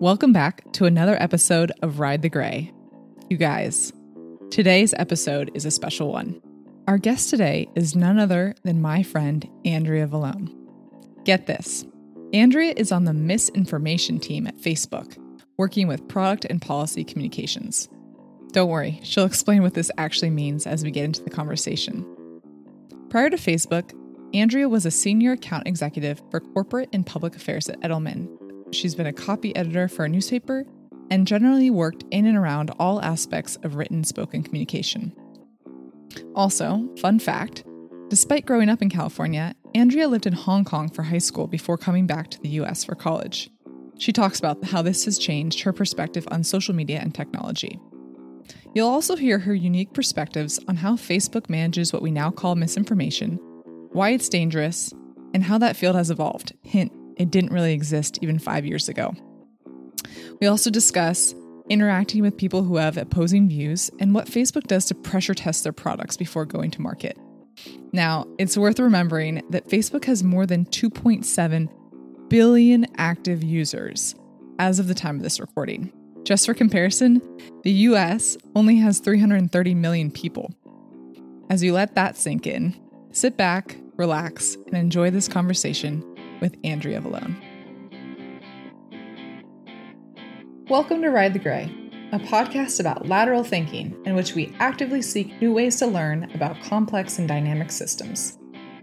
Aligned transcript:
Welcome 0.00 0.32
back 0.32 0.62
to 0.72 0.86
another 0.86 1.14
episode 1.20 1.72
of 1.82 2.00
Ride 2.00 2.22
the 2.22 2.30
Gray. 2.30 2.72
You 3.28 3.36
guys, 3.36 3.92
today's 4.50 4.94
episode 4.94 5.50
is 5.52 5.66
a 5.66 5.70
special 5.70 6.10
one. 6.10 6.40
Our 6.88 6.96
guest 6.96 7.28
today 7.28 7.68
is 7.74 7.94
none 7.94 8.18
other 8.18 8.54
than 8.64 8.80
my 8.80 9.02
friend 9.02 9.46
Andrea 9.66 10.08
Vallone. 10.08 10.56
Get 11.24 11.46
this 11.46 11.84
Andrea 12.32 12.72
is 12.78 12.92
on 12.92 13.04
the 13.04 13.12
misinformation 13.12 14.18
team 14.18 14.46
at 14.46 14.56
Facebook, 14.56 15.18
working 15.58 15.86
with 15.86 16.08
product 16.08 16.46
and 16.46 16.62
policy 16.62 17.04
communications. 17.04 17.86
Don't 18.52 18.70
worry, 18.70 19.00
she'll 19.02 19.26
explain 19.26 19.62
what 19.62 19.74
this 19.74 19.90
actually 19.98 20.30
means 20.30 20.66
as 20.66 20.82
we 20.82 20.90
get 20.90 21.04
into 21.04 21.22
the 21.22 21.28
conversation. 21.28 22.06
Prior 23.10 23.28
to 23.28 23.36
Facebook, 23.36 23.92
Andrea 24.32 24.66
was 24.66 24.86
a 24.86 24.90
senior 24.90 25.32
account 25.32 25.68
executive 25.68 26.22
for 26.30 26.40
corporate 26.40 26.88
and 26.94 27.04
public 27.04 27.36
affairs 27.36 27.68
at 27.68 27.78
Edelman. 27.80 28.39
She's 28.72 28.94
been 28.94 29.06
a 29.06 29.12
copy 29.12 29.54
editor 29.56 29.88
for 29.88 30.04
a 30.04 30.08
newspaper 30.08 30.64
and 31.10 31.26
generally 31.26 31.70
worked 31.70 32.04
in 32.10 32.26
and 32.26 32.36
around 32.36 32.70
all 32.78 33.02
aspects 33.02 33.56
of 33.62 33.74
written 33.74 34.04
spoken 34.04 34.42
communication. 34.42 35.12
Also, 36.34 36.88
fun 36.98 37.18
fact 37.18 37.64
despite 38.08 38.44
growing 38.44 38.68
up 38.68 38.82
in 38.82 38.90
California, 38.90 39.54
Andrea 39.72 40.08
lived 40.08 40.26
in 40.26 40.32
Hong 40.32 40.64
Kong 40.64 40.90
for 40.90 41.04
high 41.04 41.18
school 41.18 41.46
before 41.46 41.78
coming 41.78 42.08
back 42.08 42.28
to 42.30 42.40
the 42.40 42.48
US 42.60 42.82
for 42.82 42.96
college. 42.96 43.50
She 43.98 44.12
talks 44.12 44.40
about 44.40 44.64
how 44.64 44.82
this 44.82 45.04
has 45.04 45.16
changed 45.16 45.60
her 45.60 45.72
perspective 45.72 46.26
on 46.28 46.42
social 46.42 46.74
media 46.74 46.98
and 46.98 47.14
technology. 47.14 47.78
You'll 48.74 48.88
also 48.88 49.14
hear 49.14 49.38
her 49.38 49.54
unique 49.54 49.92
perspectives 49.92 50.58
on 50.66 50.76
how 50.76 50.96
Facebook 50.96 51.48
manages 51.48 51.92
what 51.92 52.02
we 52.02 52.10
now 52.10 52.32
call 52.32 52.56
misinformation, 52.56 53.36
why 53.92 54.10
it's 54.10 54.28
dangerous, 54.28 54.92
and 55.32 55.44
how 55.44 55.58
that 55.58 55.76
field 55.76 55.94
has 55.94 56.10
evolved. 56.10 56.54
Hint, 56.62 56.92
it 57.20 57.30
didn't 57.30 57.52
really 57.52 57.74
exist 57.74 58.18
even 58.22 58.38
five 58.38 58.64
years 58.64 58.88
ago. 58.88 59.14
We 60.40 60.46
also 60.46 60.70
discuss 60.70 61.34
interacting 61.68 62.22
with 62.22 62.36
people 62.36 62.64
who 62.64 62.76
have 62.76 62.96
opposing 62.96 63.46
views, 63.48 63.90
and 64.00 64.14
what 64.14 64.26
Facebook 64.26 64.66
does 64.66 64.86
to 64.86 64.94
pressure 64.94 65.34
test 65.34 65.62
their 65.62 65.72
products 65.72 66.16
before 66.16 66.44
going 66.46 66.70
to 66.72 66.80
market. 66.80 67.16
Now, 67.92 68.26
it's 68.38 68.56
worth 68.56 68.80
remembering 68.80 69.42
that 69.50 69.68
Facebook 69.68 70.06
has 70.06 70.24
more 70.24 70.46
than 70.46 70.64
2.7 70.64 71.68
billion 72.28 72.86
active 72.96 73.44
users 73.44 74.14
as 74.58 74.78
of 74.78 74.88
the 74.88 74.94
time 74.94 75.16
of 75.16 75.22
this 75.22 75.38
recording. 75.38 75.92
Just 76.24 76.46
for 76.46 76.54
comparison, 76.54 77.20
the 77.62 77.72
US 77.72 78.36
only 78.56 78.76
has 78.76 78.98
330 78.98 79.74
million 79.74 80.10
people. 80.10 80.52
As 81.50 81.62
you 81.62 81.72
let 81.72 81.94
that 81.94 82.16
sink 82.16 82.46
in, 82.46 82.74
sit 83.12 83.36
back, 83.36 83.76
relax, 83.96 84.56
and 84.66 84.74
enjoy 84.74 85.10
this 85.10 85.28
conversation 85.28 86.02
with 86.40 86.56
Andrea 86.64 87.00
Vallone. 87.00 87.36
Welcome 90.68 91.02
to 91.02 91.10
Ride 91.10 91.32
the 91.34 91.38
Gray, 91.40 91.64
a 92.12 92.18
podcast 92.20 92.78
about 92.80 93.08
lateral 93.08 93.42
thinking 93.44 93.96
in 94.04 94.14
which 94.14 94.34
we 94.34 94.54
actively 94.60 95.02
seek 95.02 95.40
new 95.40 95.52
ways 95.52 95.76
to 95.76 95.86
learn 95.86 96.30
about 96.34 96.60
complex 96.62 97.18
and 97.18 97.26
dynamic 97.26 97.72
systems. 97.72 98.38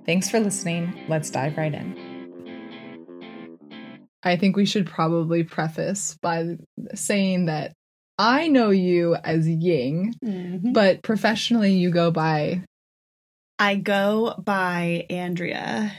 Thanks 0.05 0.29
for 0.29 0.39
listening. 0.39 1.05
Let's 1.07 1.29
dive 1.29 1.57
right 1.57 1.73
in. 1.73 1.95
I 4.23 4.35
think 4.35 4.57
we 4.57 4.65
should 4.65 4.85
probably 4.85 5.43
preface 5.43 6.17
by 6.21 6.57
saying 6.93 7.45
that 7.45 7.73
I 8.19 8.47
know 8.47 8.71
you 8.71 9.15
as 9.15 9.47
Ying, 9.47 10.13
Mhm. 10.25 10.73
but 10.73 11.03
professionally 11.03 11.73
you 11.73 11.91
go 11.91 12.11
by 12.11 12.63
I 13.59 13.75
go 13.75 14.35
by 14.43 15.05
Andrea. 15.09 15.91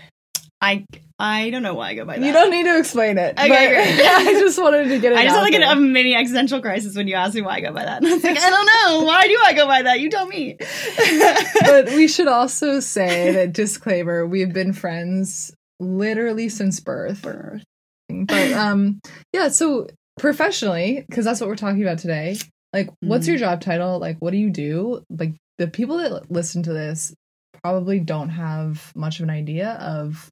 I 0.61 0.85
I 1.21 1.51
don't 1.51 1.63
know 1.63 1.75
why 1.75 1.91
I 1.91 1.95
go 1.95 2.05
by 2.05 2.19
that. 2.19 2.27
You 2.27 2.33
don't 2.33 2.51
need 2.51 2.65
to 2.65 2.79
explain 2.79 3.17
it. 3.19 3.39
Okay, 3.39 3.49
great. 3.49 4.01
I 4.07 4.33
just 4.41 4.61
wanted 4.61 4.89
to 4.89 4.99
get 4.99 5.13
it 5.13 5.19
I 5.19 5.25
just 5.25 5.37
out 5.37 5.45
had 5.45 5.53
like 5.53 5.61
there. 5.61 5.73
a 5.73 5.77
mini 5.77 6.15
existential 6.15 6.61
crisis 6.61 6.97
when 6.97 7.07
you 7.09 7.15
asked 7.15 7.35
me 7.35 7.43
why 7.43 7.57
I 7.57 7.61
go 7.61 7.73
by 7.73 7.85
that. 7.85 7.99
And 7.99 8.07
I 8.07 8.15
was 8.15 8.25
like, 8.25 8.39
I 8.39 8.51
don't 8.51 8.67
know. 8.67 9.05
Why 9.07 9.27
do 9.29 9.39
I 9.45 9.53
go 9.53 9.67
by 9.67 9.83
that? 9.83 10.01
You 10.01 10.11
tell 10.11 10.27
me. 10.27 10.57
but 11.61 11.87
we 11.89 12.09
should 12.09 12.29
also 12.29 12.81
say 12.81 13.33
that 13.33 13.53
disclaimer: 13.53 14.27
we've 14.27 14.53
been 14.53 14.73
friends 14.73 15.53
literally 15.81 16.49
since 16.49 16.81
birth. 16.81 17.23
Birth. 17.23 17.63
But 18.09 18.53
um, 18.53 19.01
yeah. 19.33 19.49
So 19.49 19.89
professionally, 20.19 21.05
because 21.09 21.25
that's 21.25 21.41
what 21.41 21.49
we're 21.49 21.57
talking 21.57 21.83
about 21.83 21.99
today. 21.99 22.37
Like, 22.73 22.91
what's 23.01 23.27
Mhm. 23.27 23.31
your 23.31 23.39
job 23.39 23.61
title? 23.61 23.99
Like, 23.99 24.17
what 24.19 24.31
do 24.33 24.37
you 24.39 24.51
do? 24.51 25.03
Like, 25.09 25.35
the 25.59 25.69
people 25.69 25.99
that 25.99 26.31
listen 26.31 26.63
to 26.65 26.73
this 26.73 27.15
probably 27.63 27.99
don't 28.01 28.29
have 28.29 28.93
much 28.95 29.21
of 29.21 29.25
an 29.25 29.31
idea 29.31 29.71
of 29.81 30.29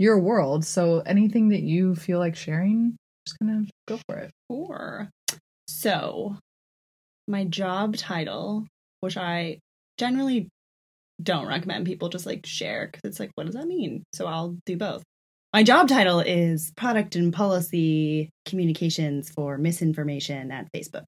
your 0.00 0.18
world. 0.18 0.64
So 0.64 1.00
anything 1.00 1.50
that 1.50 1.60
you 1.60 1.94
feel 1.94 2.18
like 2.18 2.34
sharing, 2.34 2.96
just 3.26 3.38
gonna 3.38 3.66
go 3.86 3.98
for 4.08 4.16
it. 4.16 4.30
Sure. 4.50 5.10
So, 5.68 6.36
my 7.28 7.44
job 7.44 7.96
title, 7.96 8.66
which 9.00 9.18
I 9.18 9.58
generally 9.98 10.48
don't 11.22 11.46
recommend 11.46 11.84
people 11.84 12.08
just 12.08 12.24
like 12.24 12.46
share 12.46 12.86
because 12.86 13.02
it's 13.04 13.20
like, 13.20 13.30
what 13.34 13.44
does 13.44 13.54
that 13.54 13.66
mean? 13.66 14.02
So 14.14 14.26
I'll 14.26 14.56
do 14.64 14.78
both. 14.78 15.02
My 15.52 15.62
job 15.62 15.86
title 15.88 16.20
is 16.20 16.72
Product 16.76 17.14
and 17.16 17.30
Policy 17.32 18.30
Communications 18.46 19.28
for 19.28 19.58
Misinformation 19.58 20.50
at 20.50 20.68
Facebook. 20.74 21.04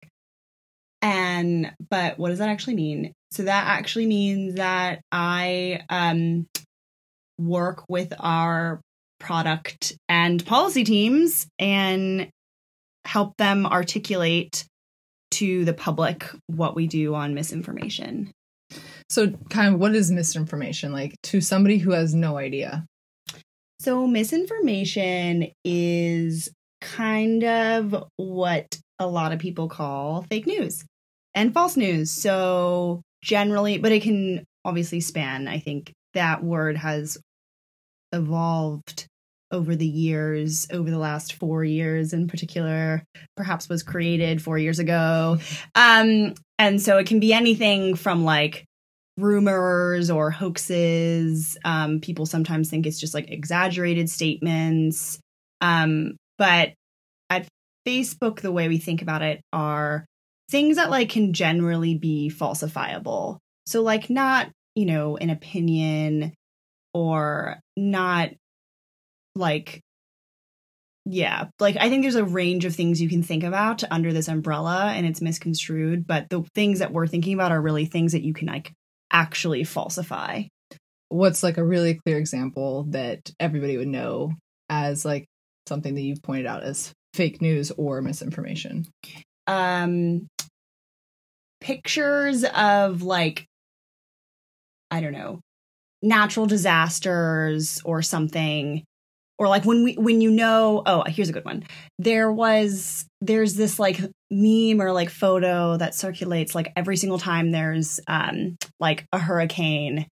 And, 1.00 1.72
but 1.90 2.18
what 2.18 2.28
does 2.28 2.40
that 2.40 2.50
actually 2.50 2.74
mean? 2.74 3.12
So 3.30 3.44
that 3.44 3.66
actually 3.66 4.06
means 4.06 4.56
that 4.56 5.00
I 5.10 5.80
um, 5.88 6.46
work 7.46 7.84
with 7.88 8.12
our 8.18 8.80
product 9.20 9.94
and 10.08 10.44
policy 10.44 10.84
teams 10.84 11.46
and 11.58 12.28
help 13.04 13.36
them 13.36 13.66
articulate 13.66 14.64
to 15.30 15.64
the 15.64 15.72
public 15.72 16.28
what 16.46 16.74
we 16.74 16.86
do 16.86 17.14
on 17.14 17.34
misinformation. 17.34 18.30
So, 19.08 19.30
kind 19.50 19.74
of, 19.74 19.80
what 19.80 19.94
is 19.94 20.10
misinformation 20.10 20.92
like 20.92 21.14
to 21.24 21.40
somebody 21.40 21.78
who 21.78 21.92
has 21.92 22.14
no 22.14 22.38
idea? 22.38 22.86
So, 23.80 24.06
misinformation 24.06 25.48
is 25.64 26.50
kind 26.80 27.44
of 27.44 28.04
what 28.16 28.78
a 28.98 29.06
lot 29.06 29.32
of 29.32 29.38
people 29.38 29.68
call 29.68 30.24
fake 30.30 30.46
news 30.46 30.84
and 31.34 31.52
false 31.52 31.76
news. 31.76 32.10
So, 32.10 33.02
generally, 33.22 33.78
but 33.78 33.92
it 33.92 34.02
can 34.02 34.44
obviously 34.64 35.00
span. 35.00 35.48
I 35.48 35.58
think 35.58 35.92
that 36.14 36.42
word 36.42 36.76
has 36.76 37.18
evolved 38.12 39.06
over 39.50 39.76
the 39.76 39.86
years, 39.86 40.66
over 40.72 40.90
the 40.90 40.98
last 40.98 41.34
four 41.34 41.62
years 41.62 42.12
in 42.12 42.26
particular, 42.26 43.04
perhaps 43.36 43.68
was 43.68 43.82
created 43.82 44.42
four 44.42 44.58
years 44.58 44.78
ago. 44.78 45.38
Um, 45.74 46.34
and 46.58 46.80
so 46.80 46.96
it 46.98 47.06
can 47.06 47.20
be 47.20 47.32
anything 47.32 47.94
from 47.94 48.24
like 48.24 48.64
rumors 49.18 50.10
or 50.10 50.30
hoaxes. 50.30 51.58
Um, 51.64 52.00
people 52.00 52.24
sometimes 52.24 52.70
think 52.70 52.86
it's 52.86 52.98
just 52.98 53.14
like 53.14 53.30
exaggerated 53.30 54.08
statements. 54.08 55.20
Um, 55.60 56.16
but 56.38 56.72
at 57.28 57.46
Facebook, 57.86 58.40
the 58.40 58.52
way 58.52 58.68
we 58.68 58.78
think 58.78 59.02
about 59.02 59.22
it 59.22 59.42
are 59.52 60.06
things 60.50 60.76
that 60.76 60.90
like 60.90 61.10
can 61.10 61.34
generally 61.34 61.96
be 61.96 62.32
falsifiable. 62.34 63.38
So 63.66 63.82
like 63.82 64.08
not, 64.08 64.50
you 64.74 64.86
know, 64.86 65.18
an 65.18 65.30
opinion 65.30 66.32
or 66.94 67.58
not 67.76 68.30
like 69.34 69.80
yeah 71.04 71.46
like 71.58 71.76
i 71.80 71.88
think 71.88 72.02
there's 72.02 72.14
a 72.14 72.24
range 72.24 72.64
of 72.64 72.74
things 72.74 73.00
you 73.00 73.08
can 73.08 73.22
think 73.22 73.42
about 73.42 73.82
under 73.90 74.12
this 74.12 74.28
umbrella 74.28 74.92
and 74.94 75.06
it's 75.06 75.20
misconstrued 75.20 76.06
but 76.06 76.28
the 76.30 76.42
things 76.54 76.78
that 76.78 76.92
we're 76.92 77.06
thinking 77.06 77.34
about 77.34 77.50
are 77.50 77.60
really 77.60 77.86
things 77.86 78.12
that 78.12 78.22
you 78.22 78.32
can 78.32 78.46
like 78.48 78.72
actually 79.10 79.64
falsify 79.64 80.42
What's 81.08 81.42
like 81.42 81.58
a 81.58 81.64
really 81.64 82.00
clear 82.06 82.16
example 82.16 82.86
that 82.88 83.30
everybody 83.38 83.76
would 83.76 83.88
know 83.88 84.32
as 84.70 85.04
like 85.04 85.26
something 85.68 85.94
that 85.94 86.00
you've 86.00 86.22
pointed 86.22 86.46
out 86.46 86.62
as 86.62 86.90
fake 87.12 87.42
news 87.42 87.70
or 87.76 88.00
misinformation? 88.00 88.86
um 89.46 90.26
pictures 91.60 92.44
of 92.44 93.02
like 93.02 93.44
i 94.90 95.00
don't 95.00 95.12
know 95.12 95.40
natural 96.02 96.46
disasters 96.46 97.80
or 97.84 98.02
something 98.02 98.84
or 99.38 99.48
like 99.48 99.64
when 99.64 99.82
we 99.82 99.94
when 99.94 100.20
you 100.20 100.30
know 100.30 100.82
oh 100.86 101.02
here's 101.06 101.28
a 101.28 101.32
good 101.32 101.44
one. 101.44 101.64
There 101.98 102.30
was 102.30 103.06
there's 103.20 103.54
this 103.54 103.78
like 103.78 104.00
meme 104.30 104.80
or 104.80 104.92
like 104.92 105.10
photo 105.10 105.76
that 105.76 105.94
circulates 105.94 106.54
like 106.54 106.72
every 106.76 106.96
single 106.96 107.18
time 107.18 107.50
there's 107.50 108.00
um 108.06 108.56
like 108.78 109.04
a 109.12 109.18
hurricane 109.18 110.06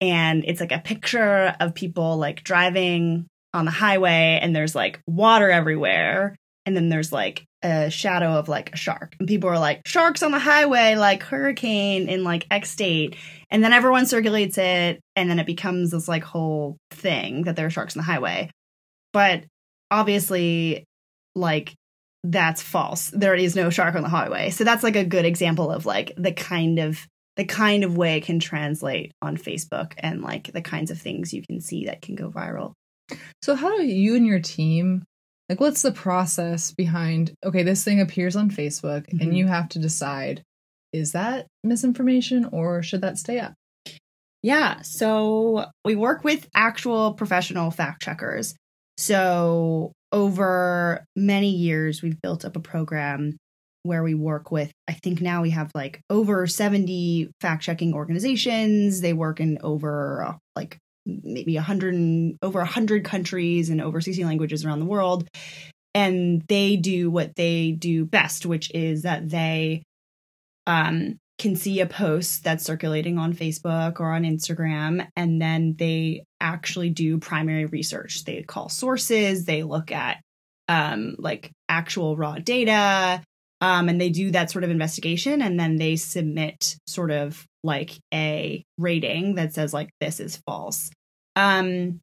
and 0.00 0.44
it's 0.46 0.60
like 0.60 0.72
a 0.72 0.78
picture 0.78 1.54
of 1.58 1.74
people 1.74 2.18
like 2.18 2.44
driving 2.44 3.26
on 3.54 3.64
the 3.64 3.70
highway 3.70 4.38
and 4.42 4.54
there's 4.54 4.74
like 4.74 5.00
water 5.06 5.50
everywhere 5.50 6.36
and 6.66 6.76
then 6.76 6.88
there's 6.88 7.12
like 7.12 7.44
a 7.62 7.88
shadow 7.90 8.32
of 8.32 8.48
like 8.48 8.72
a 8.74 8.76
shark 8.76 9.16
and 9.18 9.26
people 9.26 9.48
are 9.48 9.58
like 9.58 9.80
sharks 9.86 10.22
on 10.22 10.32
the 10.32 10.38
highway 10.38 10.94
like 10.94 11.22
hurricane 11.22 12.08
in 12.08 12.22
like 12.22 12.46
x 12.50 12.70
state 12.70 13.16
and 13.50 13.64
then 13.64 13.72
everyone 13.72 14.04
circulates 14.04 14.58
it 14.58 15.00
and 15.14 15.30
then 15.30 15.38
it 15.38 15.46
becomes 15.46 15.92
this 15.92 16.08
like 16.08 16.24
whole 16.24 16.76
thing 16.90 17.44
that 17.44 17.56
there 17.56 17.66
are 17.66 17.70
sharks 17.70 17.96
on 17.96 18.00
the 18.00 18.04
highway 18.04 18.50
but 19.12 19.44
obviously 19.90 20.84
like 21.34 21.74
that's 22.32 22.62
false. 22.62 23.10
There 23.12 23.34
is 23.34 23.56
no 23.56 23.70
shark 23.70 23.94
on 23.94 24.02
the 24.02 24.08
highway. 24.08 24.50
So 24.50 24.64
that's 24.64 24.82
like 24.82 24.96
a 24.96 25.04
good 25.04 25.24
example 25.24 25.70
of 25.70 25.86
like 25.86 26.12
the 26.16 26.32
kind 26.32 26.78
of 26.78 27.06
the 27.36 27.44
kind 27.44 27.84
of 27.84 27.96
way 27.96 28.16
it 28.16 28.24
can 28.24 28.40
translate 28.40 29.12
on 29.20 29.36
Facebook 29.36 29.92
and 29.98 30.22
like 30.22 30.52
the 30.52 30.62
kinds 30.62 30.90
of 30.90 30.98
things 30.98 31.34
you 31.34 31.42
can 31.48 31.60
see 31.60 31.84
that 31.84 32.00
can 32.00 32.14
go 32.14 32.30
viral. 32.30 32.72
So 33.42 33.54
how 33.54 33.76
do 33.76 33.84
you 33.84 34.16
and 34.16 34.26
your 34.26 34.40
team 34.40 35.04
like 35.48 35.60
what's 35.60 35.82
the 35.82 35.92
process 35.92 36.72
behind 36.72 37.32
okay, 37.44 37.62
this 37.62 37.84
thing 37.84 38.00
appears 38.00 38.36
on 38.36 38.50
Facebook 38.50 39.06
mm-hmm. 39.06 39.20
and 39.20 39.36
you 39.36 39.46
have 39.46 39.68
to 39.70 39.78
decide 39.78 40.42
is 40.92 41.12
that 41.12 41.46
misinformation 41.62 42.48
or 42.52 42.82
should 42.82 43.02
that 43.02 43.18
stay 43.18 43.38
up? 43.38 43.54
Yeah, 44.42 44.82
so 44.82 45.66
we 45.84 45.96
work 45.96 46.24
with 46.24 46.48
actual 46.54 47.14
professional 47.14 47.70
fact 47.70 48.02
checkers. 48.02 48.54
So 48.96 49.92
over 50.12 51.04
many 51.16 51.50
years 51.50 52.02
we've 52.02 52.20
built 52.22 52.44
up 52.44 52.56
a 52.56 52.60
program 52.60 53.36
where 53.82 54.02
we 54.02 54.14
work 54.14 54.50
with 54.50 54.72
i 54.88 54.92
think 54.92 55.20
now 55.20 55.42
we 55.42 55.50
have 55.50 55.70
like 55.74 56.00
over 56.10 56.46
70 56.46 57.30
fact 57.40 57.62
checking 57.62 57.94
organizations 57.94 59.00
they 59.00 59.12
work 59.12 59.40
in 59.40 59.58
over 59.62 60.24
uh, 60.24 60.34
like 60.56 60.78
maybe 61.06 61.54
100 61.54 62.38
over 62.42 62.58
100 62.58 63.04
countries 63.04 63.70
and 63.70 63.80
over 63.80 64.00
60 64.00 64.24
languages 64.24 64.64
around 64.64 64.80
the 64.80 64.86
world. 64.86 65.28
And 65.94 66.42
they 66.48 66.76
do 66.76 67.10
what 67.10 67.36
they 67.36 67.72
do 67.72 68.04
best 68.04 68.44
which 68.44 68.70
is 68.74 69.02
that 69.02 69.28
they 69.28 69.82
um, 70.66 71.18
can 71.38 71.56
see 71.56 71.80
a 71.80 71.86
post 71.86 72.44
that's 72.44 72.64
circulating 72.64 73.18
on 73.18 73.34
facebook 73.34 74.00
or 74.00 74.12
on 74.12 74.24
instagram 74.24 75.06
and 75.16 75.40
then 75.40 75.76
they 75.78 76.24
actually 76.40 76.90
do 76.90 77.18
primary 77.18 77.66
research. 77.66 78.24
They 78.24 78.42
call 78.42 78.68
sources 78.68 79.44
they 79.44 79.62
look 79.62 79.92
at 79.92 80.18
um, 80.68 81.16
like 81.18 81.52
actual 81.68 82.16
raw 82.16 82.36
data 82.36 83.22
um, 83.60 83.88
and 83.88 84.00
they 84.00 84.10
do 84.10 84.30
that 84.32 84.50
sort 84.50 84.64
of 84.64 84.70
investigation 84.70 85.40
and 85.40 85.58
then 85.58 85.76
they 85.76 85.96
submit 85.96 86.76
sort 86.86 87.10
of 87.10 87.44
like 87.62 87.92
a 88.12 88.62
rating 88.78 89.36
that 89.36 89.54
says 89.54 89.72
like 89.72 89.90
this 90.00 90.20
is 90.20 90.36
false. 90.46 90.90
Um, 91.36 92.00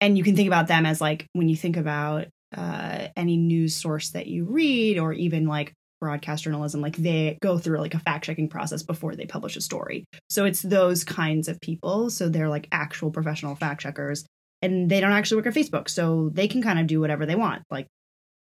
and 0.00 0.18
you 0.18 0.24
can 0.24 0.36
think 0.36 0.48
about 0.48 0.68
them 0.68 0.86
as 0.86 1.00
like 1.00 1.26
when 1.32 1.48
you 1.48 1.56
think 1.56 1.76
about 1.76 2.26
uh, 2.56 3.08
any 3.16 3.36
news 3.36 3.74
source 3.74 4.10
that 4.10 4.26
you 4.26 4.44
read 4.44 4.98
or 4.98 5.12
even 5.12 5.46
like 5.46 5.72
broadcast 5.98 6.44
journalism 6.44 6.82
like 6.82 6.96
they 6.96 7.38
go 7.40 7.56
through 7.56 7.78
like 7.78 7.94
a 7.94 7.98
fact 7.98 8.24
checking 8.24 8.48
process 8.48 8.82
before 8.82 9.14
they 9.14 9.26
publish 9.26 9.56
a 9.56 9.60
story. 9.60 10.04
So 10.28 10.44
it's 10.44 10.62
those 10.62 11.04
kinds 11.04 11.48
of 11.48 11.60
people. 11.60 12.10
So 12.10 12.28
they're 12.28 12.48
like 12.48 12.68
actual 12.72 13.10
professional 13.10 13.54
fact 13.54 13.80
checkers 13.80 14.24
and 14.62 14.90
they 14.90 15.00
don't 15.00 15.12
actually 15.12 15.38
work 15.38 15.46
at 15.46 15.54
facebook. 15.54 15.88
So 15.88 16.30
they 16.32 16.48
can 16.48 16.62
kind 16.62 16.78
of 16.78 16.86
do 16.86 17.00
whatever 17.00 17.26
they 17.26 17.34
want 17.34 17.62
like 17.70 17.86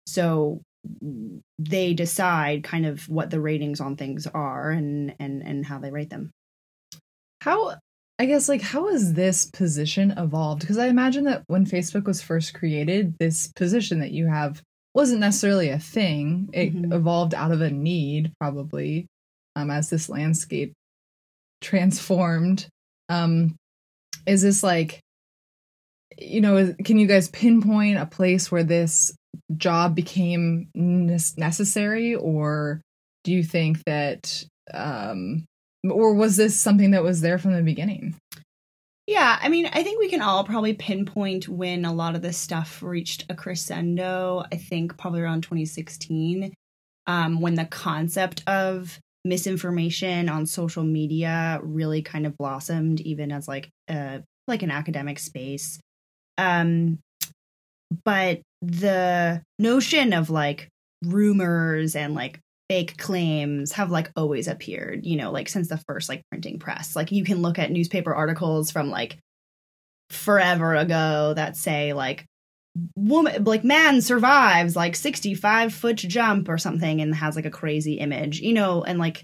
so 0.07 0.61
they 1.59 1.93
decide 1.93 2.63
kind 2.63 2.85
of 2.85 3.07
what 3.09 3.29
the 3.29 3.39
ratings 3.39 3.81
on 3.81 3.95
things 3.95 4.27
are 4.27 4.71
and 4.71 5.15
and 5.19 5.41
and 5.41 5.65
how 5.65 5.79
they 5.79 5.91
rate 5.91 6.09
them. 6.09 6.31
How 7.41 7.75
i 8.17 8.25
guess 8.25 8.47
like 8.47 8.61
how 8.61 8.87
has 8.89 9.13
this 9.13 9.45
position 9.45 10.11
evolved? 10.11 10.61
Because 10.61 10.77
i 10.77 10.87
imagine 10.87 11.25
that 11.25 11.43
when 11.47 11.65
facebook 11.65 12.05
was 12.05 12.21
first 12.21 12.53
created 12.53 13.15
this 13.19 13.51
position 13.55 13.99
that 13.99 14.11
you 14.11 14.27
have 14.27 14.61
wasn't 14.95 15.19
necessarily 15.19 15.69
a 15.69 15.77
thing. 15.77 16.49
It 16.53 16.73
mm-hmm. 16.73 16.93
evolved 16.93 17.33
out 17.35 17.51
of 17.51 17.59
a 17.59 17.69
need 17.69 18.31
probably 18.39 19.07
um, 19.57 19.69
as 19.69 19.89
this 19.89 20.07
landscape 20.07 20.73
transformed. 21.61 22.67
Um 23.09 23.55
is 24.25 24.41
this 24.41 24.63
like 24.63 25.01
you 26.17 26.41
know 26.41 26.73
can 26.83 26.97
you 26.97 27.07
guys 27.07 27.27
pinpoint 27.29 27.97
a 27.97 28.05
place 28.05 28.51
where 28.51 28.63
this 28.63 29.13
job 29.57 29.95
became 29.95 30.69
necessary 30.73 32.15
or 32.15 32.81
do 33.23 33.31
you 33.31 33.43
think 33.43 33.83
that 33.85 34.43
um 34.73 35.45
or 35.89 36.15
was 36.15 36.35
this 36.35 36.59
something 36.59 36.91
that 36.91 37.03
was 37.03 37.21
there 37.21 37.37
from 37.37 37.53
the 37.53 37.61
beginning? 37.61 38.15
Yeah 39.07 39.37
i 39.39 39.49
mean 39.49 39.67
i 39.67 39.83
think 39.83 39.99
we 39.99 40.09
can 40.09 40.21
all 40.21 40.43
probably 40.43 40.73
pinpoint 40.73 41.47
when 41.47 41.85
a 41.85 41.93
lot 41.93 42.15
of 42.15 42.23
this 42.23 42.37
stuff 42.37 42.81
reached 42.81 43.25
a 43.29 43.35
crescendo 43.35 44.43
i 44.51 44.55
think 44.55 44.97
probably 44.97 45.21
around 45.21 45.43
2016 45.43 46.51
um, 47.07 47.39
when 47.39 47.53
the 47.53 47.65
concept 47.65 48.43
of 48.47 48.99
misinformation 49.25 50.29
on 50.29 50.45
social 50.45 50.83
media 50.83 51.59
really 51.63 52.01
kind 52.01 52.25
of 52.25 52.37
blossomed 52.37 53.01
even 53.01 53.31
as 53.31 53.47
like 53.47 53.69
a 53.89 54.21
like 54.47 54.61
an 54.61 54.71
academic 54.71 55.17
space. 55.19 55.79
Um 56.37 56.99
but 58.03 58.41
the 58.65 59.41
notion 59.59 60.13
of 60.13 60.29
like 60.29 60.69
rumors 61.03 61.95
and 61.95 62.13
like 62.13 62.39
fake 62.69 62.97
claims 62.97 63.73
have 63.73 63.91
like 63.91 64.11
always 64.15 64.47
appeared, 64.47 65.05
you 65.05 65.17
know, 65.17 65.31
like 65.31 65.49
since 65.49 65.69
the 65.69 65.77
first 65.87 66.09
like 66.09 66.23
printing 66.29 66.59
press. 66.59 66.95
Like 66.95 67.11
you 67.11 67.23
can 67.23 67.41
look 67.41 67.59
at 67.59 67.71
newspaper 67.71 68.13
articles 68.13 68.71
from 68.71 68.89
like 68.89 69.19
forever 70.09 70.75
ago 70.75 71.33
that 71.35 71.57
say 71.57 71.93
like 71.93 72.25
woman 72.95 73.43
like 73.45 73.63
man 73.63 74.01
survives 74.01 74.75
like 74.75 74.95
65 74.95 75.73
foot 75.73 75.95
jump 75.95 76.49
or 76.49 76.57
something 76.57 77.01
and 77.01 77.15
has 77.15 77.35
like 77.35 77.45
a 77.45 77.51
crazy 77.51 77.95
image, 77.95 78.39
you 78.39 78.53
know, 78.53 78.83
and 78.83 78.99
like 78.99 79.23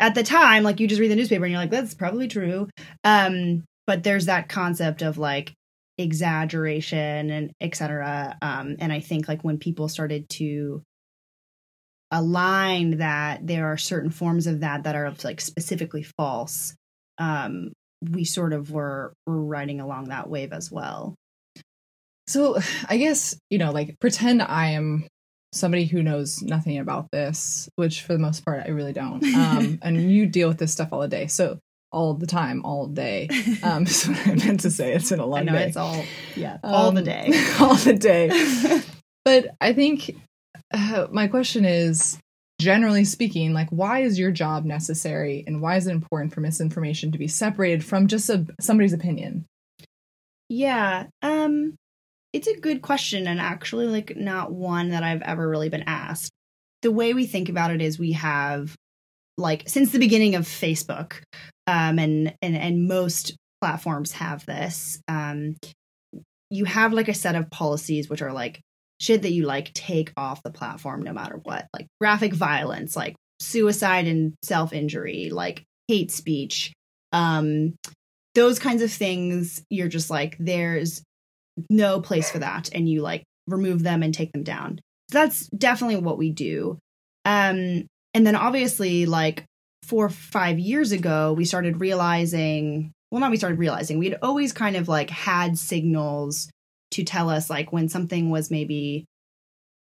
at 0.00 0.14
the 0.14 0.22
time 0.22 0.62
like 0.62 0.80
you 0.80 0.86
just 0.86 1.00
read 1.00 1.10
the 1.10 1.16
newspaper 1.16 1.44
and 1.44 1.52
you're 1.52 1.60
like 1.60 1.70
that's 1.70 1.94
probably 1.94 2.28
true. 2.28 2.68
Um 3.04 3.64
but 3.86 4.02
there's 4.02 4.26
that 4.26 4.48
concept 4.48 5.02
of 5.02 5.18
like 5.18 5.52
exaggeration 5.98 7.30
and 7.30 7.52
etc 7.60 8.36
um 8.40 8.76
and 8.78 8.92
i 8.92 9.00
think 9.00 9.28
like 9.28 9.42
when 9.42 9.58
people 9.58 9.88
started 9.88 10.28
to 10.28 10.82
align 12.10 12.98
that 12.98 13.46
there 13.46 13.66
are 13.66 13.76
certain 13.76 14.10
forms 14.10 14.46
of 14.46 14.60
that 14.60 14.84
that 14.84 14.94
are 14.94 15.12
like 15.24 15.40
specifically 15.40 16.02
false 16.02 16.74
um 17.18 17.72
we 18.02 18.24
sort 18.24 18.52
of 18.52 18.70
were 18.70 19.12
were 19.26 19.42
riding 19.42 19.80
along 19.80 20.08
that 20.08 20.28
wave 20.28 20.52
as 20.52 20.70
well. 20.70 21.14
So 22.26 22.58
i 22.88 22.96
guess 22.96 23.36
you 23.50 23.58
know 23.58 23.72
like 23.72 23.98
pretend 24.00 24.42
i 24.42 24.70
am 24.70 25.06
somebody 25.52 25.86
who 25.86 26.02
knows 26.02 26.42
nothing 26.42 26.78
about 26.78 27.10
this 27.10 27.70
which 27.76 28.02
for 28.02 28.12
the 28.12 28.18
most 28.18 28.44
part 28.44 28.62
i 28.66 28.68
really 28.68 28.92
don't 28.92 29.24
um 29.34 29.78
and 29.80 30.10
you 30.10 30.26
deal 30.26 30.46
with 30.46 30.58
this 30.58 30.72
stuff 30.72 30.90
all 30.92 31.00
the 31.00 31.08
day. 31.08 31.26
So 31.26 31.58
all 31.90 32.14
the 32.14 32.26
time, 32.26 32.64
all 32.64 32.86
day. 32.86 33.28
Um, 33.62 33.86
so 33.86 34.12
what 34.12 34.26
I 34.26 34.34
meant 34.34 34.60
to 34.60 34.70
say. 34.70 34.92
It's 34.92 35.10
in 35.10 35.18
a 35.18 35.26
long 35.26 35.40
I 35.40 35.42
know, 35.42 35.52
day. 35.52 35.66
It's 35.66 35.76
all 35.76 36.04
yeah, 36.36 36.58
um, 36.62 36.74
all 36.74 36.92
the 36.92 37.02
day, 37.02 37.32
all 37.60 37.74
the 37.74 37.94
day. 37.94 38.30
but 39.24 39.48
I 39.60 39.72
think 39.72 40.16
uh, 40.72 41.08
my 41.10 41.26
question 41.26 41.64
is, 41.64 42.18
generally 42.60 43.04
speaking, 43.04 43.52
like 43.52 43.68
why 43.70 44.00
is 44.00 44.18
your 44.18 44.30
job 44.30 44.64
necessary, 44.64 45.44
and 45.46 45.60
why 45.60 45.76
is 45.76 45.86
it 45.86 45.92
important 45.92 46.32
for 46.32 46.40
misinformation 46.40 47.10
to 47.12 47.18
be 47.18 47.26
separated 47.26 47.84
from 47.84 48.06
just 48.06 48.30
a, 48.30 48.46
somebody's 48.60 48.92
opinion? 48.92 49.44
Yeah, 50.48 51.06
um, 51.22 51.74
it's 52.32 52.48
a 52.48 52.58
good 52.58 52.80
question, 52.80 53.26
and 53.26 53.40
actually, 53.40 53.86
like 53.86 54.16
not 54.16 54.52
one 54.52 54.90
that 54.90 55.02
I've 55.02 55.22
ever 55.22 55.48
really 55.48 55.68
been 55.68 55.84
asked. 55.86 56.30
The 56.82 56.92
way 56.92 57.12
we 57.12 57.26
think 57.26 57.48
about 57.48 57.72
it 57.72 57.82
is 57.82 57.98
we 57.98 58.12
have 58.12 58.76
like 59.38 59.68
since 59.68 59.92
the 59.92 59.98
beginning 59.98 60.34
of 60.34 60.44
Facebook, 60.44 61.22
um, 61.68 61.98
and 61.98 62.34
and 62.40 62.56
and 62.56 62.88
most 62.88 63.36
platforms 63.60 64.12
have 64.12 64.44
this. 64.46 65.00
Um, 65.06 65.56
you 66.50 66.64
have 66.64 66.94
like 66.94 67.08
a 67.08 67.14
set 67.14 67.34
of 67.34 67.50
policies 67.50 68.08
which 68.08 68.22
are 68.22 68.32
like 68.32 68.60
shit 69.00 69.20
that 69.22 69.32
you 69.32 69.44
like 69.44 69.74
take 69.74 70.10
off 70.16 70.42
the 70.42 70.50
platform 70.50 71.02
no 71.02 71.12
matter 71.12 71.38
what, 71.42 71.66
like 71.74 71.86
graphic 72.00 72.32
violence, 72.32 72.96
like 72.96 73.14
suicide 73.38 74.06
and 74.06 74.32
self 74.42 74.72
injury, 74.72 75.28
like 75.30 75.62
hate 75.88 76.10
speech, 76.10 76.72
um, 77.12 77.74
those 78.34 78.58
kinds 78.58 78.80
of 78.80 78.90
things. 78.90 79.62
You're 79.68 79.88
just 79.88 80.08
like 80.08 80.36
there's 80.38 81.02
no 81.68 82.00
place 82.00 82.30
for 82.30 82.38
that, 82.38 82.70
and 82.72 82.88
you 82.88 83.02
like 83.02 83.24
remove 83.46 83.82
them 83.82 84.02
and 84.02 84.14
take 84.14 84.32
them 84.32 84.42
down. 84.42 84.80
So 85.12 85.18
that's 85.18 85.46
definitely 85.48 85.96
what 85.96 86.16
we 86.16 86.30
do. 86.30 86.78
Um, 87.26 87.84
and 88.14 88.26
then 88.26 88.36
obviously, 88.36 89.04
like 89.04 89.44
four, 89.88 90.06
or 90.06 90.10
five 90.10 90.58
years 90.58 90.92
ago, 90.92 91.32
we 91.32 91.44
started 91.44 91.80
realizing, 91.80 92.92
well, 93.10 93.20
not 93.20 93.30
we 93.30 93.36
started 93.38 93.58
realizing, 93.58 93.98
we'd 93.98 94.18
always 94.22 94.52
kind 94.52 94.76
of 94.76 94.88
like 94.88 95.10
had 95.10 95.58
signals 95.58 96.50
to 96.90 97.04
tell 97.04 97.30
us 97.30 97.48
like 97.50 97.72
when 97.72 97.88
something 97.88 98.30
was 98.30 98.50
maybe 98.50 99.06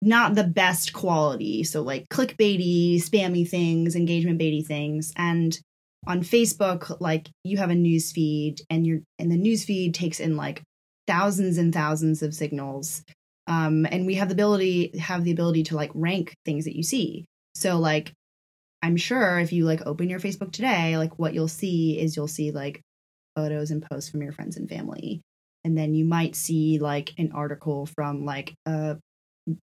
not 0.00 0.34
the 0.34 0.44
best 0.44 0.92
quality. 0.92 1.62
So 1.62 1.82
like 1.82 2.08
clickbaity, 2.08 2.96
spammy 2.96 3.48
things, 3.48 3.94
engagement 3.94 4.40
baity 4.40 4.66
things. 4.66 5.12
And 5.16 5.56
on 6.06 6.22
Facebook, 6.22 7.00
like 7.00 7.30
you 7.44 7.58
have 7.58 7.70
a 7.70 7.74
news 7.74 8.10
feed 8.10 8.56
and 8.68 8.84
you're 8.84 9.00
and 9.20 9.30
the 9.30 9.36
news 9.36 9.64
feed 9.64 9.94
takes 9.94 10.18
in 10.18 10.36
like 10.36 10.62
thousands 11.06 11.58
and 11.58 11.72
thousands 11.72 12.22
of 12.22 12.34
signals. 12.34 13.04
Um, 13.46 13.86
and 13.90 14.06
we 14.06 14.16
have 14.16 14.28
the 14.28 14.34
ability 14.34 14.98
have 14.98 15.22
the 15.22 15.30
ability 15.30 15.62
to 15.64 15.76
like 15.76 15.90
rank 15.94 16.34
things 16.44 16.64
that 16.64 16.76
you 16.76 16.82
see. 16.82 17.24
So 17.54 17.78
like 17.78 18.12
I'm 18.82 18.96
sure 18.96 19.38
if 19.38 19.52
you 19.52 19.64
like 19.64 19.86
open 19.86 20.10
your 20.10 20.20
Facebook 20.20 20.52
today, 20.52 20.98
like 20.98 21.18
what 21.18 21.34
you'll 21.34 21.48
see 21.48 21.98
is 21.98 22.16
you'll 22.16 22.28
see 22.28 22.50
like 22.50 22.80
photos 23.36 23.70
and 23.70 23.82
posts 23.82 24.10
from 24.10 24.22
your 24.22 24.32
friends 24.32 24.56
and 24.56 24.68
family. 24.68 25.22
And 25.64 25.78
then 25.78 25.94
you 25.94 26.04
might 26.04 26.34
see 26.34 26.78
like 26.78 27.12
an 27.18 27.32
article 27.32 27.86
from 27.86 28.24
like 28.24 28.54
a 28.66 28.98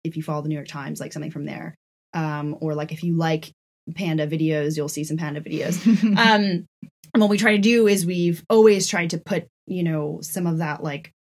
if 0.04 0.18
you 0.18 0.24
follow 0.24 0.42
the 0.42 0.50
New 0.50 0.56
York 0.56 0.68
Times, 0.68 1.00
like 1.00 1.13
something 1.13 1.32
from 1.32 1.46
there. 1.46 1.75
Um, 2.13 2.58
or 2.60 2.74
like 2.75 2.92
if 2.92 3.04
you 3.04 3.16
like 3.16 3.51
panda 3.96 4.28
videos, 4.28 4.78
you'll 4.78 4.89
see 4.89 5.04
some 5.04 5.18
panda 5.18 5.42
videos. 5.42 5.84
um, 6.18 6.66
and 7.13 7.22
what 7.22 7.30
we 7.30 7.38
try 7.38 7.56
to 7.56 7.62
do 7.62 7.88
is 7.88 8.06
we've 8.06 8.44
always 8.50 8.88
tried 8.88 9.12
to 9.12 9.18
put, 9.18 9.48
you 9.66 9.84
know, 9.84 10.20
some 10.22 10.46
of 10.46 10.60
that 10.60 10.84
like 10.84 11.12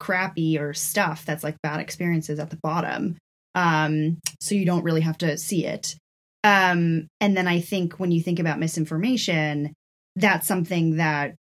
crappy 0.00 0.58
or 0.58 0.72
stuff 0.72 1.24
that's 1.24 1.44
like 1.44 1.60
bad 1.62 1.80
experiences 1.80 2.38
at 2.38 2.50
the 2.50 2.58
bottom. 2.62 3.16
Um, 3.54 4.18
so 4.40 4.54
you 4.54 4.64
don't 4.64 4.84
really 4.84 5.00
have 5.02 5.18
to 5.18 5.36
see 5.36 5.66
it. 5.66 5.96
Um, 6.44 7.08
and 7.20 7.36
then 7.36 7.48
I 7.48 7.60
think 7.60 7.98
when 7.98 8.10
you 8.10 8.22
think 8.22 8.38
about 8.38 8.58
misinformation, 8.58 9.74
that's 10.16 10.46
something 10.46 10.96
that 10.96 11.34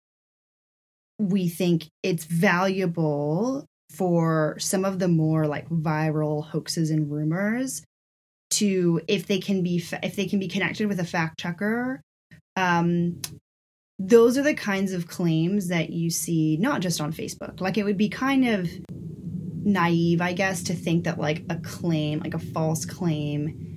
we 1.20 1.48
think 1.48 1.88
it's 2.04 2.26
valuable 2.26 3.66
for 3.92 4.58
some 4.60 4.84
of 4.84 5.00
the 5.00 5.08
more 5.08 5.48
like 5.48 5.70
viral 5.70 6.46
hoaxes 6.46 6.90
and 6.90 7.10
rumors 7.12 7.84
to 8.50 9.02
if 9.08 9.28
they 9.28 9.40
can 9.40 9.64
be 9.64 9.84
if 10.04 10.16
they 10.16 10.26
can 10.26 10.40
be 10.40 10.48
connected 10.48 10.88
with 10.88 11.00
a 11.00 11.06
fact 11.06 11.40
checker 11.40 12.02
um 12.58 13.20
those 13.98 14.38
are 14.38 14.44
the 14.44 14.54
kinds 14.54 14.92
of 14.92 15.08
claims 15.08 15.70
that 15.70 15.90
you 15.90 16.10
see 16.10 16.58
not 16.58 16.82
just 16.82 17.00
on 17.00 17.14
Facebook. 17.14 17.62
Like 17.62 17.78
it 17.78 17.84
would 17.84 17.98
be 17.98 18.10
kind 18.10 18.48
of 18.48 18.70
naive, 19.64 20.22
I 20.22 20.34
guess, 20.34 20.64
to 20.64 20.74
think 20.74 21.06
that 21.06 21.20
like 21.20 21.44
a 21.50 21.58
claim, 21.58 22.20
like 22.20 22.34
a 22.34 22.40
false 22.40 22.86
claim, 22.86 23.75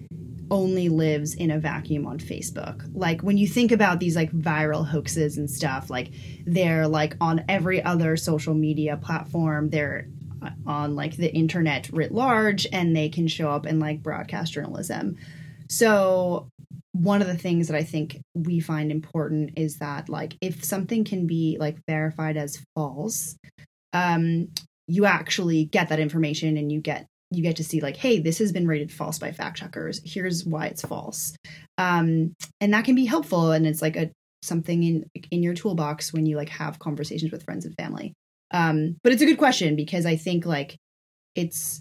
only 0.51 0.89
lives 0.89 1.35
in 1.35 1.51
a 1.51 1.59
vacuum 1.59 2.07
on 2.07 2.19
Facebook. 2.19 2.89
Like 2.95 3.23
when 3.23 3.37
you 3.37 3.47
think 3.47 3.73
about 3.73 4.01
these 4.01 4.17
like 4.17 4.33
viral 4.33 4.87
hoaxes 4.87 5.37
and 5.37 5.51
stuff, 5.51 5.91
like 5.91 6.11
they're 6.47 6.89
like 6.89 7.17
on 7.21 7.45
every 7.49 7.83
other 7.83 8.17
social 8.17 8.55
media 8.55 8.97
platform. 8.97 9.71
They're 9.71 10.09
on 10.67 10.95
like 10.95 11.17
the 11.17 11.33
internet 11.35 11.89
writ 11.93 12.13
large 12.13 12.67
and 12.73 12.95
they 12.95 13.09
can 13.09 13.27
show 13.27 13.51
up 13.51 13.67
in 13.67 13.81
like 13.81 14.03
broadcast 14.03 14.53
journalism. 14.53 15.17
So 15.69 16.49
one 16.93 17.21
of 17.21 17.29
the 17.29 17.37
things 17.37 17.69
that 17.69 17.77
I 17.77 17.85
think 17.85 18.21
we 18.35 18.61
find 18.61 18.91
important 18.91 19.53
is 19.57 19.79
that 19.79 20.09
like 20.09 20.37
if 20.41 20.65
something 20.65 21.05
can 21.05 21.27
be 21.27 21.57
like 21.61 21.79
verified 21.87 22.37
as 22.37 22.63
false, 22.75 23.37
um, 23.93 24.49
you 24.87 25.05
actually 25.05 25.67
get 25.67 25.91
that 25.91 26.01
information 26.01 26.57
and 26.57 26.73
you 26.73 26.81
get 26.81 27.07
you 27.31 27.43
get 27.43 27.57
to 27.57 27.65
see 27.65 27.81
like, 27.81 27.97
hey, 27.97 28.21
this 28.21 28.39
has 28.39 28.53
been 28.53 28.67
rated 28.67 28.93
false 28.93 29.19
by 29.19 29.33
fact 29.33 29.59
checkers. 29.59 30.01
Here's 30.05 30.45
why 30.45 30.67
it's 30.67 30.83
false, 30.83 31.37
um, 31.77 32.35
and 32.61 32.73
that 32.73 32.85
can 32.85 32.95
be 32.95 33.05
helpful. 33.07 33.53
And 33.53 33.67
it's 33.67 33.83
like 33.83 33.97
a 33.97 34.11
something 34.43 34.83
in 34.83 35.05
in 35.31 35.43
your 35.43 35.55
toolbox 35.55 36.13
when 36.13 36.27
you 36.27 36.37
like 36.37 36.49
have 36.51 36.79
conversations 36.79 37.33
with 37.33 37.45
friends 37.45 37.65
and 37.65 37.75
family. 37.77 38.15
Um, 38.51 38.97
but 39.03 39.13
it's 39.13 39.23
a 39.23 39.27
good 39.27 39.39
question 39.39 39.77
because 39.77 40.07
I 40.07 40.17
think 40.17 40.47
like 40.47 40.77
it's 41.35 41.81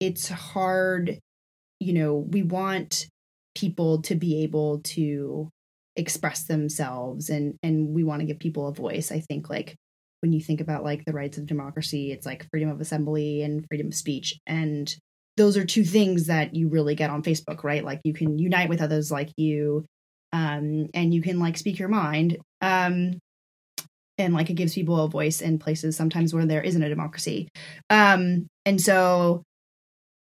it's 0.00 0.28
hard. 0.28 1.18
You 1.80 1.94
know, 1.94 2.14
we 2.14 2.42
want 2.42 3.06
people 3.54 4.02
to 4.02 4.14
be 4.14 4.42
able 4.42 4.80
to 4.80 5.48
express 5.96 6.44
themselves 6.44 7.28
and 7.28 7.54
and 7.62 7.88
we 7.88 8.02
want 8.02 8.20
to 8.20 8.26
give 8.26 8.38
people 8.38 8.66
a 8.66 8.72
voice 8.72 9.12
i 9.12 9.20
think 9.20 9.50
like 9.50 9.76
when 10.22 10.32
you 10.32 10.40
think 10.40 10.60
about 10.60 10.84
like 10.84 11.04
the 11.04 11.12
rights 11.12 11.38
of 11.38 11.46
democracy 11.46 12.12
it's 12.12 12.26
like 12.26 12.48
freedom 12.50 12.70
of 12.70 12.80
assembly 12.80 13.42
and 13.42 13.66
freedom 13.68 13.88
of 13.88 13.94
speech 13.94 14.38
and 14.46 14.96
those 15.36 15.56
are 15.56 15.64
two 15.64 15.84
things 15.84 16.26
that 16.26 16.54
you 16.54 16.68
really 16.68 16.94
get 16.94 17.10
on 17.10 17.22
facebook 17.22 17.64
right? 17.64 17.84
Like 17.84 18.00
you 18.04 18.12
can 18.12 18.38
unite 18.38 18.68
with 18.68 18.82
others 18.82 19.10
like 19.10 19.30
you 19.36 19.84
um 20.32 20.88
and 20.94 21.12
you 21.12 21.22
can 21.22 21.38
like 21.38 21.58
speak 21.58 21.78
your 21.78 21.88
mind 21.88 22.38
um 22.60 23.18
and 24.18 24.34
like 24.34 24.50
it 24.50 24.54
gives 24.54 24.74
people 24.74 25.02
a 25.02 25.08
voice 25.08 25.40
in 25.40 25.58
places 25.58 25.96
sometimes 25.96 26.34
where 26.34 26.46
there 26.46 26.62
isn't 26.62 26.82
a 26.82 26.88
democracy. 26.88 27.48
Um 27.90 28.46
and 28.64 28.80
so 28.80 29.42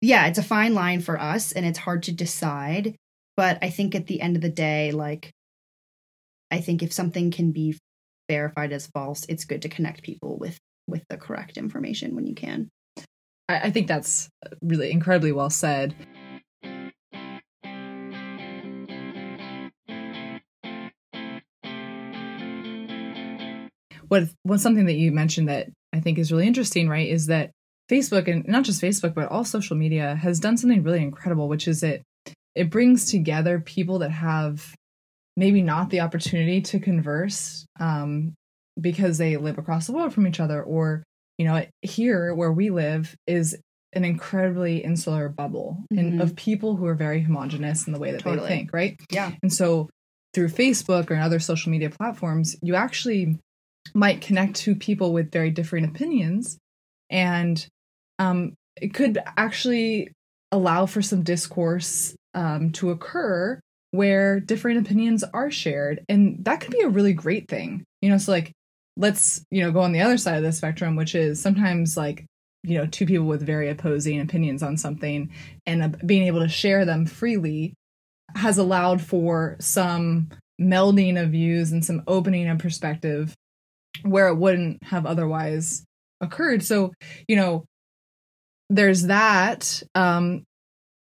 yeah 0.02 0.28
it's 0.28 0.38
a 0.38 0.44
fine 0.44 0.74
line 0.74 1.02
for 1.02 1.20
us 1.20 1.52
and 1.52 1.66
it's 1.66 1.80
hard 1.80 2.04
to 2.04 2.12
decide 2.12 2.96
but 3.38 3.60
I 3.62 3.70
think 3.70 3.94
at 3.94 4.08
the 4.08 4.20
end 4.20 4.36
of 4.36 4.42
the 4.42 4.50
day, 4.50 4.92
like, 4.92 5.32
I 6.50 6.60
think 6.60 6.82
if 6.82 6.92
something 6.92 7.30
can 7.30 7.52
be 7.52 7.78
verified 8.30 8.72
as 8.72 8.88
false, 8.88 9.26
it's 9.30 9.46
good 9.46 9.62
to 9.64 9.70
connect 9.70 10.04
people 10.04 10.38
with 10.38 10.58
with 10.88 11.04
the 11.10 11.18
correct 11.18 11.58
information 11.58 12.16
when 12.16 12.26
you 12.26 12.36
can. 12.36 12.70
I, 13.50 13.60
I 13.64 13.72
think 13.72 13.88
that's 13.88 14.30
really 14.62 14.92
incredibly 14.92 15.32
well 15.32 15.50
said. 15.50 15.96
What 24.08 24.24
what's 24.44 24.64
something 24.64 24.86
that 24.86 24.94
you 24.94 25.12
mentioned 25.12 25.50
that 25.50 25.68
I 25.92 26.00
think 26.00 26.18
is 26.18 26.32
really 26.32 26.48
interesting, 26.48 26.88
right? 26.88 27.10
Is 27.10 27.26
that 27.28 27.52
Facebook 27.90 28.32
and 28.32 28.48
not 28.48 28.64
just 28.64 28.82
Facebook, 28.82 29.14
but 29.14 29.30
all 29.30 29.44
social 29.44 29.76
media 29.76 30.16
has 30.16 30.40
done 30.40 30.58
something 30.58 30.84
really 30.84 31.02
incredible, 31.02 31.48
which 31.50 31.68
is 31.68 31.84
it 31.84 32.04
it 32.56 32.70
brings 32.70 33.12
together 33.12 33.60
people 33.60 34.00
that 34.00 34.12
have 34.12 34.74
maybe 35.38 35.62
not 35.62 35.92
the 35.92 36.02
opportunity 36.02 36.60
to 36.60 36.80
converse 36.80 37.66
um, 37.80 38.34
because 38.82 39.18
they 39.18 39.38
live 39.38 39.58
across 39.58 39.88
the 39.88 39.94
world 39.94 40.14
from 40.14 40.28
each 40.28 40.42
other 40.42 40.62
or 40.62 41.04
you 41.38 41.46
know 41.46 41.64
here 41.82 42.34
where 42.34 42.52
we 42.52 42.70
live 42.72 43.16
is 43.28 43.56
an 43.94 44.04
incredibly 44.04 44.84
insular 44.84 45.30
bubble 45.30 45.78
mm-hmm. 45.94 46.16
in, 46.16 46.22
of 46.22 46.36
people 46.36 46.76
who 46.76 46.86
are 46.86 46.96
very 46.96 47.22
homogenous 47.22 47.88
in 47.88 47.94
the 47.94 48.00
way 48.00 48.12
that 48.12 48.22
totally. 48.22 48.42
they 48.42 48.56
think 48.56 48.74
right 48.74 49.00
yeah 49.12 49.32
and 49.42 49.54
so 49.54 49.90
through 50.34 50.50
facebook 50.50 51.10
or 51.10 51.16
other 51.16 51.40
social 51.40 51.72
media 51.72 51.90
platforms 51.90 52.56
you 52.62 52.76
actually 52.76 53.38
might 53.94 54.20
connect 54.20 54.56
to 54.56 54.76
people 54.76 55.14
with 55.14 55.32
very 55.32 55.50
different 55.50 55.86
opinions 55.86 56.58
and 57.10 57.68
um, 58.20 58.54
it 58.82 58.94
could 58.94 59.18
actually 59.38 60.12
allow 60.52 60.86
for 60.86 61.02
some 61.02 61.24
discourse 61.24 62.16
um, 62.34 62.72
to 62.72 62.90
occur 62.90 63.60
where 63.92 64.40
different 64.40 64.80
opinions 64.80 65.24
are 65.34 65.52
shared. 65.52 66.04
And 66.10 66.44
that 66.46 66.62
could 66.62 66.72
be 66.72 66.82
a 66.82 66.90
really 66.90 67.14
great 67.14 67.48
thing. 67.48 67.84
You 68.02 68.10
know, 68.10 68.18
so 68.18 68.32
like, 68.32 68.52
let's, 68.96 69.44
you 69.52 69.62
know, 69.64 69.72
go 69.72 69.82
on 69.82 69.92
the 69.92 70.02
other 70.02 70.18
side 70.18 70.38
of 70.38 70.44
the 70.44 70.52
spectrum, 70.52 70.96
which 70.96 71.16
is 71.16 71.42
sometimes 71.42 71.96
like, 71.96 72.26
you 72.64 72.78
know, 72.78 72.86
two 72.86 73.06
people 73.06 73.28
with 73.28 73.46
very 73.46 73.70
opposing 73.70 74.20
opinions 74.20 74.64
on 74.64 74.78
something 74.78 75.32
and 75.66 75.84
uh, 75.84 75.90
being 76.06 76.24
able 76.24 76.42
to 76.42 76.50
share 76.50 76.84
them 76.86 77.06
freely 77.06 77.74
has 78.36 78.58
allowed 78.58 79.02
for 79.02 79.56
some 79.60 80.30
melding 80.60 81.22
of 81.22 81.30
views 81.30 81.72
and 81.72 81.86
some 81.86 82.04
opening 82.08 82.48
of 82.50 82.60
perspective 82.60 83.34
where 84.04 84.28
it 84.28 84.36
wouldn't 84.36 84.84
have 84.84 85.06
otherwise 85.06 85.86
occurred. 86.20 86.64
So, 86.64 86.94
you 87.28 87.36
know, 87.36 87.64
there's 88.70 89.04
that. 89.04 89.82
Um, 89.96 90.44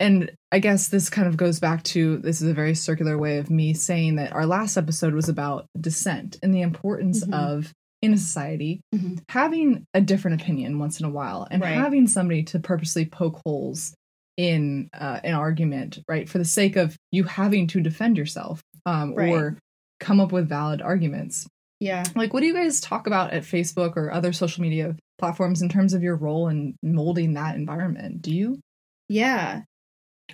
and 0.01 0.33
I 0.55 0.61
guess 0.61 0.87
this 0.87 1.11
kind 1.11 1.27
of 1.27 1.37
goes 1.37 1.59
back 1.59 1.83
to 1.83 2.19
this 2.19 2.41
is 2.41 2.49
a 2.49 2.55
very 2.55 2.77
circular 2.77 3.19
way 3.19 3.39
of 3.39 3.51
me 3.51 3.75
saying 3.75 4.15
that 4.17 4.33
our 4.33 4.47
last 4.47 4.77
episode 4.77 5.13
was 5.13 5.29
about 5.29 5.67
dissent 5.81 6.37
and 6.45 6.55
the 6.55 6.63
importance 6.63 7.25
mm-hmm. 7.25 7.35
of 7.35 7.73
in 8.03 8.15
a 8.15 8.17
society 8.17 8.81
mm-hmm. 8.95 9.17
having 9.29 9.85
a 9.95 10.01
different 10.01 10.41
opinion 10.41 10.79
once 10.79 11.01
in 11.01 11.07
a 11.07 11.11
while 11.11 11.45
and 11.51 11.61
right. 11.61 11.75
having 11.75 12.07
somebody 12.07 12.45
to 12.45 12.61
purposely 12.61 13.05
poke 13.05 13.41
holes 13.45 13.97
in 14.37 14.91
uh, 14.97 15.19
an 15.25 15.35
argument, 15.35 15.99
right, 16.09 16.29
for 16.29 16.39
the 16.39 16.45
sake 16.45 16.77
of 16.77 16.97
you 17.11 17.25
having 17.25 17.67
to 17.67 17.81
defend 17.81 18.17
yourself 18.17 18.63
um, 18.87 19.13
right. 19.17 19.31
or 19.31 19.59
come 19.99 20.21
up 20.21 20.31
with 20.31 20.49
valid 20.49 20.81
arguments. 20.81 21.49
Yeah. 21.81 22.05
Like, 22.15 22.33
what 22.33 22.43
do 22.43 22.47
you 22.47 22.55
guys 22.55 22.81
talk 22.81 23.09
about 23.09 23.33
at 23.33 23.43
Facebook 23.43 23.97
or 23.97 24.13
other 24.13 24.33
social 24.33 24.63
media 24.63 24.95
platforms 25.19 25.63
in 25.63 25.69
terms 25.69 25.95
of 25.95 26.05
your 26.05 26.15
role 26.15 26.47
in 26.47 26.77
molding 26.81 27.35
that 27.35 27.57
environment? 27.57 28.23
Do 28.23 28.33
you? 28.33 28.61
Yeah. 29.09 29.63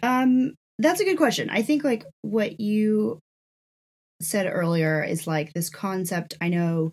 Um, 0.03 0.55
that's 0.79 1.01
a 1.01 1.05
good 1.05 1.19
question. 1.19 1.51
I 1.51 1.63
think 1.63 1.85
like 1.85 2.05
what 2.23 2.61
you 2.61 3.21
said 4.23 4.47
earlier 4.51 5.03
is 5.03 5.27
like 5.27 5.53
this 5.53 5.71
concept. 5.71 6.35
I 6.41 6.49
know 6.49 6.93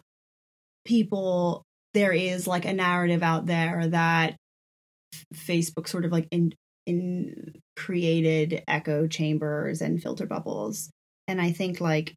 people 0.85 1.63
there 1.93 2.13
is 2.13 2.47
like 2.47 2.65
a 2.65 2.73
narrative 2.73 3.23
out 3.23 3.45
there 3.45 3.87
that 3.87 4.35
Facebook 5.33 5.87
sort 5.87 6.05
of 6.05 6.11
like 6.11 6.27
in 6.31 6.53
in 6.85 7.53
created 7.75 8.63
echo 8.67 9.07
chambers 9.07 9.81
and 9.81 10.01
filter 10.01 10.25
bubbles. 10.25 10.89
And 11.27 11.41
I 11.41 11.51
think 11.51 11.81
like 11.81 12.15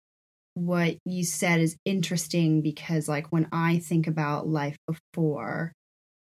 what 0.54 0.96
you 1.04 1.24
said 1.24 1.60
is 1.60 1.76
interesting 1.84 2.62
because 2.62 3.08
like 3.08 3.32
when 3.32 3.48
I 3.52 3.78
think 3.78 4.06
about 4.06 4.48
life 4.48 4.76
before 4.86 5.72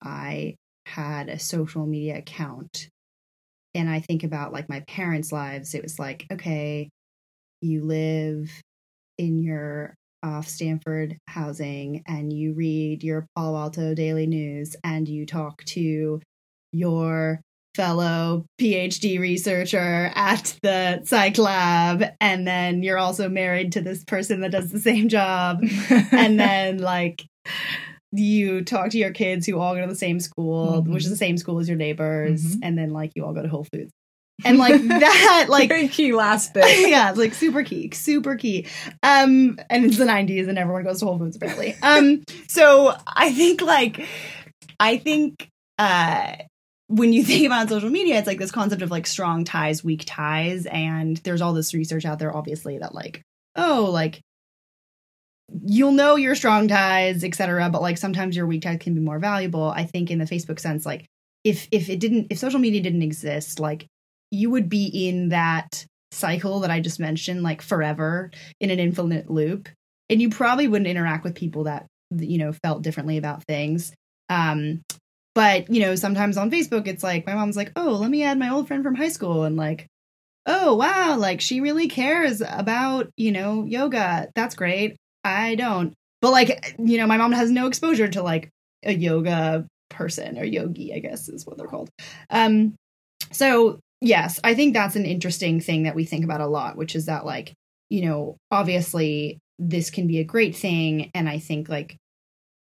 I 0.02 0.56
had 0.86 1.28
a 1.28 1.38
social 1.38 1.86
media 1.86 2.18
account 2.18 2.88
and 3.78 3.88
I 3.88 4.00
think 4.00 4.24
about 4.24 4.52
like 4.52 4.68
my 4.68 4.80
parents' 4.80 5.32
lives, 5.32 5.74
it 5.74 5.82
was 5.82 5.98
like, 5.98 6.26
okay, 6.32 6.90
you 7.60 7.84
live 7.84 8.50
in 9.16 9.38
your 9.38 9.94
off 10.22 10.48
Stanford 10.48 11.16
housing 11.28 12.02
and 12.06 12.32
you 12.32 12.54
read 12.54 13.04
your 13.04 13.26
Palo 13.36 13.56
Alto 13.56 13.94
Daily 13.94 14.26
News 14.26 14.74
and 14.82 15.08
you 15.08 15.26
talk 15.26 15.64
to 15.66 16.20
your 16.72 17.40
fellow 17.74 18.44
PhD 18.60 19.20
researcher 19.20 20.10
at 20.14 20.58
the 20.62 21.02
psych 21.04 21.38
lab. 21.38 22.04
And 22.20 22.46
then 22.46 22.82
you're 22.82 22.98
also 22.98 23.28
married 23.28 23.72
to 23.72 23.80
this 23.80 24.02
person 24.02 24.40
that 24.40 24.50
does 24.50 24.72
the 24.72 24.80
same 24.80 25.08
job. 25.08 25.60
and 26.10 26.40
then, 26.40 26.78
like, 26.78 27.24
you 28.12 28.62
talk 28.64 28.90
to 28.90 28.98
your 28.98 29.10
kids 29.12 29.46
who 29.46 29.58
all 29.58 29.74
go 29.74 29.82
to 29.82 29.86
the 29.86 29.94
same 29.94 30.18
school, 30.20 30.82
Mhm. 30.82 30.92
which 30.94 31.04
is 31.04 31.10
the 31.10 31.16
same 31.16 31.36
school 31.36 31.58
as 31.58 31.68
your 31.68 31.76
neighbors, 31.76 32.42
Mhm. 32.56 32.60
and 32.62 32.78
then 32.78 32.90
like 32.90 33.12
you 33.14 33.24
all 33.24 33.32
go 33.34 33.42
to 33.42 33.48
Whole 33.48 33.66
Foods. 33.72 33.90
And 34.44 34.56
like 34.56 34.80
that, 34.88 35.46
like 35.48 35.68
Very 35.68 35.88
key 35.88 36.12
last 36.12 36.54
bit. 36.54 36.88
yeah, 36.88 37.10
it's 37.10 37.18
like 37.18 37.34
super 37.34 37.62
key, 37.64 37.90
super 37.92 38.36
key. 38.36 38.66
Um, 39.02 39.58
and 39.68 39.84
it's 39.84 39.98
the 39.98 40.04
'90s, 40.04 40.48
and 40.48 40.56
everyone 40.58 40.84
goes 40.84 41.00
to 41.00 41.06
Whole 41.06 41.18
Foods 41.18 41.36
apparently. 41.36 41.74
Um, 41.82 42.22
so 42.46 42.94
I 43.06 43.32
think 43.32 43.60
like, 43.62 44.06
I 44.80 44.96
think 44.98 45.48
uh, 45.78 46.34
when 46.86 47.12
you 47.12 47.22
think 47.24 47.44
about 47.46 47.68
social 47.68 47.90
media, 47.90 48.16
it's 48.18 48.26
like 48.26 48.38
this 48.38 48.50
concept 48.50 48.80
of 48.82 48.90
like 48.90 49.06
strong 49.06 49.44
ties, 49.44 49.84
weak 49.84 50.04
ties, 50.06 50.66
and 50.66 51.16
there's 51.18 51.42
all 51.42 51.52
this 51.52 51.74
research 51.74 52.04
out 52.04 52.18
there, 52.18 52.34
obviously, 52.34 52.78
that 52.78 52.94
like, 52.94 53.22
oh, 53.56 53.90
like 53.92 54.20
you'll 55.64 55.92
know 55.92 56.16
your 56.16 56.34
strong 56.34 56.68
ties, 56.68 57.24
etc. 57.24 57.70
But 57.70 57.82
like 57.82 57.98
sometimes 57.98 58.36
your 58.36 58.46
weak 58.46 58.62
ties 58.62 58.78
can 58.80 58.94
be 58.94 59.00
more 59.00 59.18
valuable. 59.18 59.70
I 59.70 59.84
think 59.84 60.10
in 60.10 60.18
the 60.18 60.24
Facebook 60.24 60.60
sense, 60.60 60.84
like 60.84 61.06
if 61.44 61.68
if 61.70 61.88
it 61.88 62.00
didn't, 62.00 62.28
if 62.30 62.38
social 62.38 62.60
media 62.60 62.82
didn't 62.82 63.02
exist, 63.02 63.60
like 63.60 63.86
you 64.30 64.50
would 64.50 64.68
be 64.68 65.08
in 65.08 65.30
that 65.30 65.84
cycle 66.10 66.60
that 66.60 66.70
I 66.70 66.80
just 66.80 67.00
mentioned, 67.00 67.42
like 67.42 67.62
forever 67.62 68.30
in 68.60 68.70
an 68.70 68.78
infinite 68.78 69.30
loop, 69.30 69.68
and 70.10 70.20
you 70.20 70.30
probably 70.30 70.68
wouldn't 70.68 70.88
interact 70.88 71.24
with 71.24 71.34
people 71.34 71.64
that 71.64 71.86
you 72.16 72.38
know 72.38 72.52
felt 72.52 72.82
differently 72.82 73.16
about 73.16 73.44
things. 73.44 73.92
Um, 74.28 74.82
but 75.34 75.70
you 75.72 75.80
know, 75.80 75.94
sometimes 75.94 76.36
on 76.36 76.50
Facebook, 76.50 76.86
it's 76.86 77.02
like 77.02 77.26
my 77.26 77.34
mom's 77.34 77.56
like, 77.56 77.72
"Oh, 77.76 77.92
let 77.92 78.10
me 78.10 78.22
add 78.22 78.38
my 78.38 78.50
old 78.50 78.68
friend 78.68 78.82
from 78.82 78.96
high 78.96 79.08
school," 79.08 79.44
and 79.44 79.56
like, 79.56 79.86
"Oh, 80.46 80.74
wow, 80.74 81.16
like 81.16 81.40
she 81.40 81.60
really 81.60 81.88
cares 81.88 82.42
about 82.46 83.08
you 83.16 83.32
know 83.32 83.64
yoga. 83.64 84.28
That's 84.34 84.54
great. 84.54 84.96
I 85.28 85.54
don't." 85.54 85.94
But 86.20 86.32
like, 86.32 86.74
you 86.78 86.98
know, 86.98 87.06
my 87.06 87.16
mom 87.16 87.32
has 87.32 87.50
no 87.50 87.66
exposure 87.66 88.08
to 88.08 88.22
like 88.22 88.50
a 88.84 88.92
yoga 88.92 89.66
person 89.90 90.38
or 90.38 90.44
yogi, 90.44 90.92
I 90.94 90.98
guess 90.98 91.28
is 91.28 91.46
what 91.46 91.56
they're 91.56 91.66
called. 91.66 91.90
Um, 92.30 92.74
so 93.32 93.78
yes, 94.00 94.40
I 94.42 94.54
think 94.54 94.74
that's 94.74 94.96
an 94.96 95.04
interesting 95.04 95.60
thing 95.60 95.84
that 95.84 95.94
we 95.94 96.04
think 96.04 96.24
about 96.24 96.40
a 96.40 96.46
lot, 96.46 96.76
which 96.76 96.94
is 96.96 97.06
that 97.06 97.24
like, 97.24 97.52
you 97.88 98.04
know, 98.04 98.36
obviously 98.50 99.38
this 99.58 99.90
can 99.90 100.06
be 100.06 100.18
a 100.18 100.24
great 100.24 100.56
thing, 100.56 101.10
and 101.14 101.28
I 101.28 101.38
think 101.38 101.68
like, 101.68 101.96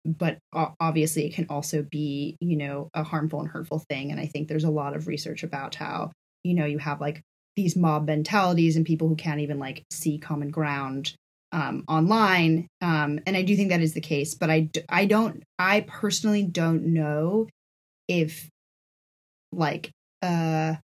but 0.05 0.39
obviously 0.53 1.27
it 1.27 1.35
can 1.35 1.47
also 1.49 1.83
be, 1.83 2.37
you 2.41 2.57
know, 2.57 2.91
a 2.93 3.03
harmful 3.03 3.41
and 3.41 3.49
hurtful 3.49 3.83
thing. 3.89 4.11
And 4.11 4.21
I 4.21 4.27
think 4.27 4.49
there's 4.49 4.65
a 4.65 4.71
lot 4.71 4.95
of 4.95 5.07
research 5.07 5.43
about 5.43 5.75
how, 5.75 6.13
you 6.43 6.53
know, 6.53 6.67
you 6.67 6.77
have 6.79 7.01
like 7.01 7.23
these 7.57 7.75
mob 7.75 8.07
mentalities 8.07 8.77
and 8.77 8.85
people 8.85 9.09
who 9.09 9.17
can't 9.17 9.41
even 9.41 9.59
like 9.59 9.83
see 9.91 10.19
common 10.19 10.51
ground 10.51 11.15
um, 11.55 11.85
online. 11.87 12.67
Um, 12.83 13.21
and 13.27 13.37
I 13.37 13.43
do 13.43 13.57
think 13.57 13.71
that 13.71 13.81
is 13.81 13.95
the 13.95 14.01
case, 14.01 14.35
but 14.35 14.51
I, 14.51 14.69
I 14.89 15.07
don't, 15.07 15.45
I 15.59 15.83
personally 15.83 16.43
don't 16.43 16.93
know 16.93 17.47
if 18.09 18.51
like 19.53 19.93
a 20.23 20.79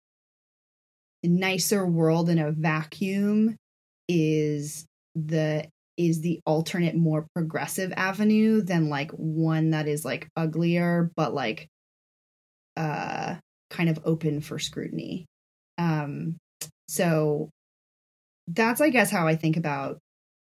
nicer 1.24 1.86
world 1.86 2.30
in 2.30 2.38
a 2.38 2.52
vacuum 2.52 3.56
is 4.08 4.86
the 5.16 5.66
is 5.98 6.22
the 6.22 6.40
alternate 6.46 6.96
more 6.96 7.26
progressive 7.34 7.92
avenue 7.98 8.62
than 8.62 8.90
like 8.90 9.10
one 9.12 9.72
that 9.72 9.88
is 9.88 10.06
like 10.06 10.28
uglier 10.36 11.12
but 11.16 11.34
like 11.34 11.68
uh 12.78 13.36
kind 13.72 13.90
of 13.90 14.00
open 14.06 14.40
for 14.40 14.60
scrutiny 14.60 15.26
um 15.80 16.38
so 16.88 17.50
that's 18.48 18.80
i 18.80 18.90
guess 18.90 19.10
how 19.10 19.28
i 19.28 19.36
think 19.36 19.58
about 19.58 19.98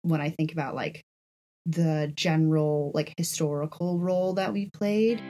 when 0.06 0.20
i 0.20 0.30
think 0.30 0.52
about 0.52 0.74
like 0.74 1.02
the 1.66 2.12
general 2.14 2.92
like 2.94 3.12
historical 3.18 3.98
role 3.98 4.34
that 4.34 4.52
we've 4.52 4.72
played. 4.72 5.20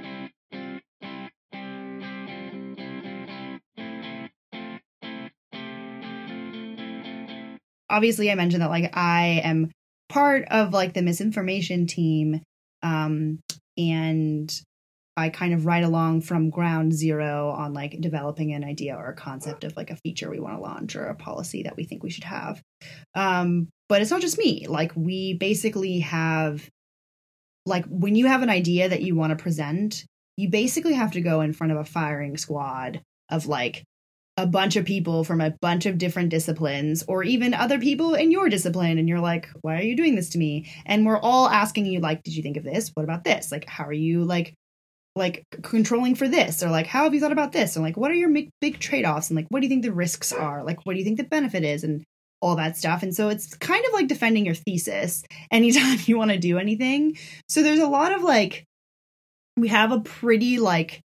Obviously 7.88 8.30
i 8.30 8.34
mentioned 8.34 8.62
that 8.62 8.68
like 8.68 8.94
i 8.94 9.40
am 9.42 9.70
part 10.08 10.44
of 10.50 10.72
like 10.72 10.92
the 10.92 11.02
misinformation 11.02 11.86
team 11.86 12.42
um 12.82 13.38
and 13.78 14.60
i 15.16 15.30
kind 15.30 15.54
of 15.54 15.64
ride 15.64 15.84
along 15.84 16.20
from 16.20 16.50
ground 16.50 16.92
zero 16.92 17.50
on 17.50 17.72
like 17.72 17.98
developing 18.00 18.52
an 18.52 18.64
idea 18.64 18.94
or 18.94 19.08
a 19.08 19.14
concept 19.14 19.64
of 19.64 19.74
like 19.76 19.90
a 19.90 19.96
feature 19.96 20.28
we 20.28 20.40
want 20.40 20.56
to 20.56 20.60
launch 20.60 20.96
or 20.96 21.06
a 21.06 21.14
policy 21.14 21.62
that 21.62 21.76
we 21.76 21.84
think 21.84 22.02
we 22.02 22.10
should 22.10 22.24
have. 22.24 22.60
Um 23.14 23.68
but 23.88 24.02
it's 24.02 24.10
not 24.10 24.20
just 24.20 24.38
me. 24.38 24.66
Like 24.68 24.92
we 24.94 25.34
basically 25.34 26.00
have 26.00 26.68
like 27.66 27.84
when 27.86 28.14
you 28.14 28.26
have 28.26 28.42
an 28.42 28.50
idea 28.50 28.88
that 28.88 29.02
you 29.02 29.14
want 29.14 29.36
to 29.36 29.42
present 29.42 30.04
you 30.36 30.50
basically 30.50 30.92
have 30.92 31.12
to 31.12 31.20
go 31.20 31.40
in 31.40 31.52
front 31.52 31.72
of 31.72 31.78
a 31.78 31.84
firing 31.84 32.36
squad 32.36 33.00
of 33.30 33.46
like 33.46 33.82
a 34.36 34.46
bunch 34.46 34.76
of 34.76 34.84
people 34.84 35.24
from 35.24 35.40
a 35.40 35.54
bunch 35.62 35.86
of 35.86 35.96
different 35.96 36.28
disciplines 36.28 37.02
or 37.08 37.24
even 37.24 37.54
other 37.54 37.78
people 37.78 38.14
in 38.14 38.30
your 38.30 38.50
discipline 38.50 38.98
and 38.98 39.08
you're 39.08 39.20
like 39.20 39.48
why 39.62 39.78
are 39.78 39.82
you 39.82 39.96
doing 39.96 40.14
this 40.14 40.30
to 40.30 40.38
me? 40.38 40.70
And 40.84 41.06
we're 41.06 41.18
all 41.18 41.48
asking 41.48 41.86
you 41.86 42.00
like 42.00 42.22
did 42.22 42.36
you 42.36 42.42
think 42.42 42.56
of 42.56 42.64
this? 42.64 42.90
What 42.94 43.04
about 43.04 43.24
this? 43.24 43.50
Like 43.50 43.68
how 43.68 43.84
are 43.84 43.92
you 43.92 44.24
like 44.24 44.54
like 45.14 45.42
controlling 45.62 46.14
for 46.14 46.28
this? 46.28 46.62
Or 46.62 46.70
like 46.70 46.86
how 46.86 47.04
have 47.04 47.14
you 47.14 47.20
thought 47.20 47.32
about 47.32 47.52
this? 47.52 47.76
And 47.76 47.84
like 47.84 47.96
what 47.96 48.10
are 48.10 48.14
your 48.14 48.30
big, 48.60 48.78
trade-offs? 48.78 49.30
And 49.30 49.36
like 49.36 49.46
what 49.48 49.60
do 49.60 49.66
you 49.66 49.70
think 49.70 49.82
the 49.82 49.92
risks 49.92 50.32
are? 50.32 50.62
Like 50.62 50.84
what 50.84 50.92
do 50.92 50.98
you 50.98 51.04
think 51.04 51.16
the 51.16 51.24
benefit 51.24 51.64
is? 51.64 51.82
And 51.82 52.04
all 52.40 52.56
that 52.56 52.76
stuff 52.76 53.02
and 53.02 53.14
so 53.14 53.28
it's 53.28 53.54
kind 53.54 53.84
of 53.86 53.92
like 53.92 54.08
defending 54.08 54.44
your 54.44 54.54
thesis 54.54 55.24
anytime 55.50 55.98
you 56.04 56.18
want 56.18 56.30
to 56.30 56.38
do 56.38 56.58
anything 56.58 57.16
so 57.48 57.62
there's 57.62 57.80
a 57.80 57.88
lot 57.88 58.12
of 58.12 58.22
like 58.22 58.64
we 59.56 59.68
have 59.68 59.90
a 59.92 60.00
pretty 60.00 60.58
like 60.58 61.02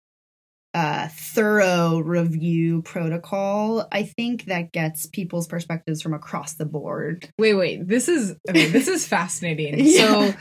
uh, 0.74 1.08
thorough 1.08 1.98
review 1.98 2.82
protocol, 2.82 3.86
I 3.92 4.04
think 4.04 4.46
that 4.46 4.72
gets 4.72 5.06
people's 5.06 5.46
perspectives 5.46 6.00
from 6.00 6.14
across 6.14 6.54
the 6.54 6.64
board. 6.64 7.28
Wait, 7.38 7.54
wait. 7.54 7.86
This 7.86 8.08
is 8.08 8.36
okay, 8.48 8.68
this 8.68 8.88
is 8.88 9.06
fascinating. 9.08 9.74
Yeah. 9.78 10.32
So 10.32 10.34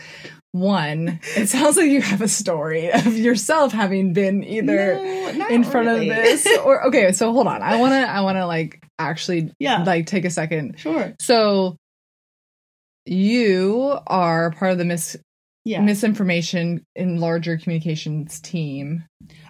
one, 0.53 1.19
it 1.35 1.47
sounds 1.49 1.77
like 1.77 1.89
you 1.89 2.01
have 2.01 2.21
a 2.21 2.27
story 2.27 2.91
of 2.91 3.15
yourself 3.17 3.71
having 3.71 4.13
been 4.13 4.43
either 4.43 4.95
No, 5.33 5.47
in 5.47 5.63
front 5.63 5.87
really. 5.87 6.09
of 6.09 6.15
this 6.15 6.47
or 6.65 6.87
okay, 6.87 7.11
so 7.13 7.31
hold 7.31 7.47
on. 7.47 7.61
I 7.61 7.79
wanna 7.79 7.95
I 8.01 8.21
wanna 8.21 8.45
like 8.47 8.83
actually 8.99 9.51
Yeah. 9.59 9.83
like 9.83 10.07
take 10.07 10.25
a 10.25 10.29
second. 10.29 10.77
Sure. 10.77 11.13
So 11.19 11.77
you 13.05 13.97
are 14.07 14.51
part 14.51 14.73
of 14.73 14.77
the 14.77 14.85
mis- 14.85 15.17
Yeah. 15.65 15.81
misinformation 15.81 16.83
in 16.95 17.19
larger 17.19 17.57
communications 17.57 18.39
team. 18.39 19.05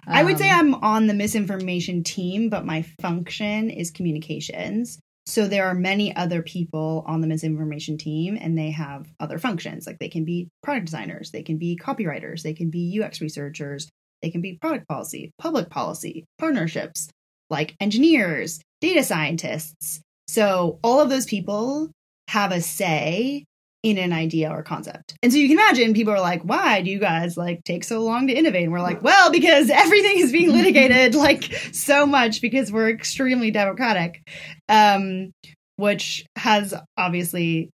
I 0.06 0.22
would 0.24 0.38
say 0.38 0.50
Um, 0.50 0.74
I'm 0.74 0.84
on 0.84 1.06
the 1.06 1.14
misinformation 1.14 2.02
team, 2.02 2.48
but 2.48 2.64
my 2.64 2.82
function 3.00 3.70
is 3.70 3.90
communications. 3.90 4.98
So 5.26 5.46
there 5.46 5.66
are 5.66 5.74
many 5.74 6.14
other 6.14 6.42
people 6.42 7.04
on 7.06 7.20
the 7.20 7.26
misinformation 7.26 7.96
team 7.96 8.36
and 8.40 8.58
they 8.58 8.70
have 8.70 9.06
other 9.20 9.38
functions. 9.38 9.86
Like 9.86 9.98
they 9.98 10.08
can 10.08 10.24
be 10.24 10.48
product 10.62 10.86
designers, 10.86 11.30
they 11.30 11.42
can 11.42 11.58
be 11.58 11.78
copywriters, 11.80 12.42
they 12.42 12.54
can 12.54 12.70
be 12.70 13.00
UX 13.00 13.20
researchers, 13.20 13.88
they 14.20 14.30
can 14.30 14.40
be 14.40 14.58
product 14.60 14.88
policy, 14.88 15.32
public 15.38 15.70
policy, 15.70 16.24
partnerships, 16.38 17.08
like 17.50 17.76
engineers, 17.80 18.60
data 18.80 19.04
scientists. 19.04 20.00
So 20.26 20.78
all 20.82 21.00
of 21.00 21.08
those 21.08 21.26
people 21.26 21.90
have 22.28 22.52
a 22.52 22.60
say 22.60 23.44
in 23.82 23.98
an 23.98 24.12
idea 24.12 24.48
or 24.50 24.62
concept. 24.62 25.14
And 25.22 25.32
so 25.32 25.38
you 25.38 25.48
can 25.48 25.58
imagine 25.58 25.92
people 25.92 26.12
are 26.14 26.20
like, 26.20 26.42
why 26.42 26.82
do 26.82 26.90
you 26.90 27.00
guys 27.00 27.36
like 27.36 27.64
take 27.64 27.82
so 27.82 28.02
long 28.02 28.28
to 28.28 28.32
innovate? 28.32 28.62
And 28.64 28.72
we're 28.72 28.80
like, 28.80 29.02
well, 29.02 29.32
because 29.32 29.70
everything 29.70 30.18
is 30.18 30.30
being 30.30 30.50
litigated 30.52 31.14
like 31.16 31.44
so 31.72 32.06
much 32.06 32.40
because 32.40 32.70
we're 32.70 32.90
extremely 32.90 33.50
democratic. 33.50 34.22
Um, 34.68 35.32
which 35.76 36.24
has 36.36 36.74
obviously, 36.96 37.70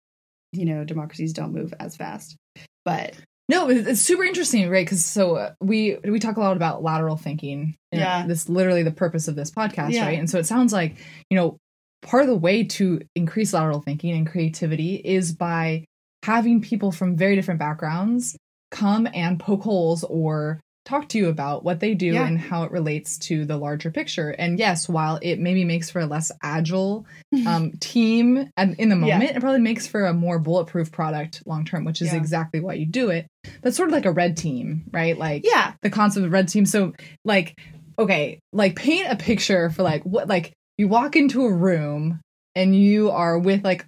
you 0.52 0.66
know, 0.66 0.84
democracies 0.84 1.34
don't 1.34 1.54
move 1.54 1.74
as 1.80 1.96
fast. 1.96 2.36
But 2.84 3.16
No, 3.50 3.68
it's 3.70 4.02
super 4.02 4.24
interesting, 4.24 4.70
right? 4.70 4.86
Because 4.86 5.04
so 5.04 5.38
uh, 5.38 5.54
we 5.60 5.98
we 6.04 6.20
talk 6.20 6.38
a 6.38 6.42
lot 6.42 6.56
about 6.56 6.84
lateral 6.84 7.18
thinking. 7.18 7.76
Yeah. 7.92 8.28
this 8.28 8.48
literally 8.48 8.84
the 8.84 8.92
purpose 8.92 9.28
of 9.28 9.36
this 9.36 9.50
podcast, 9.50 9.92
Yeah. 9.94 10.06
right? 10.06 10.20
And 10.20 10.30
so 10.30 10.38
it 10.38 10.46
sounds 10.46 10.72
like 10.72 10.98
you 11.32 11.38
know 11.38 11.58
part 12.04 12.22
of 12.22 12.28
the 12.30 12.36
way 12.36 12.64
to 12.66 13.02
increase 13.16 13.54
lateral 13.54 13.82
thinking 13.82 14.12
and 14.16 14.28
creativity 14.30 14.96
is 14.96 15.32
by 15.34 15.86
having 16.26 16.60
people 16.62 16.92
from 16.92 17.16
very 17.16 17.36
different 17.36 17.60
backgrounds 17.60 18.36
come 18.72 19.08
and 19.14 19.40
poke 19.40 19.62
holes 19.62 20.04
or 20.04 20.60
talk 20.84 21.08
to 21.10 21.18
you 21.20 21.30
about 21.30 21.64
what 21.64 21.80
they 21.80 21.94
do 21.94 22.08
Yeah. 22.08 22.26
and 22.28 22.40
how 22.40 22.64
it 22.64 22.72
relates 22.72 23.18
to 23.20 23.46
the 23.46 23.58
larger 23.58 23.90
picture. 23.92 24.30
And 24.32 24.58
yes, 24.60 24.90
while 24.90 25.18
it 25.22 25.40
maybe 25.40 25.64
makes 25.64 25.90
for 25.90 26.00
a 26.00 26.06
less 26.06 26.32
agile 26.44 27.06
um, 27.48 27.72
team 27.80 28.50
and 28.58 28.76
in 28.80 28.90
the 28.90 28.96
Yeah. 28.96 29.18
moment, 29.18 29.36
it 29.36 29.40
probably 29.40 29.62
makes 29.62 29.86
for 29.88 30.06
a 30.06 30.14
more 30.14 30.40
bulletproof 30.40 30.92
product 30.92 31.44
long 31.46 31.64
term, 31.66 31.86
which 31.86 32.02
is 32.02 32.12
Yeah. 32.12 32.18
exactly 32.20 32.60
why 32.60 32.74
you 32.74 32.86
do 32.88 33.10
it. 33.12 33.28
That's 33.62 33.78
sort 33.78 33.90
of 33.90 33.94
like 33.94 34.06
a 34.06 34.12
red 34.12 34.36
team, 34.36 34.84
right? 34.92 35.18
Like 35.18 35.44
yeah, 35.46 35.74
the 35.84 35.90
concept 35.92 36.26
of 36.26 36.32
red 36.32 36.48
team. 36.50 36.66
So 36.66 36.94
like, 37.24 37.56
okay, 38.00 38.40
like 38.52 38.76
paint 38.76 39.08
a 39.12 39.16
picture 39.16 39.70
for 39.70 39.84
like 39.84 40.04
what 40.04 40.28
like 40.28 40.54
you 40.78 40.88
walk 40.88 41.16
into 41.16 41.46
a 41.46 41.54
room 41.54 42.20
and 42.56 42.76
you 42.76 43.12
are 43.12 43.38
with 43.40 43.64
like 43.64 43.86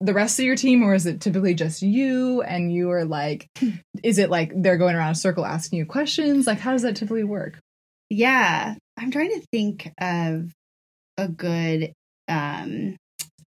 the 0.00 0.14
rest 0.14 0.38
of 0.38 0.44
your 0.44 0.56
team, 0.56 0.82
or 0.82 0.94
is 0.94 1.06
it 1.06 1.20
typically 1.20 1.54
just 1.54 1.82
you 1.82 2.42
and 2.42 2.72
you 2.72 2.90
are 2.90 3.04
like, 3.04 3.48
is 4.02 4.18
it 4.18 4.30
like 4.30 4.52
they're 4.54 4.76
going 4.78 4.96
around 4.96 5.12
a 5.12 5.16
circle 5.16 5.44
asking 5.46 5.78
you 5.78 5.86
questions? 5.86 6.46
Like, 6.46 6.58
how 6.58 6.72
does 6.72 6.82
that 6.82 6.96
typically 6.96 7.24
work? 7.24 7.58
Yeah, 8.10 8.74
I'm 8.96 9.10
trying 9.10 9.30
to 9.30 9.46
think 9.52 9.90
of 10.00 10.50
a 11.18 11.28
good 11.28 11.92
um 12.28 12.96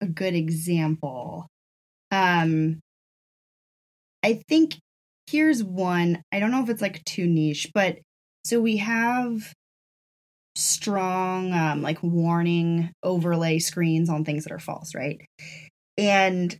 a 0.01 0.07
good 0.07 0.35
example. 0.35 1.46
Um 2.11 2.81
I 4.22 4.40
think 4.49 4.77
here's 5.31 5.62
one. 5.62 6.22
I 6.33 6.40
don't 6.40 6.51
know 6.51 6.62
if 6.62 6.68
it's 6.68 6.83
like 6.83 7.05
too 7.05 7.27
niche, 7.27 7.70
but 7.75 7.99
so 8.44 8.61
we 8.61 8.79
have 8.79 9.53
strong 10.59 11.53
um 11.53 11.83
like 11.83 12.03
warning 12.03 12.90
overlay 13.03 13.59
screens 13.59 14.09
on 14.09 14.25
things 14.25 14.44
that 14.44 14.53
are 14.53 14.59
false, 14.59 14.94
right? 14.94 15.20
And 15.98 16.56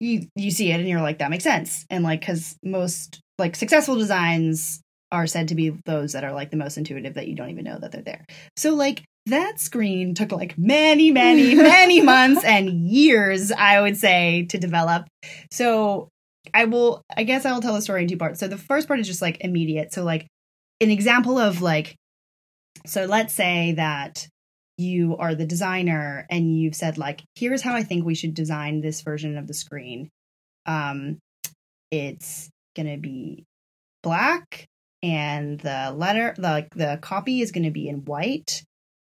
you 0.00 0.26
you 0.36 0.50
see 0.50 0.70
it 0.70 0.80
and 0.80 0.88
you're 0.88 1.00
like 1.00 1.18
that 1.18 1.30
makes 1.30 1.44
sense. 1.44 1.86
And 1.90 2.04
like 2.04 2.24
cuz 2.24 2.56
most 2.62 3.20
like 3.38 3.56
successful 3.56 3.96
designs 3.96 4.80
are 5.12 5.26
said 5.26 5.48
to 5.48 5.54
be 5.54 5.70
those 5.86 6.12
that 6.12 6.24
are 6.24 6.32
like 6.32 6.50
the 6.50 6.56
most 6.56 6.76
intuitive 6.76 7.14
that 7.14 7.28
you 7.28 7.34
don't 7.36 7.50
even 7.50 7.64
know 7.64 7.78
that 7.78 7.92
they're 7.92 8.02
there. 8.02 8.24
So 8.56 8.74
like 8.74 9.04
that 9.26 9.58
screen 9.58 10.14
took 10.14 10.32
like 10.32 10.58
many, 10.58 11.10
many, 11.10 11.54
many 11.54 12.02
months 12.02 12.44
and 12.44 12.88
years, 12.88 13.50
I 13.52 13.80
would 13.80 13.96
say, 13.96 14.46
to 14.50 14.58
develop. 14.58 15.06
So 15.50 16.08
I 16.52 16.66
will, 16.66 17.02
I 17.16 17.24
guess 17.24 17.46
I 17.46 17.52
will 17.52 17.60
tell 17.60 17.74
the 17.74 17.82
story 17.82 18.02
in 18.02 18.08
two 18.08 18.16
parts. 18.16 18.40
So 18.40 18.48
the 18.48 18.58
first 18.58 18.86
part 18.86 19.00
is 19.00 19.06
just 19.06 19.22
like 19.22 19.38
immediate. 19.40 19.92
So, 19.92 20.04
like, 20.04 20.26
an 20.80 20.90
example 20.90 21.38
of 21.38 21.62
like, 21.62 21.96
so 22.86 23.06
let's 23.06 23.32
say 23.32 23.72
that 23.72 24.26
you 24.76 25.16
are 25.16 25.34
the 25.34 25.46
designer 25.46 26.26
and 26.30 26.58
you've 26.58 26.74
said, 26.74 26.98
like, 26.98 27.22
here's 27.34 27.62
how 27.62 27.74
I 27.74 27.82
think 27.82 28.04
we 28.04 28.14
should 28.14 28.34
design 28.34 28.80
this 28.80 29.02
version 29.02 29.38
of 29.38 29.46
the 29.46 29.54
screen. 29.54 30.10
Um, 30.66 31.18
it's 31.90 32.50
going 32.74 32.90
to 32.92 32.98
be 32.98 33.44
black 34.02 34.66
and 35.02 35.60
the 35.60 35.92
letter 35.96 36.34
like 36.38 36.74
the 36.74 36.98
copy 37.00 37.40
is 37.40 37.52
going 37.52 37.64
to 37.64 37.70
be 37.70 37.88
in 37.88 38.04
white 38.04 38.62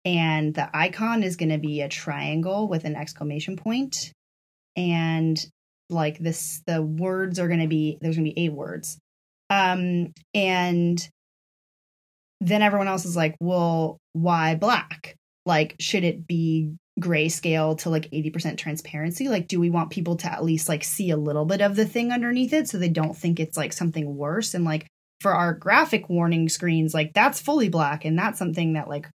and 0.05 0.55
the 0.55 0.68
icon 0.74 1.22
is 1.22 1.37
going 1.37 1.48
to 1.48 1.59
be 1.59 1.81
a 1.81 1.88
triangle 1.88 2.68
with 2.68 2.85
an 2.85 2.94
exclamation 2.94 3.57
point. 3.57 4.12
And 4.76 5.38
like 5.88 6.18
this 6.18 6.62
the 6.66 6.83
words 6.83 7.38
are 7.38 7.48
going 7.48 7.61
to 7.61 7.66
be 7.66 7.98
there's 8.00 8.16
going 8.16 8.26
to 8.26 8.35
be 8.35 8.44
eight 8.44 8.52
words. 8.52 8.98
Um 9.50 10.12
and 10.35 11.09
then 12.40 12.62
everyone 12.62 12.88
else 12.88 13.05
is 13.05 13.16
like 13.16 13.35
well 13.40 13.98
why 14.12 14.55
black 14.55 15.16
like 15.46 15.76
should 15.80 16.04
it 16.04 16.26
be 16.26 16.74
grayscale 17.00 17.78
to 17.78 17.90
like 17.90 18.11
80% 18.11 18.56
transparency 18.56 19.28
like 19.28 19.48
do 19.48 19.61
we 19.61 19.68
want 19.68 19.90
people 19.90 20.16
to 20.16 20.32
at 20.32 20.44
least 20.44 20.68
like 20.68 20.82
see 20.82 21.11
a 21.11 21.16
little 21.16 21.44
bit 21.44 21.61
of 21.61 21.76
the 21.76 21.85
thing 21.85 22.11
underneath 22.11 22.54
it 22.54 22.68
so 22.68 22.78
they 22.78 22.88
don't 22.88 23.16
think 23.16 23.38
it's 23.38 23.56
like 23.56 23.74
something 23.74 24.16
worse 24.16 24.54
and 24.54 24.64
like 24.64 24.87
for 25.20 25.32
our 25.32 25.52
graphic 25.52 26.09
warning 26.09 26.48
screens 26.48 26.94
like 26.94 27.12
that's 27.12 27.40
fully 27.40 27.68
black 27.68 28.06
and 28.06 28.18
that's 28.18 28.38
something 28.38 28.72
that 28.74 28.88
like 28.88 29.09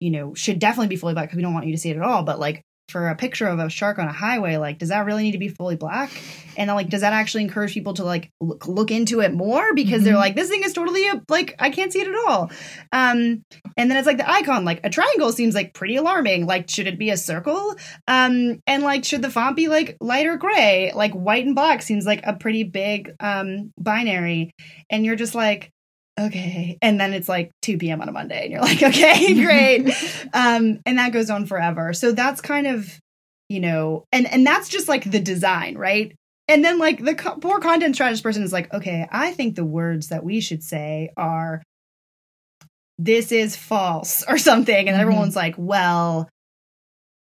you 0.00 0.10
know, 0.10 0.34
should 0.34 0.58
definitely 0.58 0.88
be 0.88 0.96
fully 0.96 1.14
black 1.14 1.28
because 1.28 1.36
we 1.36 1.42
don't 1.42 1.54
want 1.54 1.66
you 1.66 1.72
to 1.72 1.78
see 1.78 1.90
it 1.90 1.96
at 1.96 2.02
all. 2.02 2.22
But 2.22 2.38
like 2.38 2.62
for 2.88 3.08
a 3.08 3.16
picture 3.16 3.46
of 3.46 3.58
a 3.58 3.68
shark 3.68 3.98
on 3.98 4.06
a 4.06 4.12
highway, 4.12 4.56
like, 4.56 4.78
does 4.78 4.90
that 4.90 5.04
really 5.06 5.24
need 5.24 5.32
to 5.32 5.38
be 5.38 5.48
fully 5.48 5.76
black? 5.76 6.10
And 6.56 6.68
then, 6.68 6.76
like, 6.76 6.88
does 6.88 7.00
that 7.02 7.12
actually 7.12 7.42
encourage 7.42 7.74
people 7.74 7.94
to 7.94 8.04
like 8.04 8.30
look, 8.40 8.66
look 8.66 8.90
into 8.90 9.20
it 9.20 9.34
more 9.34 9.74
because 9.74 9.96
mm-hmm. 9.96 10.04
they're 10.04 10.16
like, 10.16 10.36
this 10.36 10.48
thing 10.48 10.62
is 10.64 10.72
totally 10.72 11.06
a, 11.08 11.20
like, 11.28 11.54
I 11.58 11.70
can't 11.70 11.92
see 11.92 12.00
it 12.00 12.08
at 12.08 12.14
all. 12.26 12.50
Um, 12.92 13.44
and 13.76 13.90
then 13.90 13.96
it's 13.96 14.06
like 14.06 14.18
the 14.18 14.30
icon, 14.30 14.64
like 14.64 14.80
a 14.84 14.90
triangle 14.90 15.32
seems 15.32 15.54
like 15.54 15.74
pretty 15.74 15.96
alarming. 15.96 16.46
Like, 16.46 16.70
should 16.70 16.86
it 16.86 16.98
be 16.98 17.10
a 17.10 17.16
circle? 17.16 17.74
Um, 18.08 18.60
and 18.66 18.82
like, 18.82 19.04
should 19.04 19.22
the 19.22 19.30
font 19.30 19.56
be 19.56 19.68
like 19.68 19.96
lighter 20.00 20.36
gray? 20.36 20.92
Like, 20.94 21.12
white 21.12 21.44
and 21.44 21.54
black 21.54 21.82
seems 21.82 22.06
like 22.06 22.20
a 22.24 22.34
pretty 22.34 22.62
big 22.62 23.14
um 23.20 23.72
binary. 23.78 24.52
And 24.90 25.04
you're 25.04 25.16
just 25.16 25.34
like, 25.34 25.72
okay. 26.18 26.78
And 26.82 27.00
then 27.00 27.12
it's 27.12 27.28
like 27.28 27.50
2 27.62 27.78
p.m 27.78 28.00
on 28.00 28.08
a 28.08 28.12
monday 28.12 28.44
and 28.44 28.52
you're 28.52 28.60
like 28.60 28.82
okay 28.82 29.34
great. 29.42 29.94
Um 30.32 30.80
and 30.84 30.98
that 30.98 31.12
goes 31.12 31.30
on 31.30 31.46
forever. 31.46 31.92
So 31.92 32.12
that's 32.12 32.40
kind 32.40 32.66
of 32.66 32.98
you 33.48 33.60
know 33.60 34.04
and 34.12 34.26
and 34.26 34.46
that's 34.46 34.68
just 34.68 34.88
like 34.88 35.10
the 35.10 35.20
design 35.20 35.76
right? 35.76 36.14
And 36.48 36.64
then 36.64 36.78
like 36.78 37.04
the 37.04 37.14
co- 37.14 37.36
poor 37.36 37.58
content 37.58 37.94
strategist 37.96 38.22
person 38.22 38.44
is 38.44 38.52
like 38.52 38.72
okay 38.72 39.08
i 39.10 39.32
think 39.32 39.56
the 39.56 39.64
words 39.64 40.08
that 40.08 40.22
we 40.22 40.40
should 40.40 40.62
say 40.62 41.10
are 41.16 41.60
this 42.98 43.32
is 43.32 43.56
false 43.56 44.24
or 44.28 44.38
something. 44.38 44.74
And 44.74 44.88
mm-hmm. 44.88 45.00
everyone's 45.00 45.36
like 45.36 45.54
well 45.56 46.28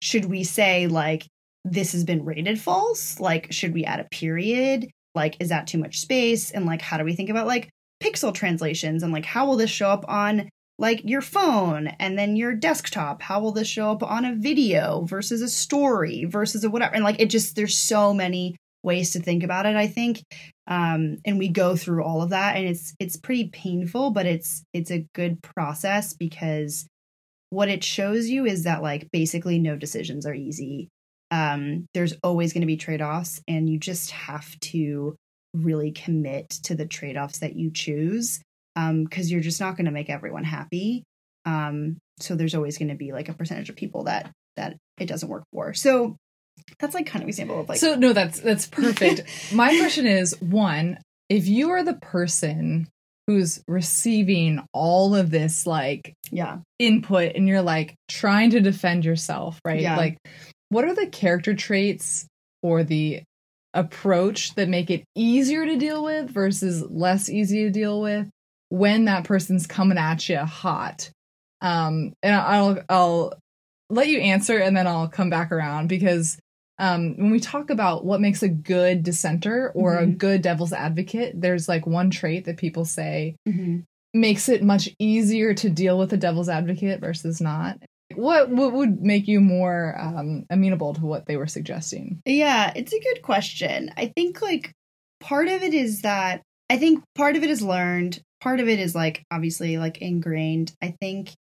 should 0.01 0.27
we 0.27 0.45
say 0.45 0.87
like 0.87 1.27
this 1.65 1.93
has 1.93 2.05
been 2.05 2.25
rated 2.25 2.61
false? 2.61 3.19
Like 3.19 3.53
should 3.53 3.73
we 3.73 3.85
add 3.85 4.01
a 4.01 4.05
period? 4.05 4.91
Like 5.15 5.37
is 5.41 5.49
that 5.49 5.67
too 5.67 5.79
much 5.79 6.01
space? 6.01 6.51
And 6.51 6.67
like 6.67 6.83
how 6.83 6.99
do 6.99 7.05
we 7.05 7.15
think 7.15 7.31
about 7.31 7.47
like 7.47 7.71
pixel 8.05 8.35
translations 8.35 9.03
and 9.03 9.13
like 9.13 9.25
how 9.25 9.47
will 9.47 9.57
this 9.57 9.71
show 9.71 9.89
up 9.89 10.05
on 10.09 10.49
like 10.79 11.01
your 11.05 11.21
phone 11.21 11.87
and 11.87 12.19
then 12.19 12.37
your 12.37 12.55
desktop? 12.55 13.23
How 13.23 13.41
will 13.41 13.53
this 13.53 13.69
show 13.69 13.93
up 13.93 14.03
on 14.03 14.25
a 14.25 14.35
video 14.35 15.05
versus 15.05 15.41
a 15.41 15.49
story 15.49 16.25
versus 16.25 16.65
a 16.65 16.71
whatever? 16.71 16.95
And 16.95 17.05
like 17.05 17.21
it 17.21 17.31
just 17.31 17.57
there's 17.57 17.77
so 17.77 18.13
many 18.13 18.57
ways 18.83 19.13
to 19.13 19.21
think 19.21 19.43
about 19.43 19.67
it 19.67 19.77
i 19.77 19.87
think. 19.87 20.23
Um 20.67 21.19
and 21.25 21.39
we 21.39 21.49
go 21.49 21.77
through 21.77 22.05
all 22.05 22.23
of 22.23 22.31
that 22.31 22.57
and 22.57 22.67
it's 22.67 22.95
it's 22.99 23.17
pretty 23.17 23.49
painful 23.49 24.11
but 24.11 24.27
it's 24.27 24.63
it's 24.73 24.91
a 24.91 25.07
good 25.15 25.43
process 25.43 26.13
because 26.15 26.87
what 27.51 27.69
it 27.69 27.85
shows 27.85 28.29
you 28.29 28.45
is 28.45 28.65
that 28.65 28.83
like 28.83 29.09
basically 29.13 29.59
no 29.59 29.77
decisions 29.77 30.27
are 30.27 30.35
easy. 30.35 30.89
Um 31.31 31.87
there's 31.95 32.15
always 32.23 32.53
going 32.53 32.63
to 32.63 32.67
be 32.67 32.77
trade-offs 32.77 33.41
and 33.49 33.69
you 33.71 33.79
just 33.79 34.11
have 34.11 34.59
to 34.61 35.17
really 35.55 35.93
commit 35.93 36.51
to 36.51 36.75
the 36.75 36.87
trade 36.87 37.17
offs 37.17 37.39
that 37.39 37.57
you 37.57 37.71
choose 37.71 38.41
because 38.75 38.91
um, 38.91 39.09
you're 39.29 39.41
just 39.41 39.61
not 39.61 39.77
going 39.77 39.87
to 39.87 39.93
make 39.93 40.11
everyone 40.11 40.45
happy. 40.45 41.05
Um, 41.47 41.99
so 42.19 42.35
there's 42.35 42.55
always 42.55 42.79
going 42.79 42.89
to 42.89 42.95
be 42.95 43.13
like 43.13 43.29
a 43.29 43.35
percentage 43.35 43.71
of 43.71 43.77
people 43.77 44.05
that 44.05 44.31
that 44.57 44.77
it 44.99 45.07
doesn't 45.07 45.29
work 45.29 45.45
for. 45.53 45.75
So 45.75 46.17
that's 46.79 46.95
like 46.95 47.07
kind 47.07 47.23
of 47.23 47.29
example 47.29 47.61
of 47.61 47.69
like. 47.69 47.79
So 47.79 47.95
no, 47.95 48.13
that's 48.13 48.41
that's 48.41 48.67
perfect. 48.67 49.23
My 49.53 49.77
question 49.79 50.07
is 50.07 50.41
one: 50.41 50.99
if 51.29 51.47
you 51.47 51.71
are 51.71 51.83
the 51.83 51.95
person 51.95 52.89
who's 53.27 53.63
receiving 53.67 54.61
all 54.73 55.15
of 55.15 55.31
this 55.31 55.67
like 55.67 56.15
yeah 56.31 56.59
input 56.79 57.33
and 57.35 57.49
you're 57.49 57.63
like 57.63 57.95
trying 58.09 58.51
to 58.51 58.61
defend 58.61 59.03
yourself 59.05 59.59
right 59.65 59.81
yeah. 59.81 59.97
like 59.97 60.19
what 60.69 60.85
are 60.85 60.95
the 60.95 61.07
character 61.07 61.55
traits 61.55 62.27
or 62.63 62.85
the 62.85 63.23
approach 63.75 64.55
that 64.55 64.69
make 64.69 64.91
it 64.91 65.05
easier 65.15 65.67
to 65.67 65.77
deal 65.77 66.03
with 66.03 66.31
versus 66.31 66.83
less 66.89 67.29
easy 67.29 67.65
to 67.65 67.71
deal 67.71 68.01
with 68.01 68.31
when 68.69 69.05
that 69.05 69.25
person's 69.25 69.67
coming 69.67 69.99
at 69.99 70.29
you 70.29 70.39
hot. 70.39 71.11
Um, 71.61 72.13
and 72.23 72.35
I'll 72.35 72.79
I'll 72.89 73.35
let 73.91 74.09
you 74.09 74.19
answer 74.21 74.59
and 74.59 74.77
then 74.77 74.87
I'll 74.87 75.09
come 75.09 75.31
back 75.31 75.53
around 75.53 75.89
because 75.89 76.39
um, 76.79 77.17
when 77.17 77.31
we 77.31 77.41
talk 77.41 77.71
about 77.71 78.05
what 78.05 78.21
makes 78.21 78.43
a 78.43 78.49
good 78.49 79.03
dissenter 79.03 79.71
or 79.75 79.95
mm-hmm. 79.95 80.11
a 80.11 80.15
good 80.15 80.43
devil's 80.43 80.73
advocate, 80.73 81.41
there's 81.41 81.69
like 81.69 81.87
one 81.87 82.11
trait 82.11 82.47
that 82.47 82.57
people 82.57 82.85
say 82.85 83.37
mm-hmm. 83.49 83.81
makes 84.13 84.49
it 84.49 84.63
much 84.63 84.89
easier 84.99 85.55
to 85.55 85.71
deal 85.71 85.99
with 85.99 86.13
a 86.13 86.17
devil's 86.17 86.49
advocate 86.49 87.01
versus 87.01 87.41
not. 87.41 87.79
What 88.17 88.51
what 88.51 88.73
would 88.73 89.01
make 89.03 89.29
you 89.29 89.41
more 89.41 89.97
um, 89.99 90.45
amenable 90.51 90.95
to 90.95 91.03
what 91.03 91.27
they 91.27 91.37
were 91.37 91.47
suggesting? 91.47 92.21
Yeah, 92.25 92.73
it's 92.75 92.93
a 92.93 93.01
good 93.01 93.23
question. 93.23 93.91
I 93.97 94.13
think 94.15 94.43
like 94.43 94.73
part 95.21 95.49
of 95.49 95.63
it 95.63 95.75
is 95.75 96.03
that 96.03 96.43
I 96.71 96.79
think 96.79 97.03
part 97.15 97.37
of 97.37 97.43
it 97.43 97.51
is 97.51 97.63
learned. 97.63 98.21
Part 98.41 98.61
of 98.61 98.69
it 98.69 98.79
is 98.79 98.95
like 98.95 99.25
obviously 99.31 99.79
like 99.79 99.99
ingrained. 99.99 100.73
I 100.83 100.95
think 101.01 101.35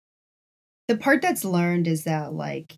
the 0.88 0.96
part 0.96 1.22
that's 1.22 1.44
learned 1.44 1.86
is 1.86 2.04
that 2.04 2.32
like 2.32 2.74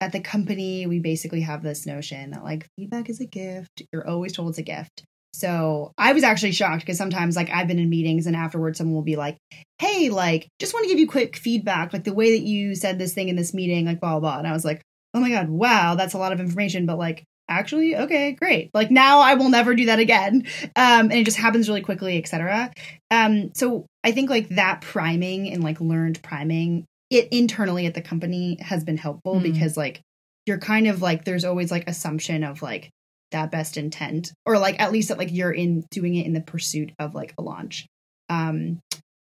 at 0.00 0.12
the 0.12 0.20
company 0.20 0.86
we 0.86 0.98
basically 0.98 1.40
have 1.42 1.62
this 1.62 1.86
notion 1.86 2.30
that 2.32 2.44
like 2.44 2.68
feedback 2.76 3.08
is 3.08 3.20
a 3.20 3.26
gift. 3.26 3.82
You're 3.92 4.06
always 4.06 4.32
told 4.32 4.50
it's 4.50 4.58
a 4.58 4.62
gift. 4.62 5.04
So 5.34 5.92
I 5.98 6.12
was 6.12 6.22
actually 6.22 6.52
shocked 6.52 6.80
because 6.80 6.98
sometimes 6.98 7.36
like 7.36 7.50
I've 7.50 7.68
been 7.68 7.78
in 7.78 7.90
meetings 7.90 8.26
and 8.26 8.36
afterwards 8.36 8.78
someone 8.78 8.94
will 8.94 9.02
be 9.02 9.16
like, 9.16 9.36
Hey, 9.78 10.08
like, 10.08 10.48
just 10.60 10.72
want 10.72 10.84
to 10.84 10.88
give 10.88 10.98
you 10.98 11.08
quick 11.08 11.36
feedback, 11.36 11.92
like 11.92 12.04
the 12.04 12.14
way 12.14 12.38
that 12.38 12.44
you 12.44 12.74
said 12.74 12.98
this 12.98 13.14
thing 13.14 13.28
in 13.28 13.36
this 13.36 13.52
meeting, 13.52 13.86
like 13.86 14.00
blah 14.00 14.18
blah 14.18 14.20
blah. 14.20 14.38
And 14.38 14.46
I 14.46 14.52
was 14.52 14.64
like, 14.64 14.82
Oh 15.12 15.20
my 15.20 15.30
god, 15.30 15.48
wow, 15.48 15.94
that's 15.94 16.14
a 16.14 16.18
lot 16.18 16.32
of 16.32 16.40
information, 16.40 16.86
but 16.86 16.98
like 16.98 17.24
actually, 17.48 17.96
okay, 17.96 18.32
great. 18.32 18.70
Like 18.74 18.90
now 18.90 19.20
I 19.20 19.34
will 19.34 19.50
never 19.50 19.74
do 19.74 19.86
that 19.86 19.98
again. 19.98 20.46
Um, 20.76 21.10
and 21.10 21.12
it 21.12 21.24
just 21.24 21.36
happens 21.36 21.68
really 21.68 21.82
quickly, 21.82 22.18
etc. 22.18 22.72
Um, 23.10 23.52
so 23.54 23.86
I 24.02 24.12
think 24.12 24.30
like 24.30 24.48
that 24.50 24.80
priming 24.80 25.52
and 25.52 25.62
like 25.62 25.80
learned 25.80 26.22
priming 26.22 26.84
it 27.10 27.28
internally 27.30 27.86
at 27.86 27.94
the 27.94 28.02
company 28.02 28.58
has 28.60 28.84
been 28.84 28.96
helpful 28.96 29.34
mm-hmm. 29.34 29.52
because 29.52 29.76
like 29.76 30.00
you're 30.46 30.58
kind 30.58 30.86
of 30.86 31.02
like 31.02 31.24
there's 31.24 31.44
always 31.44 31.70
like 31.70 31.88
assumption 31.88 32.44
of 32.44 32.62
like 32.62 32.90
that 33.30 33.50
best 33.50 33.76
intent 33.76 34.32
or 34.46 34.58
like 34.58 34.80
at 34.80 34.92
least 34.92 35.08
that 35.08 35.18
like 35.18 35.32
you're 35.32 35.52
in 35.52 35.84
doing 35.90 36.14
it 36.14 36.26
in 36.26 36.32
the 36.32 36.40
pursuit 36.40 36.92
of 36.98 37.14
like 37.14 37.34
a 37.38 37.42
launch 37.42 37.86
um 38.28 38.78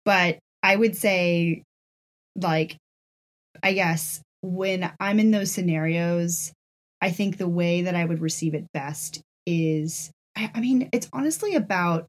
but 0.03 0.37
i 0.61 0.75
would 0.75 0.95
say 0.95 1.63
like 2.35 2.75
i 3.61 3.73
guess 3.73 4.21
when 4.41 4.91
i'm 4.99 5.19
in 5.19 5.31
those 5.31 5.51
scenarios 5.51 6.51
I 7.03 7.11
think 7.11 7.35
the 7.35 7.49
way 7.49 7.81
that 7.81 7.95
I 7.95 8.05
would 8.05 8.21
receive 8.21 8.53
it 8.53 8.71
best 8.73 9.19
is, 9.45 10.09
I, 10.37 10.49
I 10.55 10.61
mean, 10.61 10.87
it's 10.93 11.09
honestly 11.11 11.55
about 11.55 12.07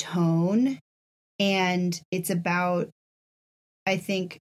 tone 0.00 0.80
and 1.38 2.00
it's 2.10 2.30
about, 2.30 2.88
I 3.86 3.98
think, 3.98 4.40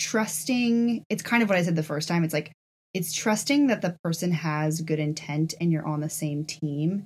trusting. 0.00 1.04
It's 1.10 1.22
kind 1.22 1.42
of 1.42 1.50
what 1.50 1.58
I 1.58 1.62
said 1.64 1.76
the 1.76 1.82
first 1.82 2.08
time. 2.08 2.24
It's 2.24 2.32
like, 2.32 2.50
it's 2.98 3.12
trusting 3.12 3.68
that 3.68 3.80
the 3.80 3.96
person 4.02 4.32
has 4.32 4.80
good 4.80 4.98
intent 4.98 5.54
and 5.60 5.70
you're 5.70 5.86
on 5.86 6.00
the 6.00 6.10
same 6.10 6.44
team. 6.44 7.04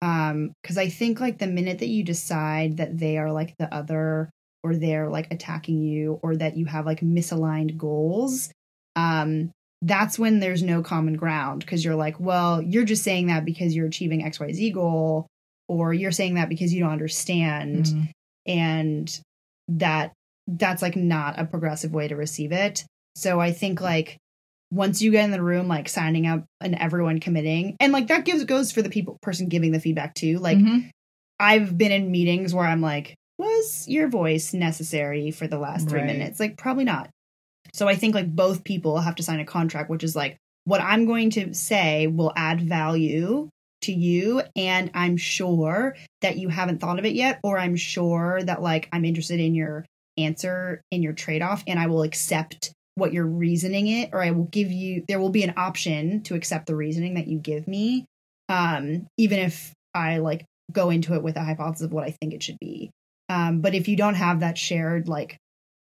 Um, 0.00 0.52
because 0.62 0.78
I 0.78 0.88
think 0.88 1.18
like 1.18 1.38
the 1.38 1.48
minute 1.48 1.80
that 1.80 1.88
you 1.88 2.04
decide 2.04 2.76
that 2.76 2.96
they 2.96 3.18
are 3.18 3.32
like 3.32 3.56
the 3.58 3.72
other 3.74 4.30
or 4.62 4.76
they're 4.76 5.08
like 5.08 5.32
attacking 5.32 5.82
you 5.82 6.20
or 6.22 6.36
that 6.36 6.56
you 6.56 6.66
have 6.66 6.86
like 6.86 7.00
misaligned 7.00 7.76
goals, 7.76 8.52
um, 8.94 9.50
that's 9.80 10.16
when 10.16 10.38
there's 10.38 10.62
no 10.62 10.80
common 10.80 11.14
ground 11.16 11.58
because 11.60 11.84
you're 11.84 11.96
like, 11.96 12.20
well, 12.20 12.62
you're 12.62 12.84
just 12.84 13.02
saying 13.02 13.26
that 13.26 13.44
because 13.44 13.74
you're 13.74 13.88
achieving 13.88 14.22
XYZ 14.22 14.72
goal, 14.72 15.26
or 15.68 15.92
you're 15.92 16.12
saying 16.12 16.34
that 16.34 16.48
because 16.48 16.72
you 16.72 16.80
don't 16.84 16.92
understand. 16.92 17.86
Mhm. 17.86 18.10
And 18.46 19.20
that 19.66 20.12
that's 20.46 20.82
like 20.82 20.94
not 20.94 21.40
a 21.40 21.46
progressive 21.46 21.92
way 21.92 22.06
to 22.06 22.14
receive 22.14 22.52
it. 22.52 22.84
So 23.16 23.40
I 23.40 23.50
think 23.50 23.80
like 23.80 24.18
once 24.72 25.02
you 25.02 25.10
get 25.10 25.24
in 25.24 25.30
the 25.30 25.42
room, 25.42 25.68
like 25.68 25.88
signing 25.88 26.26
up 26.26 26.44
and 26.60 26.74
everyone 26.74 27.20
committing, 27.20 27.76
and 27.78 27.92
like 27.92 28.08
that 28.08 28.24
gives 28.24 28.44
goes 28.44 28.72
for 28.72 28.82
the 28.82 28.88
people 28.90 29.18
person 29.22 29.48
giving 29.48 29.70
the 29.70 29.80
feedback 29.80 30.14
too. 30.14 30.38
Like 30.38 30.58
Mhm. 30.58 30.90
I've 31.38 31.76
been 31.76 31.92
in 31.92 32.10
meetings 32.10 32.54
where 32.54 32.64
I'm 32.66 32.80
like, 32.80 33.14
was 33.38 33.86
your 33.88 34.08
voice 34.08 34.54
necessary 34.54 35.30
for 35.30 35.46
the 35.46 35.58
last 35.58 35.88
three 35.88 36.00
Right. 36.00 36.06
minutes? 36.06 36.38
Like, 36.40 36.56
probably 36.56 36.84
not. 36.84 37.10
So 37.74 37.88
I 37.88 37.94
think 37.96 38.14
like 38.14 38.34
both 38.34 38.64
people 38.64 39.00
have 39.00 39.16
to 39.16 39.22
sign 39.22 39.40
a 39.40 39.44
contract, 39.44 39.90
which 39.90 40.04
is 40.04 40.14
like, 40.14 40.36
what 40.64 40.80
I'm 40.80 41.06
going 41.06 41.30
to 41.30 41.52
say 41.54 42.06
will 42.06 42.32
add 42.36 42.60
value 42.60 43.48
to 43.82 43.92
you. 43.92 44.42
And 44.54 44.90
I'm 44.94 45.16
sure 45.16 45.96
that 46.20 46.38
you 46.38 46.48
haven't 46.48 46.80
thought 46.80 47.00
of 47.00 47.04
it 47.04 47.14
yet, 47.14 47.40
or 47.42 47.58
I'm 47.58 47.74
sure 47.76 48.40
that 48.44 48.62
like 48.62 48.88
I'm 48.92 49.04
interested 49.04 49.40
in 49.40 49.54
your 49.54 49.84
answer, 50.16 50.80
in 50.92 51.02
your 51.02 51.14
trade 51.14 51.42
off, 51.42 51.64
and 51.66 51.80
I 51.80 51.88
will 51.88 52.02
accept 52.02 52.72
what 52.94 53.12
you're 53.12 53.26
reasoning 53.26 53.88
it, 53.88 54.10
or 54.12 54.22
I 54.22 54.30
will 54.32 54.44
give 54.44 54.70
you, 54.70 55.04
there 55.08 55.20
will 55.20 55.30
be 55.30 55.42
an 55.42 55.54
option 55.56 56.22
to 56.24 56.34
accept 56.34 56.66
the 56.66 56.76
reasoning 56.76 57.14
that 57.14 57.26
you 57.26 57.38
give 57.38 57.66
me. 57.66 58.06
Um, 58.48 59.06
even 59.16 59.38
if 59.38 59.72
I 59.94 60.18
like 60.18 60.44
go 60.70 60.90
into 60.90 61.14
it 61.14 61.22
with 61.22 61.36
a 61.36 61.44
hypothesis 61.44 61.86
of 61.86 61.92
what 61.92 62.04
I 62.04 62.10
think 62.10 62.34
it 62.34 62.42
should 62.42 62.58
be. 62.60 62.90
Um, 63.28 63.60
but 63.60 63.74
if 63.74 63.88
you 63.88 63.96
don't 63.96 64.14
have 64.14 64.40
that 64.40 64.58
shared, 64.58 65.08
like 65.08 65.38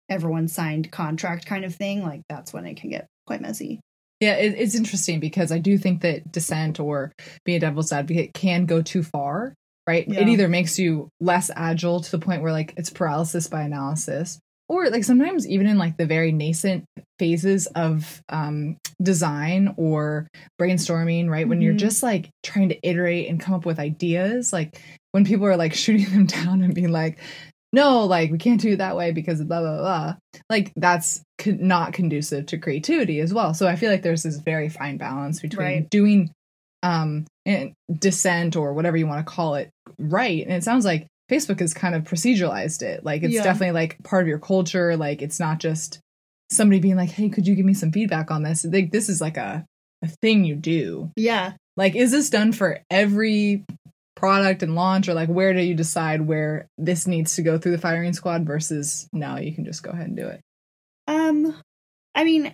everyone 0.09 0.47
signed 0.47 0.91
contract 0.91 1.45
kind 1.45 1.65
of 1.65 1.75
thing, 1.75 2.03
like 2.03 2.21
that's 2.29 2.53
when 2.53 2.65
it 2.65 2.77
can 2.77 2.89
get 2.89 3.07
quite 3.25 3.41
messy. 3.41 3.79
Yeah, 4.19 4.35
it, 4.35 4.55
it's 4.57 4.75
interesting 4.75 5.19
because 5.19 5.51
I 5.51 5.57
do 5.57 5.77
think 5.77 6.01
that 6.01 6.31
dissent 6.31 6.79
or 6.79 7.11
being 7.43 7.57
a 7.57 7.59
devil's 7.59 7.91
advocate 7.91 8.33
can 8.33 8.65
go 8.65 8.81
too 8.81 9.03
far, 9.03 9.55
right? 9.87 10.07
Yeah. 10.07 10.21
It 10.21 10.29
either 10.29 10.47
makes 10.47 10.77
you 10.77 11.09
less 11.19 11.49
agile 11.55 12.01
to 12.01 12.11
the 12.11 12.19
point 12.19 12.43
where 12.43 12.51
like 12.51 12.73
it's 12.77 12.91
paralysis 12.91 13.47
by 13.47 13.63
analysis, 13.63 14.39
or 14.71 14.89
like 14.89 15.03
sometimes 15.03 15.45
even 15.47 15.67
in 15.67 15.77
like 15.77 15.97
the 15.97 16.05
very 16.05 16.31
nascent 16.31 16.85
phases 17.19 17.67
of 17.75 18.21
um, 18.29 18.77
design 19.01 19.73
or 19.77 20.27
brainstorming, 20.59 21.29
right? 21.29 21.47
When 21.47 21.59
you're 21.59 21.73
Mhm. 21.73 21.79
just 21.79 22.01
like 22.01 22.29
trying 22.41 22.69
to 22.69 22.79
iterate 22.87 23.29
and 23.29 23.39
come 23.39 23.53
up 23.53 23.65
with 23.65 23.79
ideas, 23.79 24.53
like 24.53 24.81
when 25.11 25.25
people 25.25 25.45
are 25.45 25.57
like 25.57 25.73
shooting 25.83 26.09
them 26.09 26.25
down 26.25 26.61
and 26.61 26.73
being 26.73 26.91
like, 26.91 27.19
no, 27.73 28.05
like 28.05 28.31
we 28.31 28.37
can't 28.37 28.61
do 28.61 28.71
it 28.73 28.77
that 28.77 28.95
way 28.95 29.11
because 29.11 29.43
blah 29.43 29.59
blah 29.59 29.77
blah. 29.77 30.15
Like 30.49 30.71
that's 30.77 31.21
co- 31.37 31.57
not 31.59 31.91
conducive 31.93 32.45
to 32.47 32.57
creativity 32.57 33.19
as 33.19 33.33
well. 33.33 33.53
So 33.53 33.67
I 33.67 33.75
feel 33.75 33.91
like 33.91 34.03
there's 34.03 34.23
this 34.23 34.37
very 34.39 34.69
fine 34.69 34.97
balance 34.97 35.41
between 35.41 35.65
Right. 35.65 35.89
doing 35.89 36.31
um 36.83 37.25
and 37.45 37.73
dissent 37.99 38.55
or 38.55 38.73
whatever 38.73 38.95
you 38.97 39.05
want 39.07 39.25
to 39.25 39.31
call 39.31 39.55
it 39.55 39.69
right. 39.99 40.43
And 40.43 40.53
it 40.53 40.63
sounds 40.63 40.85
like 40.85 41.07
Facebook 41.31 41.59
has 41.61 41.73
kind 41.73 41.95
of 41.95 42.03
proceduralized 42.03 42.81
it. 42.81 43.05
Like 43.05 43.23
it's 43.23 43.33
Yeah. 43.33 43.43
definitely 43.43 43.71
like 43.71 44.01
part 44.03 44.23
of 44.23 44.27
your 44.27 44.39
culture. 44.39 44.97
Like 44.97 45.21
it's 45.21 45.39
not 45.39 45.59
just 45.59 45.99
somebody 46.51 46.79
being 46.81 46.97
like, 46.97 47.09
"Hey, 47.11 47.29
could 47.29 47.47
you 47.47 47.55
give 47.55 47.65
me 47.65 47.73
some 47.73 47.91
feedback 47.91 48.29
on 48.31 48.43
this?" 48.43 48.65
Like 48.65 48.91
this 48.91 49.07
is 49.09 49.21
like 49.21 49.37
a 49.37 49.65
a 50.03 50.07
thing 50.07 50.43
you 50.43 50.55
do. 50.55 51.11
Yeah. 51.15 51.53
Like, 51.77 51.95
is 51.95 52.11
this 52.11 52.29
done 52.29 52.51
for 52.51 52.79
every 52.89 53.63
product 54.15 54.61
and 54.63 54.75
launch, 54.75 55.07
or 55.07 55.13
like 55.13 55.29
where 55.29 55.53
do 55.53 55.61
you 55.61 55.73
decide 55.75 56.21
where 56.27 56.67
this 56.77 57.07
needs 57.07 57.35
to 57.35 57.41
go 57.43 57.57
through 57.57 57.71
the 57.73 57.77
firing 57.77 58.13
squad 58.13 58.45
versus 58.45 59.07
no, 59.13 59.37
you 59.37 59.53
can 59.53 59.63
just 59.63 59.83
go 59.83 59.91
ahead 59.91 60.07
and 60.07 60.17
do 60.17 60.27
it? 60.27 60.41
Um, 61.07 61.55
I 62.15 62.23
mean, 62.23 62.53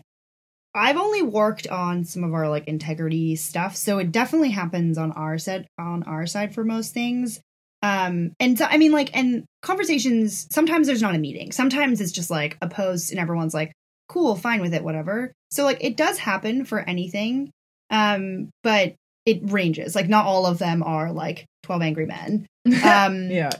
I've 0.75 0.97
only 0.97 1.23
worked 1.23 1.67
on 1.67 2.03
some 2.05 2.23
of 2.23 2.33
our 2.33 2.47
like 2.47 2.67
integrity 2.67 3.35
stuff, 3.37 3.75
so 3.75 3.97
it 3.97 4.11
definitely 4.11 4.51
happens 4.51 4.97
on 4.97 5.11
our 5.13 5.37
set 5.37 5.65
on 5.79 6.03
our 6.03 6.27
side 6.27 6.53
for 6.53 6.63
most 6.63 6.93
things. 6.93 7.39
Um, 7.81 8.33
and 8.39 8.57
so 8.57 8.65
I 8.65 8.77
mean, 8.77 8.91
like, 8.91 9.15
and 9.15 9.45
conversations. 9.61 10.47
Sometimes 10.51 10.87
there's 10.87 11.01
not 11.01 11.15
a 11.15 11.19
meeting. 11.19 11.51
Sometimes 11.51 12.01
it's 12.01 12.11
just 12.11 12.29
like 12.31 12.57
a 12.61 12.67
post, 12.67 13.11
and 13.11 13.19
everyone's 13.19 13.53
like, 13.53 13.71
"Cool, 14.09 14.35
fine 14.35 14.61
with 14.61 14.73
it, 14.73 14.83
whatever." 14.83 15.31
So 15.51 15.63
like, 15.63 15.77
it 15.83 15.95
does 15.97 16.17
happen 16.17 16.65
for 16.65 16.79
anything. 16.79 17.51
Um, 17.89 18.49
but 18.63 18.95
it 19.25 19.39
ranges. 19.43 19.95
Like, 19.95 20.09
not 20.09 20.25
all 20.25 20.45
of 20.45 20.57
them 20.57 20.81
are 20.83 21.11
like 21.11 21.45
Twelve 21.63 21.81
Angry 21.81 22.05
Men. 22.05 22.45
Um, 22.83 23.29
yeah, 23.31 23.51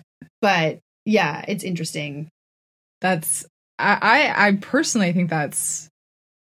but 0.41 0.79
yeah, 1.05 1.45
it's 1.47 1.63
interesting. 1.63 2.27
that's 3.01 3.45
I, 3.79 3.97
I 4.01 4.47
I 4.47 4.51
personally 4.55 5.13
think 5.13 5.29
that's 5.29 5.87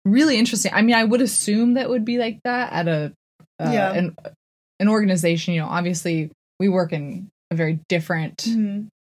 really 0.05 0.39
interesting. 0.39 0.73
I 0.75 0.83
mean, 0.83 0.97
I 0.97 1.05
would 1.05 1.21
assume 1.21 1.75
that 1.75 1.89
would 1.91 2.05
be 2.05 2.19
like 2.19 2.41
that 2.45 2.73
at 2.73 2.89
a 2.89 3.13
uh, 3.61 3.71
Yeah. 3.71 3.93
an 3.93 4.17
an 4.81 4.89
organization. 4.89 5.55
You 5.55 5.61
know, 5.61 5.69
obviously 5.69 6.31
we 6.59 6.69
work 6.69 6.93
in 6.93 7.29
a 7.51 7.55
very 7.57 7.81
different 7.89 8.47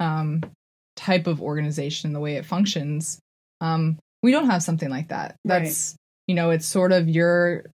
um, 0.01 0.43
type 0.97 1.27
of 1.27 1.41
organization, 1.43 2.13
the 2.13 2.21
way 2.21 2.37
it 2.37 2.45
functions. 2.47 3.19
Um, 3.61 3.99
we 4.23 4.31
don't 4.33 4.51
have 4.51 4.63
something 4.63 4.89
like 4.91 5.09
that. 5.09 5.37
Right. 5.45 5.65
That's 5.65 5.97
you 6.27 6.35
know, 6.35 6.51
it's 6.51 6.67
sort 6.67 6.93
of 6.93 7.09
your 7.09 7.65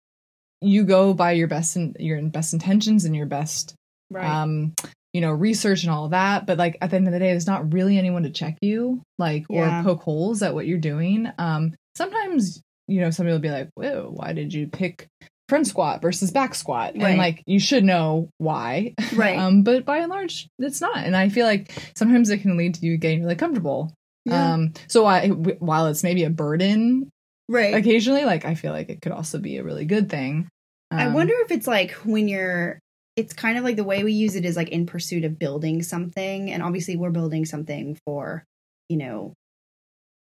you 0.60 0.84
go 0.84 1.14
by 1.14 1.32
your 1.32 1.46
best 1.48 1.76
in, 1.76 1.94
your 1.98 2.20
best 2.22 2.52
intentions 2.52 3.04
and 3.04 3.14
your 3.14 3.26
best 3.26 3.74
Right. 4.10 4.24
um 4.26 4.74
you 5.12 5.20
know 5.20 5.30
research 5.32 5.82
and 5.84 5.92
all 5.92 6.08
that 6.08 6.46
but 6.46 6.56
like 6.56 6.78
at 6.80 6.88
the 6.90 6.96
end 6.96 7.06
of 7.06 7.12
the 7.12 7.18
day 7.18 7.28
there's 7.30 7.46
not 7.46 7.72
really 7.74 7.98
anyone 7.98 8.22
to 8.22 8.30
check 8.30 8.56
you 8.62 9.02
like 9.18 9.44
Yeah. 9.50 9.80
or 9.80 9.84
poke 9.84 10.02
holes 10.02 10.42
at 10.42 10.54
what 10.54 10.66
you're 10.66 10.78
doing 10.78 11.30
um 11.38 11.74
sometimes 11.94 12.60
you 12.86 13.02
know 13.02 13.10
somebody 13.10 13.34
will 13.34 13.40
be 13.40 13.50
like 13.50 13.68
whoa 13.74 14.10
why 14.12 14.32
did 14.32 14.52
you 14.54 14.66
pick 14.66 15.06
front 15.48 15.66
squat 15.66 16.02
versus 16.02 16.30
back 16.30 16.54
squat 16.54 16.92
Right. 16.94 17.08
and 17.10 17.18
like 17.18 17.42
you 17.46 17.58
should 17.58 17.84
know 17.84 18.28
why 18.38 18.94
right. 19.14 19.38
um 19.38 19.62
but 19.62 19.84
by 19.84 19.98
and 19.98 20.10
large 20.10 20.48
it's 20.58 20.80
not 20.80 20.98
and 20.98 21.16
i 21.16 21.28
feel 21.30 21.46
like 21.46 21.72
sometimes 21.96 22.28
it 22.30 22.38
can 22.42 22.56
lead 22.56 22.74
to 22.74 22.84
you 22.86 22.96
getting 22.98 23.22
really 23.22 23.34
comfortable 23.36 23.92
Yeah. 24.26 24.54
um 24.54 24.72
so 24.88 25.06
I, 25.06 25.28
w- 25.28 25.56
while 25.58 25.86
it's 25.86 26.02
maybe 26.02 26.24
a 26.24 26.30
burden 26.30 27.08
right. 27.48 27.74
occasionally 27.74 28.24
like 28.24 28.44
i 28.44 28.54
feel 28.54 28.72
like 28.72 28.90
it 28.90 29.00
could 29.00 29.12
also 29.12 29.38
be 29.38 29.56
a 29.56 29.64
really 29.64 29.84
good 29.86 30.10
thing 30.10 30.48
I 30.90 31.04
Um, 31.06 31.12
wonder 31.14 31.34
if 31.40 31.50
it's 31.50 31.66
like 31.66 31.92
when 32.04 32.28
you're 32.28 32.78
it's 33.16 33.32
kind 33.34 33.58
of 33.58 33.64
like 33.64 33.76
the 33.76 33.84
way 33.84 34.04
we 34.04 34.12
use 34.12 34.36
it 34.36 34.44
is 34.46 34.56
like 34.56 34.68
in 34.70 34.86
pursuit 34.86 35.24
of 35.24 35.38
building 35.38 35.82
something 35.82 36.50
and 36.50 36.62
obviously 36.62 36.96
we're 36.96 37.10
building 37.10 37.44
something 37.44 37.98
for, 38.06 38.44
you 38.88 38.96
know, 38.96 39.34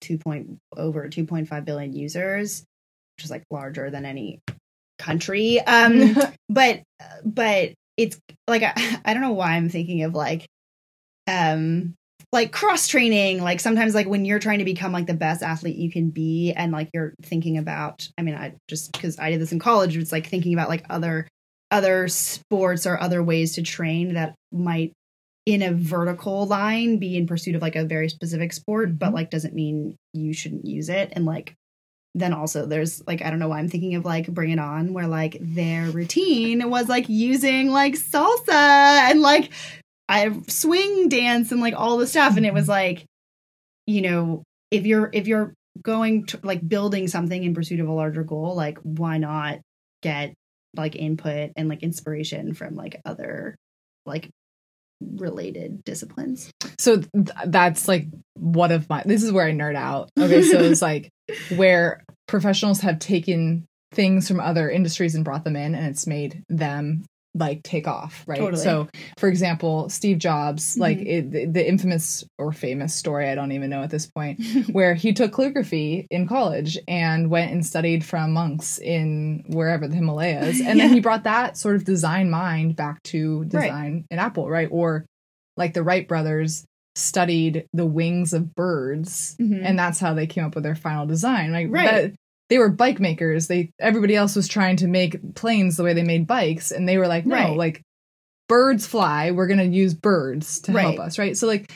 2 0.01 0.19
point 0.19 0.59
over 0.77 1.09
2.5 1.09 1.65
billion 1.65 1.93
users, 1.93 2.65
which 3.17 3.25
is 3.25 3.31
like 3.31 3.45
larger 3.51 3.91
than 3.91 4.05
any 4.07 4.41
country. 4.99 5.61
Um 5.61 6.17
but 6.49 6.83
but 7.25 7.73
it's 7.97 8.19
like 8.49 8.63
I, 8.63 8.73
I 9.05 9.13
don't 9.15 9.23
know 9.23 9.33
why 9.33 9.53
I'm 9.53 9.69
thinking 9.69 10.03
of 10.03 10.15
like 10.15 10.47
um 11.29 11.95
like 12.33 12.53
cross 12.53 12.89
training 12.89 13.43
like 13.43 13.61
sometimes 13.61 13.95
like 13.95 14.07
when 14.07 14.25
you're 14.25 14.39
trying 14.39 14.59
to 14.59 14.65
become 14.65 14.93
like 14.93 15.07
the 15.07 15.15
best 15.15 15.43
athlete 15.43 15.77
you 15.77 15.91
can 15.91 16.11
be 16.11 16.53
and 16.53 16.73
like 16.73 16.89
you're 16.93 17.15
thinking 17.23 17.57
about 17.57 18.09
i 18.19 18.23
mean 18.23 18.35
i 18.35 18.53
just 18.69 18.93
because 18.93 19.19
i 19.19 19.31
did 19.31 19.41
this 19.41 19.53
in 19.53 19.59
college 19.59 19.97
it's 19.97 20.13
like 20.13 20.27
thinking 20.27 20.53
about 20.53 20.69
like 20.69 20.85
other 20.91 21.27
other 21.71 22.09
sports 22.09 22.87
or 22.87 23.01
other 23.01 23.23
ways 23.23 23.55
to 23.55 23.63
train 23.63 24.15
that 24.15 24.35
might 24.53 24.93
in 25.47 25.63
a 25.63 25.73
vertical 25.73 26.47
line 26.47 26.99
be 26.99 27.17
in 27.17 27.27
pursuit 27.27 27.55
of 27.55 27.63
like 27.63 27.77
a 27.77 27.85
very 27.85 28.09
specific 28.09 28.53
sport 28.53 28.99
but 28.99 29.11
Mhm. 29.11 29.15
like 29.15 29.31
doesn't 29.31 29.55
mean 29.55 29.97
you 30.13 30.33
shouldn't 30.33 30.65
use 30.67 30.89
it 30.89 31.11
and 31.13 31.25
like 31.25 31.55
then 32.17 32.33
also 32.33 32.65
there's 32.65 33.07
like 33.07 33.23
I 33.23 33.29
don't 33.29 33.39
know 33.39 33.49
why 33.49 33.59
I'm 33.59 33.69
thinking 33.69 33.95
of 33.95 34.05
like 34.05 34.27
Bring 34.27 34.51
It 34.51 34.59
On, 34.59 34.95
where 34.95 35.07
like 35.07 35.37
their 35.39 35.91
routine 35.91 36.69
was 36.71 36.89
like 36.89 37.09
using 37.09 37.71
like 37.71 37.93
salsa 37.93 38.49
and 39.11 39.21
like 39.21 39.53
I 40.09 40.41
swing 40.49 41.11
dance 41.11 41.53
and 41.53 41.61
like 41.61 41.75
all 41.77 41.99
the 41.99 42.07
stuff, 42.07 42.39
and 42.39 42.47
it 42.47 42.55
was 42.55 42.69
like, 42.69 43.05
you 43.87 44.01
know, 44.01 44.43
if 44.71 44.87
you're 44.87 45.11
if 45.13 45.29
you're 45.29 45.53
going 45.83 46.25
to 46.27 46.41
like 46.43 46.67
building 46.67 47.07
something 47.07 47.45
in 47.45 47.55
pursuit 47.55 47.81
of 47.81 47.89
a 47.89 47.93
larger 47.93 48.25
goal, 48.25 48.55
like 48.55 48.79
why 48.79 49.19
not 49.19 49.59
get 50.03 50.33
like 50.75 50.97
input 50.97 51.53
and 51.55 51.69
like 51.69 51.83
inspiration 51.83 52.55
from 52.55 52.77
like 52.77 53.01
other 53.05 53.57
like 54.07 54.31
related 55.01 55.85
disciplines? 55.85 56.51
so 56.79 56.97
th- 56.97 57.29
that's 57.47 57.89
like 57.89 58.07
one 58.35 58.73
of 58.73 58.89
my 58.89 59.03
this 59.05 59.23
is 59.23 59.33
where 59.33 59.47
i 59.47 59.53
nerd 59.53 59.77
out 59.77 60.11
okay 60.19 60.43
so 60.43 60.59
it's 60.59 60.83
like 60.91 61.11
where 61.57 62.03
professionals 62.27 62.81
have 62.81 62.99
taken 62.99 63.65
things 63.93 64.29
from 64.29 64.41
other 64.41 64.69
industries 64.69 65.15
and 65.15 65.25
brought 65.25 65.45
them 65.45 65.57
in 65.57 65.75
and 65.75 65.87
it's 65.87 66.07
made 66.07 66.43
them 66.49 67.05
like 67.39 67.63
take 67.63 67.87
off 67.87 68.25
right 68.27 68.39
Totally. 68.39 68.63
so 68.63 68.89
for 69.19 69.29
example 69.29 69.89
steve 69.89 70.19
jobs 70.19 70.77
like 70.79 70.99
Mhm. 70.99 71.07
it, 71.07 71.31
the, 71.31 71.45
the 71.47 71.69
infamous 71.69 72.25
or 72.39 72.53
famous 72.53 72.95
story 72.95 73.29
i 73.29 73.35
don't 73.35 73.53
even 73.53 73.71
know 73.71 73.83
at 73.83 73.91
this 73.91 74.07
point 74.07 74.41
where 74.73 74.95
he 74.95 75.13
took 75.13 75.35
calligraphy 75.35 76.07
in 76.11 76.27
college 76.27 76.79
and 76.89 77.31
went 77.31 77.53
and 77.53 77.65
studied 77.67 78.05
from 78.05 78.33
monks 78.33 78.79
in 78.79 79.45
wherever 79.49 79.87
the 79.89 79.95
himalayas 79.95 80.61
and 80.61 80.79
then 80.81 80.93
he 80.93 81.01
brought 81.01 81.25
that 81.25 81.57
sort 81.57 81.77
of 81.77 81.85
design 81.85 82.31
mind 82.31 82.77
back 82.77 83.03
to 83.05 83.41
Right. 83.43 83.51
design 83.51 84.05
in 84.11 84.19
apple 84.19 84.49
right 84.49 84.69
or 84.71 85.05
like 85.57 85.75
the 85.75 85.83
wright 85.83 86.07
brothers 86.09 86.65
studied 86.95 87.67
the 87.75 87.85
wings 87.87 88.33
of 88.33 88.55
birds 88.55 89.37
Mhm. 89.39 89.61
and 89.65 89.79
that's 89.79 90.01
how 90.01 90.15
they 90.15 90.27
came 90.27 90.45
up 90.45 90.55
with 90.55 90.65
their 90.65 90.75
final 90.75 91.07
design 91.07 91.53
like 91.53 91.69
Right. 91.71 91.91
that- 91.91 92.15
they 92.49 92.59
were 92.59 92.69
bike 92.69 93.01
makers. 93.01 93.47
They 93.49 93.71
everybody 93.81 94.15
else 94.17 94.37
was 94.37 94.49
trying 94.49 94.77
to 94.77 94.87
make 94.87 95.35
planes 95.35 95.77
the 95.77 95.83
way 95.83 95.95
they 95.95 96.05
made 96.05 96.27
bikes 96.27 96.71
and 96.71 96.89
they 96.89 96.99
were 96.99 97.09
like 97.09 97.27
no 97.27 97.35
Right. 97.35 97.57
like 97.57 97.83
birds 98.49 98.87
fly. 98.87 99.33
We're 99.33 99.49
going 99.49 99.59
to 99.59 99.65
use 99.77 99.95
birds 99.95 100.61
to 100.63 100.73
help 100.73 101.01
us 101.01 101.19
right? 101.19 101.37
So 101.37 101.47
like 101.47 101.73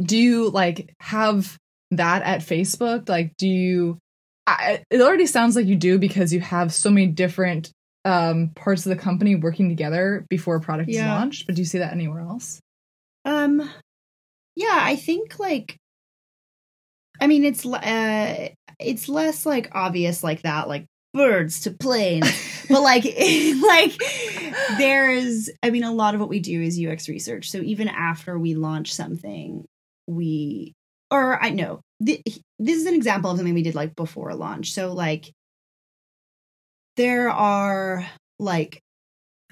do 0.00 0.16
you 0.16 0.50
like 0.50 0.92
have 1.00 1.56
that 1.90 2.22
at 2.22 2.40
facebook? 2.40 3.08
Like 3.08 3.36
do 3.36 3.48
you 3.48 3.98
I, 4.46 4.82
it 4.90 5.00
already 5.00 5.26
sounds 5.26 5.56
like 5.56 5.66
you 5.66 5.76
do 5.76 5.98
because 5.98 6.32
you 6.32 6.40
have 6.40 6.72
so 6.72 6.88
many 6.90 7.08
different 7.08 7.72
um 8.04 8.50
parts 8.54 8.86
of 8.86 8.90
the 8.90 9.02
company 9.02 9.34
working 9.34 9.68
together 9.68 10.24
before 10.30 10.56
a 10.56 10.60
product 10.60 10.88
is 10.88 10.96
launched 11.08 11.46
but 11.46 11.56
do 11.56 11.62
you 11.62 11.66
see 11.66 11.78
that 11.78 11.92
anywhere 11.92 12.20
else? 12.20 12.60
Um, 13.24 13.68
yeah, 14.54 14.78
I 14.80 14.94
think 14.94 15.40
like, 15.40 15.76
I 17.20 17.26
mean, 17.26 17.44
it's 17.44 17.64
uh, 17.64 18.48
it's 18.78 19.08
less 19.08 19.46
like 19.46 19.70
obvious 19.72 20.22
like 20.22 20.42
that, 20.42 20.68
like 20.68 20.86
birds 21.14 21.60
to 21.60 21.70
planes, 21.72 22.30
but 22.68 22.82
like, 22.82 23.04
like 23.62 23.92
there's, 24.78 25.50
I 25.62 25.70
mean, 25.70 25.84
a 25.84 25.92
lot 25.92 26.14
of 26.14 26.20
what 26.20 26.28
we 26.28 26.40
do 26.40 26.60
is 26.60 26.80
UX 26.80 27.08
research. 27.08 27.50
So 27.50 27.58
even 27.58 27.88
after 27.88 28.38
we 28.38 28.54
launch 28.54 28.94
something, 28.94 29.64
we, 30.06 30.74
or 31.10 31.42
I 31.42 31.50
know 31.50 31.80
th- 32.04 32.22
this 32.58 32.76
is 32.76 32.86
an 32.86 32.94
example 32.94 33.30
of 33.30 33.38
something 33.38 33.54
we 33.54 33.62
did 33.62 33.74
like 33.74 33.96
before 33.96 34.34
launch. 34.34 34.72
So 34.72 34.92
like, 34.92 35.32
there 36.96 37.30
are 37.30 38.06
like 38.38 38.80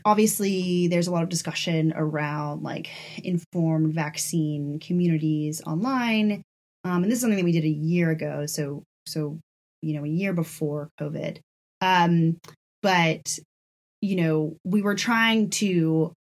obviously 0.04 0.88
there's 0.88 1.06
a 1.06 1.10
lot 1.10 1.22
of 1.22 1.28
discussion 1.28 1.92
around 1.96 2.62
like 2.62 2.90
informed 3.22 3.94
vaccine 3.94 4.78
communities 4.78 5.62
online 5.66 6.42
um, 6.84 7.02
and 7.02 7.10
this 7.10 7.16
is 7.16 7.20
something 7.20 7.38
that 7.38 7.44
we 7.44 7.52
did 7.52 7.64
a 7.64 7.68
year 7.68 8.10
ago 8.10 8.46
so 8.46 8.82
so 9.06 9.38
you 9.82 9.94
know 9.94 10.04
a 10.04 10.08
year 10.08 10.32
before 10.32 10.88
covid 11.00 11.38
um, 11.80 12.38
but 12.82 13.38
you 14.00 14.16
know 14.16 14.56
we 14.64 14.82
were 14.82 14.94
trying 14.94 15.50
to 15.50 16.12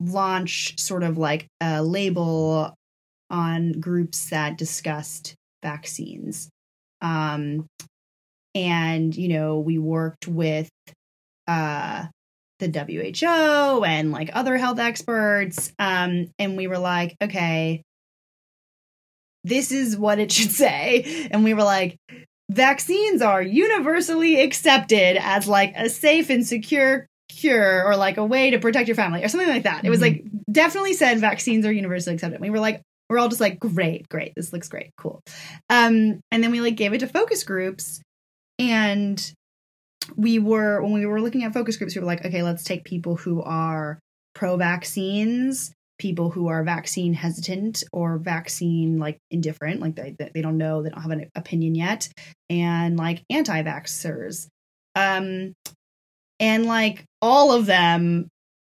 launch 0.00 0.78
sort 0.78 1.02
of 1.02 1.16
like 1.16 1.46
a 1.60 1.82
label 1.82 2.74
on 3.30 3.72
groups 3.72 4.30
that 4.30 4.58
discussed 4.58 5.34
vaccines 5.62 6.48
um, 7.00 7.66
and 8.54 9.16
you 9.16 9.28
know 9.28 9.58
we 9.58 9.78
worked 9.78 10.28
with 10.28 10.68
uh 11.46 12.06
the 12.58 12.68
WHO 13.22 13.84
and 13.84 14.12
like 14.12 14.30
other 14.32 14.56
health 14.56 14.78
experts. 14.78 15.72
Um, 15.78 16.30
and 16.38 16.56
we 16.56 16.66
were 16.66 16.78
like, 16.78 17.16
okay, 17.22 17.82
this 19.44 19.70
is 19.72 19.96
what 19.96 20.18
it 20.18 20.32
should 20.32 20.50
say. 20.64 21.28
And 21.30 21.44
we 21.44 21.54
were 21.54 21.62
like, 21.64 21.96
vaccines 22.50 23.22
are 23.22 23.42
universally 23.42 24.40
accepted 24.40 25.16
as 25.20 25.46
like 25.48 25.74
a 25.76 25.88
safe 25.88 26.30
and 26.30 26.46
secure 26.46 27.06
cure 27.30 27.84
or 27.84 27.96
like 27.96 28.16
a 28.16 28.24
way 28.24 28.50
to 28.50 28.58
protect 28.58 28.86
your 28.88 28.94
family 28.94 29.24
or 29.24 29.28
something 29.28 29.48
like 29.48 29.64
that. 29.64 29.84
It 29.84 29.90
was 29.90 29.98
Mhm. 29.98 30.02
like 30.02 30.24
definitely 30.50 30.92
said 30.94 31.18
vaccines 31.20 31.66
are 31.66 31.72
universally 31.72 32.14
accepted. 32.14 32.40
We 32.40 32.50
were 32.50 32.60
like, 32.60 32.80
we're 33.10 33.18
all 33.18 33.28
just 33.28 33.40
like, 33.40 33.58
great, 33.58 34.08
great. 34.08 34.32
This 34.36 34.52
looks 34.52 34.68
great. 34.68 34.90
Cool. 34.96 35.20
Um, 35.68 36.20
and 36.30 36.42
then 36.42 36.50
we 36.52 36.60
like 36.60 36.76
gave 36.76 36.92
it 36.92 36.98
to 37.00 37.06
focus 37.08 37.42
groups 37.44 38.00
and 38.58 39.32
we 40.16 40.38
were 40.38 40.80
when 40.82 40.92
we 40.92 41.06
were 41.06 41.20
looking 41.20 41.44
at 41.44 41.54
focus 41.54 41.76
groups 41.78 41.94
we 41.94 42.00
were 42.00 42.06
like 42.06 42.24
okay 42.26 42.42
let's 42.42 42.62
take 42.62 42.84
people 42.84 43.16
who 43.16 43.42
are 43.42 43.98
pro 44.34 44.56
vaccines 44.58 45.72
people 45.98 46.30
who 46.30 46.48
are 46.48 46.64
vaccine 46.64 47.14
hesitant 47.14 47.84
or 47.92 48.18
vaccine 48.18 48.98
like 48.98 49.18
indifferent 49.30 49.80
like 49.80 49.94
they, 49.94 50.16
they 50.34 50.42
don't 50.42 50.58
know 50.58 50.82
they 50.82 50.90
don't 50.90 51.00
have 51.00 51.10
an 51.10 51.30
opinion 51.34 51.74
yet 51.74 52.08
and 52.50 52.96
like 52.96 53.22
anti-vaxxers. 53.30 54.48
Um 54.96 55.54
and 56.40 56.66
like 56.66 57.04
all 57.22 57.52
of 57.52 57.66
them 57.66 58.28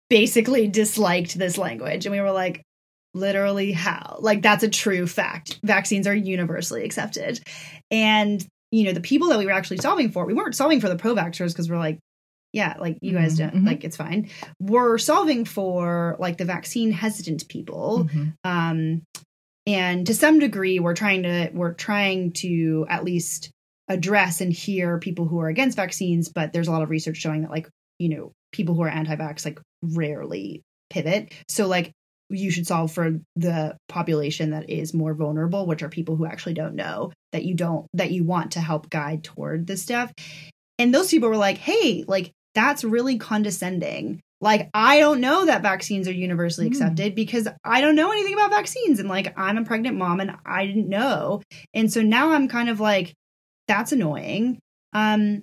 basically 0.09 0.69
disliked 0.69 1.39
this 1.39 1.59
language 1.59 2.07
and 2.07 2.15
we 2.15 2.21
were 2.21 2.33
like 2.33 2.63
literally 3.15 3.73
how? 3.73 4.19
Like 4.21 4.43
that's 4.43 4.63
a 4.63 4.69
true 4.69 5.07
fact. 5.07 5.59
Vaccines 5.65 6.07
are 6.07 6.15
universally 6.15 6.85
accepted. 6.85 7.41
And 7.91 8.45
you 8.71 8.85
know 8.85 8.93
the 8.93 9.01
people 9.01 9.29
that 9.29 9.39
we 9.39 9.47
were 9.47 9.53
actually 9.53 9.79
solving 9.79 10.11
for 10.11 10.27
we 10.27 10.35
weren't 10.35 10.55
solving 10.55 10.81
for 10.81 10.89
the 10.91 10.97
pro-vaxxers 10.97 11.49
because 11.49 11.71
we're 11.71 11.79
like 11.79 11.99
yeah 12.53 12.75
like 12.79 12.99
you 13.03 13.13
guys 13.13 13.35
Mhm, 13.35 13.39
don't 13.39 13.55
mhm. 13.63 13.67
like 13.67 13.85
it's 13.85 13.97
fine 13.97 14.29
we're 14.61 14.99
solving 14.99 15.45
for 15.45 16.17
like 16.19 16.39
the 16.39 16.45
vaccine 16.45 16.91
hesitant 16.93 17.47
people 17.49 18.09
Mhm. 18.11 18.35
um 18.45 19.03
and 19.67 20.07
to 20.07 20.15
some 20.15 20.39
degree 20.39 20.79
we're 20.81 20.95
trying 20.95 21.23
to 21.25 21.51
we're 21.53 21.75
trying 21.75 22.33
to 22.33 22.87
at 22.89 23.05
least 23.05 23.51
address 23.89 24.41
and 24.41 24.53
hear 24.53 24.99
people 24.99 25.27
who 25.27 25.41
are 25.41 25.49
against 25.49 25.77
vaccines 25.77 26.29
but 26.29 26.53
there's 26.53 26.69
a 26.69 26.73
lot 26.73 26.83
of 26.83 26.91
research 26.91 27.17
showing 27.19 27.43
that 27.43 27.51
like 27.51 27.69
you 27.99 28.09
know 28.09 28.33
people 28.53 28.75
who 28.75 28.83
are 28.83 28.89
anti-vax 28.89 29.45
like 29.45 29.61
rarely 29.83 30.63
pivot 30.91 31.33
so 31.49 31.67
like 31.67 31.93
you 32.31 32.51
should 32.51 32.67
solve 32.67 32.93
for 32.93 33.13
the 33.37 33.77
population 33.89 34.51
that 34.51 34.69
is 34.69 34.93
more 34.95 35.15
vulnerable 35.15 35.67
which 35.67 35.83
are 35.83 35.89
people 35.89 36.17
who 36.17 36.27
actually 36.27 36.55
don't 36.55 36.75
know 36.75 37.11
that 37.33 37.45
you 37.45 37.55
don't 37.55 37.87
that 37.95 38.11
you 38.11 38.25
want 38.25 38.53
to 38.53 38.61
help 38.61 38.89
guide 38.91 39.23
toward 39.25 39.67
this 39.67 39.83
stuff 39.83 40.13
and 40.79 40.95
those 40.95 41.11
people 41.11 41.29
were 41.29 41.37
like 41.37 41.59
hey 41.59 42.05
like 42.07 42.33
that's 42.59 42.83
really 42.85 43.19
condescending. 43.19 44.21
Like 44.41 44.71
i 44.73 45.01
don't 45.01 45.21
know 45.21 45.47
that 45.47 45.63
vaccines 45.63 46.07
are 46.07 46.13
universally 46.13 46.69
Hmm. 46.69 46.73
accepted 46.73 47.15
because 47.17 47.49
i 47.65 47.81
don't 47.81 47.97
know 47.97 48.13
anything 48.13 48.35
about 48.35 48.51
vaccines. 48.51 49.01
And 49.01 49.09
like 49.09 49.33
i'm 49.37 49.59
a 49.59 49.65
pregnant 49.65 49.97
mom 49.97 50.21
and 50.21 50.33
i 50.47 50.67
didn't 50.67 50.89
know. 50.89 51.43
And 51.75 51.93
so 51.93 52.03
now 52.03 52.31
i'm 52.31 52.47
kind 52.49 52.69
of 52.69 52.79
like 52.81 53.15
that's 53.67 53.93
annoying. 53.93 54.59
Um 54.93 55.43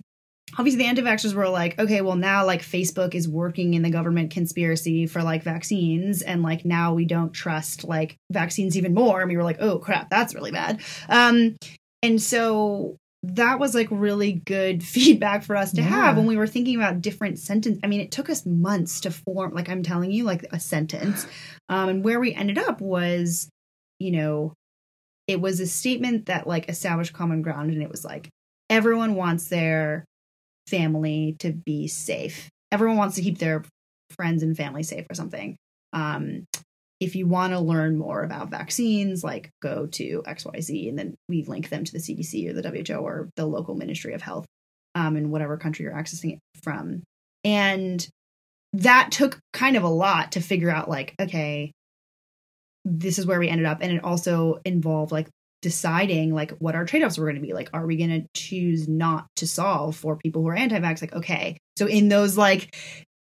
obviously 0.58 0.78
the 0.84 0.88
anti-vaxxers 0.88 1.34
were 1.34 1.50
like 1.50 1.78
okay 1.80 2.02
well 2.02 2.16
now 2.16 2.46
like 2.46 2.62
facebook 2.62 3.16
is 3.16 3.28
working 3.28 3.74
in 3.74 3.82
the 3.82 3.90
government 3.90 4.32
conspiracy 4.32 5.08
for 5.08 5.22
like 5.24 5.44
vaccines. 5.44 6.22
And 6.22 6.42
like 6.42 6.64
now 6.64 6.94
we 6.94 7.04
don't 7.06 7.34
trust 7.34 7.84
like 7.84 8.16
vaccines 8.32 8.78
even 8.78 8.94
more. 8.94 9.20
And 9.20 9.30
we 9.30 9.36
were 9.36 9.44
like 9.44 9.58
oh 9.60 9.80
crap 9.80 10.10
that's 10.10 10.34
really 10.34 10.52
bad. 10.52 10.80
Um 11.10 11.58
and 12.02 12.22
so 12.22 12.96
that 13.36 13.60
was 13.60 13.74
like 13.74 13.88
really 13.92 14.34
good 14.34 14.84
feedback 14.96 15.44
for 15.44 15.56
us 15.56 15.72
to 15.74 15.82
Yeah. 15.82 15.88
have 15.90 16.18
when 16.18 16.26
we 16.28 16.38
were 16.38 16.48
thinking 16.48 16.76
about 16.76 17.02
different 17.02 17.40
sentence 17.40 17.80
i 17.84 17.88
mean 17.88 18.02
it 18.02 18.12
took 18.12 18.30
us 18.30 18.46
months 18.46 19.02
to 19.02 19.12
form 19.12 19.54
like 19.54 19.70
i'm 19.70 19.84
telling 19.84 20.12
you 20.12 20.24
like 20.24 20.46
a 20.52 20.60
sentence. 20.60 21.26
Um 21.70 21.90
and 21.90 22.04
where 22.04 22.20
we 22.20 22.32
ended 22.34 22.58
up 22.60 22.80
was 22.82 23.50
you 24.00 24.12
know 24.12 24.54
it 25.28 25.42
was 25.42 25.60
a 25.60 25.66
statement 25.66 26.28
that 26.28 26.46
like 26.46 26.70
established 26.70 27.14
common 27.14 27.42
ground 27.42 27.72
and 27.72 27.82
it 27.82 27.90
was 27.90 28.06
like 28.06 28.30
everyone 28.70 29.16
wants 29.16 29.48
their 29.48 30.06
family 30.68 31.36
to 31.40 31.52
be 31.52 31.88
safe. 31.88 32.50
Everyone 32.72 32.98
wants 32.98 33.16
to 33.16 33.22
keep 33.22 33.38
their 33.40 33.64
friends 34.16 34.44
and 34.44 34.56
family 34.56 34.84
safe 34.84 35.06
or 35.10 35.16
something. 35.16 35.56
Um 35.94 36.46
if 37.00 37.16
you 37.16 37.28
want 37.28 37.54
to 37.54 37.60
learn 37.60 37.98
more 37.98 38.24
about 38.24 38.50
vaccines 38.50 39.24
like 39.24 39.50
go 39.62 39.86
to 39.86 40.24
xyz 40.26 40.90
and 40.90 40.98
then 40.98 41.16
we 41.28 41.44
link 41.44 41.70
them 41.70 41.84
to 41.84 41.92
the 41.92 42.00
cdc 42.00 42.50
or 42.50 42.54
the 42.54 42.62
who 42.62 43.02
or 43.02 43.30
the 43.36 43.46
local 43.46 43.76
ministry 43.76 44.14
of 44.14 44.22
health 44.22 44.46
um, 44.96 45.18
in 45.18 45.30
whatever 45.30 45.58
country 45.58 45.84
you're 45.84 45.94
accessing 45.94 46.34
it 46.34 46.40
from. 46.64 47.04
And 47.44 48.06
that 48.74 49.12
took 49.12 49.38
kind 49.54 49.78
of 49.78 49.84
a 49.84 49.90
lot 49.90 50.34
to 50.34 50.42
figure 50.42 50.70
out 50.70 50.90
like 50.90 51.14
okay 51.20 51.72
this 52.88 53.18
is 53.18 53.26
where 53.26 53.40
we 53.40 53.50
ended 53.50 53.66
up. 53.66 53.80
And 53.82 53.92
it 53.92 54.04
also 54.04 54.60
involved 54.64 55.12
like 55.12 55.28
deciding 55.64 56.36
like 56.36 56.52
what 56.60 56.76
our 56.76 56.86
trade-offs 56.86 57.18
were 57.18 57.26
going 57.26 57.42
to 57.42 57.42
be. 57.42 57.54
Like 57.54 57.70
are 57.74 57.86
we 57.86 57.98
going 57.98 58.22
to 58.22 58.28
choose 58.36 58.88
not 58.88 59.26
to 59.38 59.48
solve 59.48 59.96
for 59.96 60.18
people 60.18 60.44
who 60.44 60.50
are 60.50 60.56
anti-vax? 60.56 61.02
Like 61.02 61.14
okay. 61.14 61.58
So 61.78 61.88
in 61.88 62.10
those 62.10 62.38
like 62.38 62.76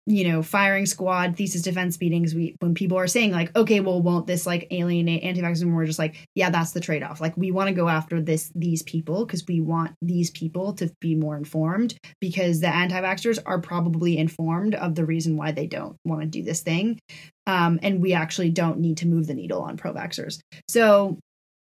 you 0.05 0.27
know 0.27 0.43
firing 0.43 0.85
squad 0.85 1.37
thesis 1.37 1.61
defense 1.61 1.99
meetings 1.99 2.35
we 2.35 2.55
when 2.59 2.73
people 2.73 2.97
are 2.97 3.07
saying 3.07 3.31
like 3.31 3.55
okay 3.55 3.79
well 3.79 4.01
won't 4.01 4.27
this 4.27 4.45
like 4.45 4.67
alienate 4.71 5.23
anti-vaxxers? 5.23 5.73
We're 5.73 5.85
just 5.85 5.99
like 5.99 6.15
yeah 6.35 6.49
that's 6.49 6.71
the 6.71 6.79
trade-off. 6.79 7.21
Like 7.21 7.37
we 7.37 7.51
want 7.51 7.69
to 7.69 7.73
go 7.73 7.87
after 7.87 8.21
this 8.21 8.51
these 8.55 8.83
people 8.83 9.25
because 9.25 9.45
we 9.47 9.61
want 9.61 9.93
these 10.01 10.29
people 10.29 10.73
to 10.73 10.91
be 10.99 11.15
more 11.15 11.37
informed 11.37 11.95
because 12.19 12.59
the 12.59 12.67
anti-vaxxers 12.67 13.39
are 13.45 13.59
probably 13.59 14.17
informed 14.17 14.75
of 14.75 14.95
the 14.95 15.05
reason 15.05 15.37
why 15.37 15.51
they 15.51 15.67
don't 15.67 15.95
want 16.05 16.21
to 16.21 16.27
do 16.27 16.43
this 16.43 16.61
thing 16.61 16.99
um, 17.47 17.79
and 17.81 18.01
we 18.01 18.13
actually 18.13 18.49
don't 18.49 18.79
need 18.79 18.97
to 18.97 19.07
move 19.07 19.27
the 19.27 19.33
needle 19.33 19.61
on 19.61 19.77
pro-vaxxers. 19.77 20.39
So 20.69 21.19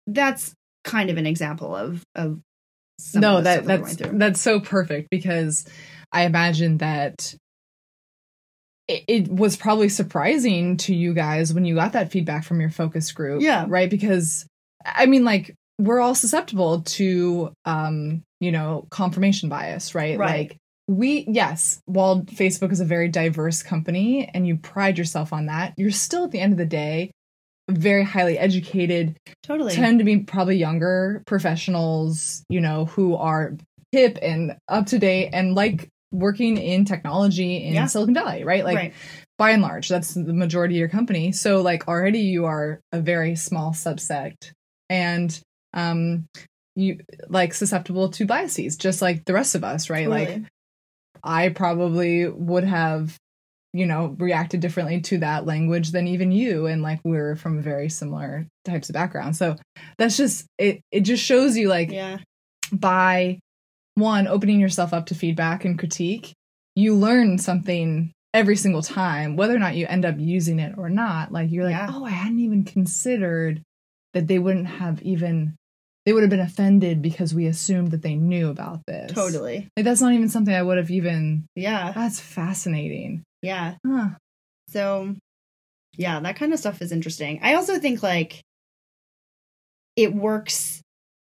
that's 0.07 0.53
kind 0.83 1.09
of 1.09 1.17
an 1.17 1.25
example 1.25 1.75
of 1.75 2.03
of 2.15 2.39
no 3.13 3.41
that 3.41 3.65
that's 3.65 3.95
that's 3.95 4.41
so 4.41 4.59
perfect 4.59 5.09
because 5.09 5.65
i 6.11 6.23
imagine 6.23 6.77
that 6.77 7.35
it, 8.89 9.03
it 9.07 9.27
was 9.31 9.55
probably 9.55 9.87
surprising 9.87 10.75
to 10.77 10.93
you 10.95 11.13
guys 11.13 11.53
when 11.53 11.63
you 11.63 11.75
got 11.75 11.93
that 11.93 12.11
feedback 12.11 12.43
from 12.43 12.59
your 12.59 12.69
focus 12.71 13.11
group 13.13 13.41
Yeah. 13.41 13.65
right 13.69 13.89
because 13.89 14.45
i 14.85 15.05
mean 15.05 15.23
like 15.23 15.53
we're 15.77 15.99
all 16.01 16.15
susceptible 16.15 16.81
to 16.81 17.53
um 17.65 18.23
you 18.41 18.51
know 18.51 18.85
confirmation 18.89 19.47
bias 19.49 19.95
right, 19.95 20.17
Right. 20.17 20.49
like 20.49 20.57
we 20.87 21.25
yes 21.29 21.79
while 21.85 22.23
facebook 22.23 22.71
is 22.71 22.79
a 22.79 22.85
very 22.85 23.07
diverse 23.09 23.61
company 23.63 24.29
and 24.33 24.47
you 24.47 24.57
pride 24.57 24.97
yourself 24.97 25.31
on 25.31 25.45
that 25.45 25.73
you're 25.77 25.91
still 25.91 26.23
at 26.25 26.31
the 26.31 26.39
end 26.39 26.51
of 26.53 26.57
the 26.57 26.65
day 26.65 27.11
very 27.69 28.03
highly 28.03 28.35
educated 28.39 29.15
totally. 29.43 29.71
tend 29.73 29.99
to 29.99 30.03
be 30.05 30.17
probably 30.21 30.55
younger 30.57 31.21
professionals, 31.27 32.43
you 32.49 32.59
know, 32.61 32.85
who 32.85 33.15
are 33.15 33.55
hip 33.91 34.17
and 34.23 34.57
up 34.67 34.87
to 34.87 34.97
date 34.97 35.29
and 35.33 35.53
like 35.53 35.87
working 36.11 36.57
in 36.57 36.85
technology 36.85 37.63
in 37.63 37.73
Yeah. 37.73 37.85
Silicon 37.85 38.13
Valley, 38.13 38.43
right? 38.43 38.63
Like 38.63 38.77
right. 38.77 38.93
by 39.37 39.51
and 39.51 39.61
large, 39.61 39.89
that's 39.89 40.13
the 40.13 40.33
majority 40.33 40.75
of 40.75 40.79
your 40.79 40.89
company. 40.89 41.31
So 41.31 41.61
like 41.61 41.87
already 41.87 42.21
you 42.21 42.45
are 42.45 42.81
a 42.91 42.99
very 42.99 43.35
small 43.35 43.71
subset 43.71 44.33
and 44.89 45.39
um 45.73 46.27
you 46.75 46.99
like 47.27 47.53
susceptible 47.53 48.09
to 48.09 48.25
biases 48.25 48.77
just 48.77 49.01
like 49.01 49.25
the 49.25 49.33
rest 49.33 49.55
of 49.55 49.63
us, 49.63 49.89
right? 49.89 50.09
Like 50.09 50.41
I 51.23 51.49
probably 51.49 52.27
would 52.27 52.63
have, 52.63 53.17
you 53.73 53.85
know, 53.85 54.15
reacted 54.17 54.61
differently 54.61 55.01
to 55.01 55.19
that 55.19 55.45
language 55.45 55.91
than 55.91 56.07
even 56.07 56.31
you. 56.31 56.65
And 56.65 56.81
like 56.81 57.01
we're 57.03 57.35
from 57.35 57.61
very 57.61 57.89
similar 57.89 58.47
types 58.65 58.89
of 58.89 58.93
backgrounds. 58.93 59.37
So 59.37 59.57
that's 59.97 60.17
just 60.17 60.45
it 60.57 60.81
it 60.91 61.01
just 61.01 61.23
shows 61.23 61.57
you 61.57 61.67
like 61.67 61.91
yeah. 61.91 62.17
by 62.71 63.39
one, 63.99 64.27
opening 64.27 64.59
yourself 64.59 64.93
up 64.93 65.07
to 65.07 65.15
feedback 65.15 65.65
and 65.65 65.77
critique, 65.77 66.33
you 66.75 66.95
learn 66.95 67.37
something 67.37 68.11
every 68.33 68.55
single 68.55 68.81
time, 68.83 69.35
whether 69.35 69.55
or 69.55 69.59
not 69.59 69.75
you 69.75 69.85
end 69.87 70.05
up 70.05 70.15
using 70.17 70.59
it 70.59 70.75
or 70.77 70.89
not. 70.89 71.31
Like 71.31 71.51
you're 71.51 71.65
like, 71.65 71.73
Yeah. 71.73 71.87
oh, 71.89 72.05
I 72.05 72.11
hadn't 72.11 72.39
even 72.39 72.63
considered 72.63 73.61
that 74.13 74.27
they 74.27 74.39
wouldn't 74.39 74.67
have 74.67 75.01
even 75.01 75.55
they 76.05 76.13
would 76.13 76.23
have 76.23 76.29
been 76.29 76.39
offended 76.39 77.01
because 77.01 77.35
we 77.35 77.45
assumed 77.45 77.91
that 77.91 78.01
they 78.01 78.15
knew 78.15 78.49
about 78.49 78.79
this. 78.87 79.11
Totally. 79.11 79.67
Like 79.75 79.83
that's 79.85 80.01
not 80.01 80.13
even 80.13 80.29
something 80.29 80.53
I 80.55 80.63
would 80.63 80.77
have 80.77 80.89
even 80.89 81.45
Yeah. 81.55 81.91
that's 81.91 82.19
fascinating. 82.19 83.23
Yeah. 83.41 83.75
Huh. 83.85 84.09
So, 84.69 85.13
yeah, 85.97 86.19
that 86.21 86.35
kind 86.37 86.53
of 86.53 86.59
stuff 86.59 86.81
is 86.81 86.91
interesting. 86.91 87.39
I 87.43 87.55
also 87.55 87.77
think 87.79 88.01
like 88.01 88.41
it 89.95 90.13
works 90.15 90.81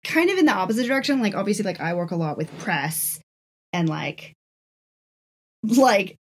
kind 0.03 0.29
of 0.29 0.37
in 0.37 0.45
the 0.45 0.53
opposite 0.53 0.87
direction. 0.87 1.21
Like, 1.21 1.35
obviously, 1.35 1.63
like 1.63 1.79
I 1.79 1.93
work 1.93 2.11
a 2.11 2.15
lot 2.15 2.37
with 2.37 2.55
press 2.59 3.19
and 3.73 3.89
like, 3.89 4.33
like 5.63 6.15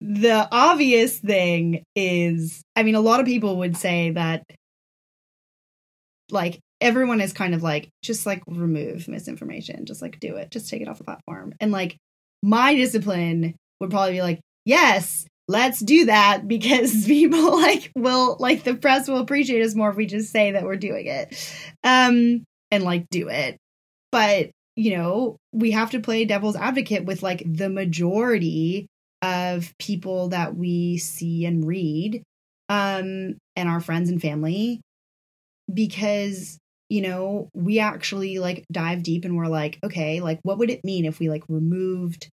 the 0.00 0.48
obvious 0.50 1.18
thing 1.18 1.82
is, 1.94 2.62
I 2.76 2.82
mean, 2.82 2.94
a 2.94 3.00
lot 3.00 3.20
of 3.20 3.26
people 3.26 3.58
would 3.58 3.76
say 3.76 4.10
that 4.10 4.44
like 6.30 6.60
everyone 6.80 7.20
is 7.20 7.32
kind 7.32 7.54
of 7.54 7.62
like, 7.62 7.88
just 8.02 8.26
like 8.26 8.42
remove 8.46 9.08
misinformation, 9.08 9.86
just 9.86 10.02
like 10.02 10.20
do 10.20 10.36
it, 10.36 10.50
just 10.50 10.68
take 10.68 10.82
it 10.82 10.88
off 10.88 10.98
the 10.98 11.04
platform. 11.04 11.54
And 11.60 11.72
like 11.72 11.96
my 12.42 12.74
discipline 12.74 13.54
would 13.80 13.90
probably 13.90 14.12
be 14.12 14.22
like, 14.22 14.40
yes, 14.64 15.26
let's 15.48 15.80
do 15.80 16.06
that 16.06 16.46
because 16.48 17.06
people 17.06 17.60
like 17.60 17.90
will 17.94 18.36
like 18.38 18.64
the 18.64 18.74
press 18.74 19.08
will 19.08 19.18
appreciate 19.18 19.64
us 19.64 19.74
more 19.74 19.90
if 19.90 19.96
we 19.96 20.06
just 20.06 20.30
say 20.30 20.52
that 20.52 20.64
we're 20.64 20.76
doing 20.76 21.06
it 21.06 21.54
um 21.84 22.44
and 22.74 22.84
like 22.84 23.08
do 23.10 23.28
it 23.28 23.56
but 24.10 24.50
you 24.76 24.96
know 24.96 25.36
we 25.52 25.70
have 25.70 25.90
to 25.90 26.00
play 26.00 26.24
devil's 26.24 26.56
advocate 26.56 27.04
with 27.04 27.22
like 27.22 27.42
the 27.46 27.68
majority 27.68 28.86
of 29.22 29.72
people 29.78 30.28
that 30.28 30.54
we 30.56 30.98
see 30.98 31.44
and 31.44 31.66
read 31.66 32.22
um 32.68 33.36
and 33.56 33.68
our 33.68 33.80
friends 33.80 34.10
and 34.10 34.20
family 34.20 34.80
because 35.72 36.58
you 36.88 37.00
know 37.00 37.48
we 37.54 37.78
actually 37.78 38.38
like 38.38 38.64
dive 38.70 39.02
deep 39.02 39.24
and 39.24 39.36
we're 39.36 39.46
like 39.46 39.78
okay 39.84 40.20
like 40.20 40.40
what 40.42 40.58
would 40.58 40.70
it 40.70 40.84
mean 40.84 41.04
if 41.04 41.18
we 41.18 41.30
like 41.30 41.44
removed 41.48 42.28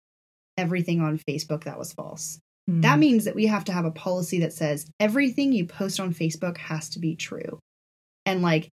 everything 0.59 1.01
on 1.01 1.19
facebook 1.29 1.65
that 1.65 1.79
was 1.79 1.93
false 1.93 2.39
Hmm. 2.69 2.81
that 2.81 2.99
means 2.99 3.25
that 3.25 3.35
we 3.35 3.47
have 3.47 3.65
to 3.67 3.73
have 3.73 3.85
a 3.85 3.91
policy 3.91 4.41
that 4.41 4.53
says 4.53 4.91
everything 4.99 5.53
you 5.53 5.67
post 5.67 6.01
on 6.01 6.13
Facebook 6.13 6.57
has 6.59 6.91
to 6.91 6.99
be 6.99 7.15
true. 7.15 7.61
And 8.25 8.43
like 8.43 8.69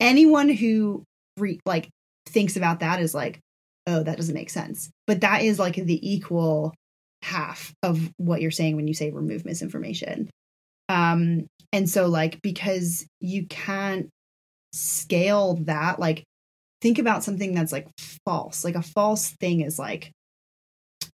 anyone 0.00 0.48
who 0.48 1.04
re- 1.36 1.60
like 1.66 1.88
thinks 2.26 2.56
about 2.56 2.80
that 2.80 3.00
is 3.00 3.14
like, 3.14 3.40
oh, 3.86 4.02
that 4.02 4.16
doesn't 4.16 4.34
make 4.34 4.50
sense. 4.50 4.90
But 5.06 5.22
that 5.22 5.42
is 5.42 5.58
like 5.58 5.76
the 5.76 6.10
equal 6.12 6.74
half 7.22 7.72
of 7.82 8.10
what 8.16 8.40
you're 8.40 8.50
saying 8.50 8.76
when 8.76 8.86
you 8.86 8.94
say 8.94 9.10
remove 9.10 9.44
misinformation. 9.44 10.30
Um 10.88 11.46
and 11.72 11.88
so 11.88 12.06
like 12.06 12.40
because 12.42 13.06
you 13.20 13.46
can't 13.46 14.08
scale 14.72 15.54
that 15.62 15.98
like 15.98 16.24
think 16.80 16.98
about 16.98 17.24
something 17.24 17.54
that's 17.54 17.72
like 17.72 17.88
false. 18.24 18.64
Like 18.64 18.76
a 18.76 18.82
false 18.82 19.30
thing 19.40 19.62
is 19.62 19.78
like 19.78 20.12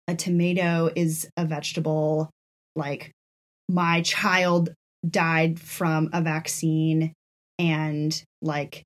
a 0.06 0.14
tomato 0.14 0.90
is 0.94 1.28
a 1.36 1.46
vegetable 1.46 2.30
like 2.76 3.12
my 3.68 4.02
child 4.02 4.72
died 5.08 5.58
from 5.58 6.10
a 6.12 6.20
vaccine 6.20 7.12
and 7.58 8.22
like 8.42 8.82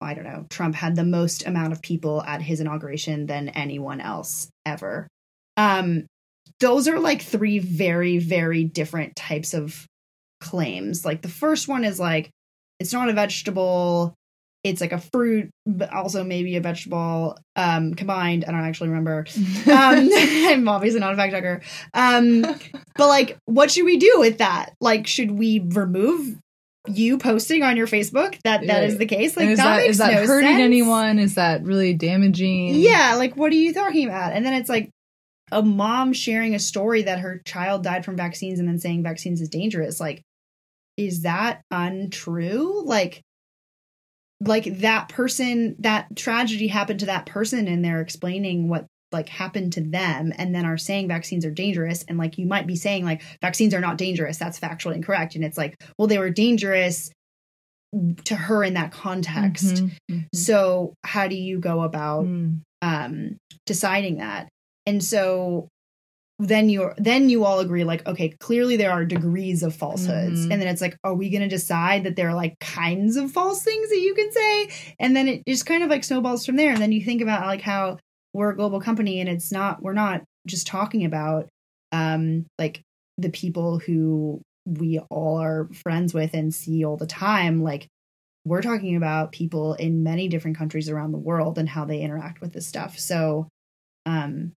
i 0.00 0.14
don't 0.14 0.24
know 0.24 0.46
trump 0.50 0.74
had 0.74 0.94
the 0.96 1.04
most 1.04 1.46
amount 1.46 1.72
of 1.72 1.80
people 1.82 2.22
at 2.22 2.42
his 2.42 2.60
inauguration 2.60 3.26
than 3.26 3.48
anyone 3.50 4.00
else 4.00 4.48
ever. 4.66 5.08
Um 5.56 6.06
those 6.60 6.88
are 6.88 6.98
like 6.98 7.22
three 7.22 7.58
very 7.58 8.18
very 8.18 8.64
different 8.64 9.16
types 9.16 9.54
of 9.54 9.86
claims. 10.40 11.04
Like 11.04 11.22
the 11.22 11.28
first 11.28 11.68
one 11.68 11.84
is 11.84 11.98
like 11.98 12.30
it's 12.78 12.92
not 12.92 13.08
a 13.08 13.12
vegetable 13.14 14.14
it's 14.64 14.80
like 14.80 14.92
a 14.92 14.98
fruit 15.12 15.48
but 15.64 15.92
also 15.92 16.24
maybe 16.24 16.56
a 16.56 16.60
vegetable 16.60 17.38
um 17.54 17.94
combined 17.94 18.44
i 18.46 18.50
don't 18.50 18.60
actually 18.64 18.88
remember. 18.88 19.24
Um 19.66 20.08
i'm 20.12 20.68
obviously 20.68 21.00
not 21.00 21.14
a 21.14 21.16
fact 21.16 21.32
checker. 21.32 21.62
Um 21.94 22.42
but 22.96 23.08
like 23.08 23.38
what 23.46 23.70
should 23.70 23.84
we 23.84 23.96
do 23.96 24.14
with 24.18 24.38
that? 24.38 24.74
Like 24.80 25.06
should 25.06 25.30
we 25.30 25.60
remove 25.60 26.36
you 26.88 27.18
posting 27.18 27.62
on 27.62 27.76
your 27.76 27.86
facebook 27.86 28.40
that 28.42 28.66
that 28.66 28.84
is 28.84 28.98
the 28.98 29.06
case 29.06 29.36
like 29.36 29.44
and 29.44 29.52
is 29.52 29.58
that, 29.58 29.76
that 29.76 29.86
is 29.86 29.98
that 29.98 30.12
no 30.12 30.26
hurting 30.26 30.48
sense. 30.48 30.60
anyone? 30.60 31.18
Is 31.18 31.34
that 31.36 31.62
really 31.62 31.94
damaging? 31.94 32.74
yeah 32.74 33.14
like 33.16 33.36
what 33.36 33.52
are 33.52 33.56
you 33.56 33.72
talking 33.72 34.06
about 34.06 34.32
and 34.32 34.44
then 34.44 34.54
it's 34.54 34.68
like 34.68 34.90
a 35.52 35.62
mom 35.62 36.12
sharing 36.12 36.54
a 36.54 36.58
story 36.58 37.02
that 37.02 37.20
her 37.20 37.40
child 37.44 37.82
died 37.82 38.04
from 38.04 38.16
vaccines 38.16 38.58
and 38.58 38.68
then 38.68 38.78
saying 38.78 39.02
vaccines 39.02 39.40
is 39.40 39.48
dangerous 39.48 40.00
like 40.00 40.22
is 40.96 41.22
that 41.22 41.62
untrue 41.70 42.82
like 42.84 43.22
like 44.40 44.64
that 44.80 45.08
person 45.08 45.76
that 45.78 46.14
tragedy 46.16 46.68
happened 46.68 47.00
to 47.00 47.06
that 47.06 47.26
person 47.26 47.68
and 47.68 47.84
they're 47.84 48.00
explaining 48.00 48.68
what 48.68 48.86
like 49.12 49.28
happened 49.28 49.72
to 49.74 49.80
them 49.80 50.32
and 50.36 50.54
then 50.54 50.64
are 50.66 50.76
saying 50.76 51.06
vaccines 51.08 51.44
are 51.44 51.50
dangerous 51.50 52.04
and 52.08 52.18
like 52.18 52.38
you 52.38 52.46
might 52.46 52.66
be 52.66 52.76
saying 52.76 53.04
like 53.04 53.22
vaccines 53.40 53.72
are 53.72 53.80
not 53.80 53.96
dangerous 53.98 54.36
that's 54.36 54.58
factually 54.58 54.96
incorrect 54.96 55.34
and 55.36 55.44
it's 55.44 55.56
like 55.56 55.80
well 55.98 56.08
they 56.08 56.18
were 56.18 56.30
dangerous 56.30 57.10
to 58.24 58.34
her 58.34 58.64
in 58.64 58.74
that 58.74 58.92
context 58.92 59.76
Mhm, 59.76 59.90
mhm. 60.10 60.24
so 60.34 60.94
how 61.04 61.28
do 61.28 61.36
you 61.36 61.58
go 61.60 61.82
about 61.82 62.24
Mm. 62.26 62.60
um 62.82 63.36
deciding 63.64 64.16
that 64.18 64.48
and 64.86 65.02
so 65.02 65.68
then 66.38 66.68
you're 66.68 66.94
then 66.98 67.30
you 67.30 67.44
all 67.44 67.60
agree 67.60 67.84
like 67.84 68.06
okay 68.06 68.28
clearly 68.40 68.76
there 68.76 68.90
are 68.90 69.04
degrees 69.06 69.62
of 69.62 69.74
falsehoods 69.74 70.40
Mhm. 70.46 70.52
and 70.52 70.60
then 70.60 70.68
it's 70.68 70.82
like 70.82 70.96
are 71.04 71.14
we 71.14 71.30
going 71.30 71.40
to 71.42 71.48
decide 71.48 72.04
that 72.04 72.16
there 72.16 72.28
are 72.28 72.34
like 72.34 72.58
kinds 72.60 73.16
of 73.16 73.30
false 73.30 73.62
things 73.62 73.88
that 73.88 74.00
you 74.00 74.14
can 74.14 74.30
say 74.32 74.68
and 74.98 75.16
then 75.16 75.28
it 75.28 75.42
just 75.48 75.64
kind 75.64 75.82
of 75.82 75.88
like 75.88 76.04
snowballs 76.04 76.44
from 76.44 76.56
there 76.56 76.72
and 76.72 76.82
then 76.82 76.92
you 76.92 77.02
think 77.02 77.22
about 77.22 77.46
like 77.46 77.62
how 77.62 77.96
we're 78.36 78.50
a 78.50 78.56
global 78.56 78.80
company 78.80 79.18
and 79.20 79.28
it's 79.30 79.50
not 79.50 79.82
we're 79.82 79.94
not 79.94 80.22
just 80.46 80.66
talking 80.66 81.04
about 81.04 81.48
um 81.92 82.44
like 82.58 82.82
the 83.16 83.30
people 83.30 83.78
who 83.78 84.42
we 84.66 84.98
all 85.10 85.40
are 85.40 85.68
friends 85.72 86.12
with 86.12 86.34
and 86.34 86.54
see 86.54 86.84
all 86.84 86.98
the 86.98 87.06
time 87.06 87.62
like 87.62 87.88
we're 88.44 88.62
talking 88.62 88.94
about 88.94 89.32
people 89.32 89.74
in 89.74 90.04
many 90.04 90.28
different 90.28 90.56
countries 90.56 90.90
around 90.90 91.12
the 91.12 91.18
world 91.18 91.58
and 91.58 91.68
how 91.68 91.84
they 91.84 92.00
interact 92.00 92.40
with 92.40 92.52
this 92.52 92.66
stuff 92.66 92.98
so 92.98 93.48
um 94.04 94.52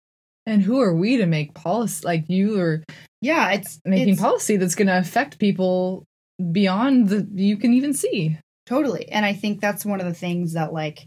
And 0.45 0.61
who 0.61 0.81
are 0.81 0.93
we 0.93 1.17
to 1.17 1.25
make 1.25 1.53
policy? 1.53 2.05
Like 2.05 2.25
you 2.27 2.59
are 2.59 2.83
yeah 3.21 3.51
it's 3.51 3.79
making 3.85 4.13
it's, 4.13 4.21
policy 4.21 4.57
that's 4.57 4.75
going 4.75 4.87
to 4.87 4.97
affect 4.97 5.39
people 5.39 6.03
beyond 6.51 7.09
the 7.09 7.27
you 7.33 7.57
can 7.57 7.73
even 7.73 7.93
see. 7.93 8.37
totally 8.65 9.09
and 9.09 9.25
i 9.25 9.33
think 9.33 9.61
that's 9.61 9.85
one 9.85 9.99
of 9.99 10.05
the 10.05 10.13
things 10.13 10.53
that 10.53 10.73
like 10.73 11.05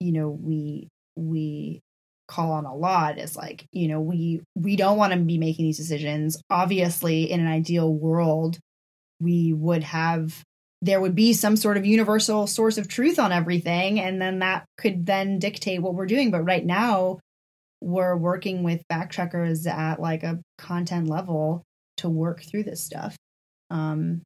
you 0.00 0.12
know 0.12 0.28
we 0.28 0.88
we 1.20 1.80
call 2.28 2.52
on 2.52 2.64
a 2.64 2.74
lot 2.74 3.18
is 3.18 3.36
like 3.36 3.66
you 3.72 3.88
know 3.88 4.00
we 4.00 4.40
we 4.54 4.76
don't 4.76 4.96
want 4.96 5.12
to 5.12 5.18
be 5.18 5.38
making 5.38 5.64
these 5.64 5.76
decisions. 5.76 6.40
Obviously 6.48 7.30
in 7.30 7.40
an 7.40 7.48
ideal 7.48 7.92
world 7.92 8.58
we 9.20 9.52
would 9.52 9.82
have 9.82 10.42
there 10.82 11.00
would 11.00 11.14
be 11.14 11.32
some 11.32 11.56
sort 11.56 11.76
of 11.76 11.84
universal 11.84 12.46
source 12.46 12.78
of 12.78 12.88
truth 12.88 13.18
on 13.18 13.32
everything 13.32 14.00
and 14.00 14.22
then 14.22 14.38
that 14.38 14.64
could 14.78 15.04
then 15.04 15.38
dictate 15.38 15.82
what 15.82 15.94
we're 15.94 16.06
doing. 16.06 16.30
But 16.30 16.44
right 16.44 16.64
now 16.64 17.18
we're 17.80 18.16
working 18.16 18.62
with 18.62 18.82
fact 18.88 19.12
checkers 19.12 19.66
at 19.66 20.00
like 20.00 20.22
a 20.22 20.38
content 20.56 21.08
level 21.08 21.64
to 21.96 22.08
work 22.08 22.42
through 22.42 22.62
this 22.62 22.82
stuff 22.82 23.16
um 23.70 24.22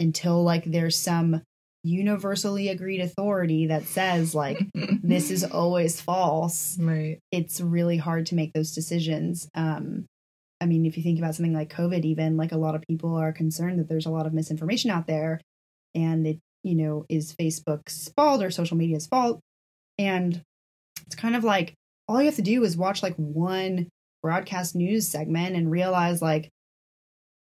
until 0.00 0.42
like 0.42 0.64
there's 0.64 0.98
some 0.98 1.42
universally 1.84 2.68
agreed 2.68 3.00
authority 3.00 3.66
that 3.68 3.84
says 3.84 4.34
like 4.34 4.58
this 5.02 5.30
is 5.30 5.44
always 5.44 6.00
false. 6.00 6.76
Right. 6.80 7.20
It's 7.30 7.60
really 7.60 7.98
hard 7.98 8.26
to 8.26 8.34
make 8.34 8.52
those 8.52 8.74
decisions. 8.74 9.48
Um 9.54 10.06
i 10.60 10.66
mean 10.66 10.86
if 10.86 10.96
you 10.96 11.02
think 11.02 11.18
about 11.18 11.34
something 11.34 11.52
like 11.52 11.68
covid 11.68 12.04
even 12.04 12.36
like 12.36 12.52
a 12.52 12.56
lot 12.56 12.76
of 12.76 12.82
people 12.88 13.16
are 13.16 13.32
concerned 13.32 13.80
that 13.80 13.88
there's 13.88 14.06
a 14.06 14.10
lot 14.10 14.24
of 14.24 14.32
misinformation 14.32 14.88
out 14.88 15.04
there 15.08 15.40
and 15.96 16.24
it 16.28 16.38
you 16.62 16.76
know 16.76 17.04
is 17.08 17.34
facebook's 17.34 18.12
fault 18.16 18.42
or 18.42 18.50
social 18.50 18.76
media's 18.76 19.06
fault. 19.06 19.40
And 19.98 20.42
it's 21.06 21.14
kind 21.14 21.36
of 21.36 21.44
like 21.44 21.74
all 22.08 22.20
you 22.20 22.26
have 22.26 22.36
to 22.36 22.42
do 22.42 22.64
is 22.64 22.76
watch 22.76 23.02
like 23.02 23.14
one 23.16 23.88
broadcast 24.22 24.74
news 24.74 25.06
segment 25.06 25.54
and 25.54 25.70
realize 25.70 26.20
like 26.20 26.50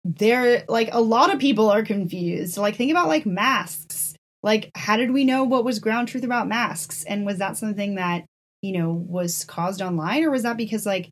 there 0.05 0.65
like 0.69 0.89
a 0.93 1.01
lot 1.01 1.33
of 1.33 1.39
people 1.39 1.71
are 1.71 1.83
confused. 1.83 2.57
Like 2.57 2.77
think 2.77 2.91
about 2.91 3.09
like 3.09 3.27
masks 3.27 4.04
like 4.45 4.71
how 4.77 4.97
did 4.97 5.11
we 5.11 5.25
know 5.25 5.43
what 5.43 5.65
was 5.65 5.81
ground 5.81 6.07
truth 6.09 6.23
about 6.23 6.47
masks? 6.47 7.03
And 7.05 7.27
was 7.27 7.39
that 7.39 7.57
something 7.57 7.97
that 7.97 8.25
you 8.63 8.79
know 8.79 8.93
was 8.93 9.45
caused 9.45 9.83
online? 9.83 10.23
Or 10.23 10.31
was 10.31 10.45
that 10.45 10.57
because 10.57 10.87
like 10.87 11.11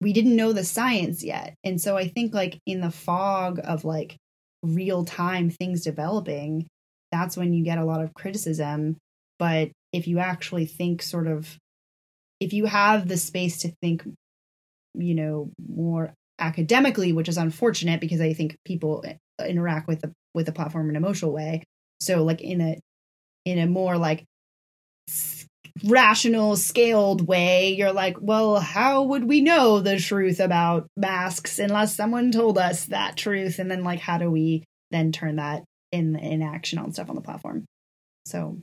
we 0.00 0.12
didn't 0.12 0.36
know 0.36 0.52
the 0.52 0.64
science 0.64 1.24
yet? 1.24 1.54
And 1.64 1.80
so 1.80 1.96
i 1.96 2.06
think 2.06 2.32
like 2.34 2.60
in 2.66 2.80
the 2.80 2.90
fog 2.92 3.58
of 3.64 3.84
like 3.84 4.16
real 4.62 5.04
time 5.04 5.50
things 5.50 5.82
developing 5.82 6.66
that's 7.10 7.36
when 7.36 7.52
you 7.52 7.64
get 7.64 7.78
a 7.78 7.84
lot 7.84 8.02
of 8.02 8.12
criticism. 8.12 8.96
But 9.38 9.70
if 9.92 10.08
you 10.08 10.18
actually 10.18 10.66
think 10.66 11.00
sort 11.00 11.28
of 11.28 11.56
if 12.40 12.52
you 12.52 12.66
have 12.66 13.06
the 13.06 13.16
space 13.16 13.58
to 13.58 13.72
think 13.80 14.04
you 14.94 15.14
know 15.14 15.50
more 15.68 16.12
academically 16.40 17.12
which 17.12 17.28
is 17.28 17.36
unfortunate 17.36 18.00
because 18.00 18.20
i 18.20 18.32
think 18.32 18.56
people 18.64 19.04
eh, 19.06 19.14
interact 19.46 19.86
with 19.86 20.00
the 20.00 20.12
with 20.34 20.46
the 20.46 20.52
platform 20.52 20.90
in 20.90 20.96
an 20.96 21.02
emotional 21.02 21.32
way 21.32 21.62
so 22.04 22.22
like 22.22 22.40
in 22.40 22.60
a 22.60 22.78
in 23.44 23.58
a 23.58 23.66
more 23.66 23.96
like 23.96 24.24
rational 25.82 26.56
scaled 26.56 27.26
way 27.26 27.74
you're 27.74 27.92
like 27.92 28.16
well 28.20 28.60
how 28.60 29.02
would 29.02 29.24
we 29.24 29.40
know 29.40 29.80
the 29.80 29.98
truth 29.98 30.38
about 30.38 30.86
masks 30.96 31.58
unless 31.58 31.96
someone 31.96 32.30
told 32.30 32.56
us 32.58 32.86
that 32.86 33.16
truth? 33.16 33.58
And 33.58 33.70
then 33.70 33.82
like 33.82 33.98
how 33.98 34.18
do 34.18 34.30
we 34.30 34.64
then 34.90 35.10
turn 35.10 35.36
that 35.36 35.64
in 35.90 36.16
in 36.16 36.42
action 36.42 36.78
on 36.78 36.92
stuff 36.92 37.10
on 37.10 37.16
the 37.16 37.22
platform? 37.22 37.64
So 38.26 38.58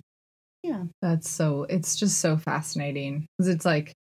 yeah. 0.64 0.84
That's 1.02 1.30
so, 1.30 1.64
it's 1.64 1.96
just 1.96 2.20
so 2.20 2.38
fascinating. 2.38 3.26
Because 3.38 3.54
it's 3.54 3.66
like, 3.66 3.94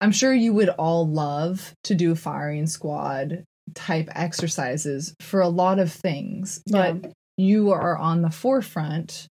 I'm 0.00 0.12
sure 0.12 0.32
you 0.32 0.52
would 0.52 0.68
all 0.70 1.08
love 1.08 1.72
to 1.84 1.94
do 1.94 2.14
firing 2.14 2.66
squad 2.66 3.44
type 3.74 4.08
exercises 4.14 5.14
for 5.20 5.40
a 5.40 5.48
lot 5.48 5.78
of 5.78 5.92
things, 5.92 6.62
but 6.66 6.96
Yeah. 6.96 7.10
You 7.38 7.70
are 7.70 7.96
on 7.96 8.20
the 8.20 8.30
forefront, 8.30 9.28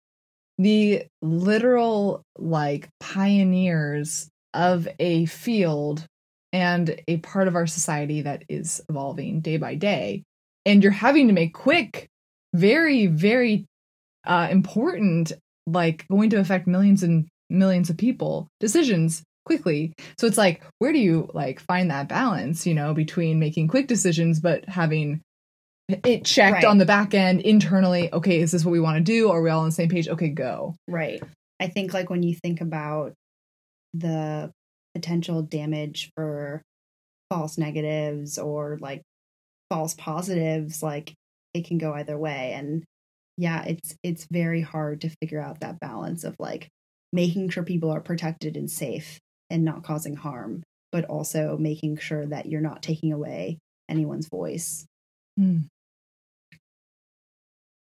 the 0.58 1.04
literal 1.22 2.22
like 2.36 2.88
pioneers 2.98 4.28
of 4.54 4.88
a 4.98 5.26
field 5.26 6.04
and 6.52 7.00
a 7.06 7.18
part 7.18 7.46
of 7.46 7.54
our 7.54 7.66
society 7.66 8.22
that 8.22 8.42
is 8.48 8.82
evolving 8.88 9.40
day 9.40 9.58
by 9.58 9.76
day. 9.76 10.24
And 10.66 10.82
you're 10.82 10.92
having 10.92 11.28
to 11.28 11.32
make 11.32 11.54
quick, 11.54 12.08
very, 12.54 13.06
very 13.06 13.66
uh, 14.26 14.48
important, 14.50 15.32
like 15.66 16.08
going 16.08 16.30
to 16.30 16.40
affect 16.40 16.66
millions 16.66 17.02
and 17.02 17.28
millions 17.48 17.90
of 17.90 17.96
people 17.96 18.48
decisions 18.60 19.22
quickly. 19.44 19.92
So 20.18 20.26
it's 20.26 20.38
like, 20.38 20.62
where 20.78 20.92
do 20.92 20.98
you 20.98 21.30
like 21.34 21.60
find 21.60 21.90
that 21.90 22.08
balance, 22.08 22.66
you 22.66 22.74
know, 22.74 22.94
between 22.94 23.38
making 23.38 23.68
quick 23.68 23.86
decisions 23.86 24.40
but 24.40 24.68
having 24.68 25.20
it 26.04 26.24
checked 26.24 26.54
Right. 26.54 26.64
on 26.64 26.78
the 26.78 26.84
back 26.86 27.14
end 27.14 27.40
internally? 27.40 28.12
Okay, 28.12 28.40
is 28.40 28.52
this 28.52 28.64
what 28.64 28.72
we 28.72 28.80
want 28.80 28.98
to 28.98 29.02
do? 29.02 29.30
Are 29.30 29.40
we 29.42 29.50
all 29.50 29.60
on 29.60 29.66
the 29.66 29.72
same 29.72 29.88
page? 29.88 30.08
Okay, 30.08 30.28
go. 30.28 30.76
Right. 30.88 31.22
I 31.58 31.68
think 31.68 31.92
like 31.94 32.10
when 32.10 32.22
you 32.22 32.34
think 32.34 32.60
about 32.60 33.12
the 33.94 34.50
potential 34.94 35.42
damage 35.42 36.10
for 36.16 36.62
false 37.30 37.58
negatives 37.58 38.38
or 38.38 38.78
like 38.80 39.02
false 39.68 39.94
positives, 39.94 40.82
like 40.82 41.12
it 41.54 41.66
can 41.66 41.78
go 41.78 41.92
either 41.94 42.18
way. 42.18 42.52
And 42.54 42.84
yeah, 43.36 43.64
it's 43.64 43.94
it's 44.02 44.26
very 44.30 44.60
hard 44.60 45.00
to 45.02 45.10
figure 45.20 45.40
out 45.40 45.60
that 45.60 45.80
balance 45.80 46.24
of 46.24 46.34
like 46.38 46.68
making 47.12 47.50
sure 47.50 47.62
people 47.62 47.90
are 47.90 48.00
protected 48.00 48.56
and 48.56 48.70
safe 48.70 49.18
and 49.48 49.64
not 49.64 49.82
causing 49.82 50.14
harm, 50.16 50.62
but 50.92 51.04
also 51.06 51.56
making 51.58 51.96
sure 51.98 52.24
that 52.26 52.46
you're 52.46 52.60
not 52.60 52.82
taking 52.82 53.12
away 53.12 53.58
anyone's 53.88 54.28
voice. 54.28 54.86
Hmm. 55.38 55.58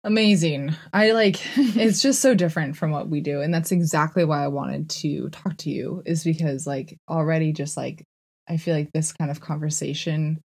Amazing. 0.03 0.73
I 0.93 1.11
like 1.11 1.39
it's 1.57 2.01
just 2.01 2.21
so 2.21 2.33
different 2.33 2.75
from 2.75 2.91
what 2.91 3.07
we 3.09 3.21
do 3.21 3.41
and 3.41 3.53
that's 3.53 3.71
exactly 3.71 4.25
why 4.25 4.43
I 4.43 4.47
wanted 4.47 4.89
to 5.01 5.29
talk 5.29 5.57
to 5.57 5.69
you 5.69 6.01
is 6.05 6.23
because 6.23 6.65
like 6.65 6.97
already 7.09 7.53
just 7.53 7.77
like 7.77 8.03
I 8.49 8.57
feel 8.57 8.75
like 8.75 8.91
this 8.93 9.13
kind 9.13 9.29
of 9.29 9.39
conversation 9.41 10.41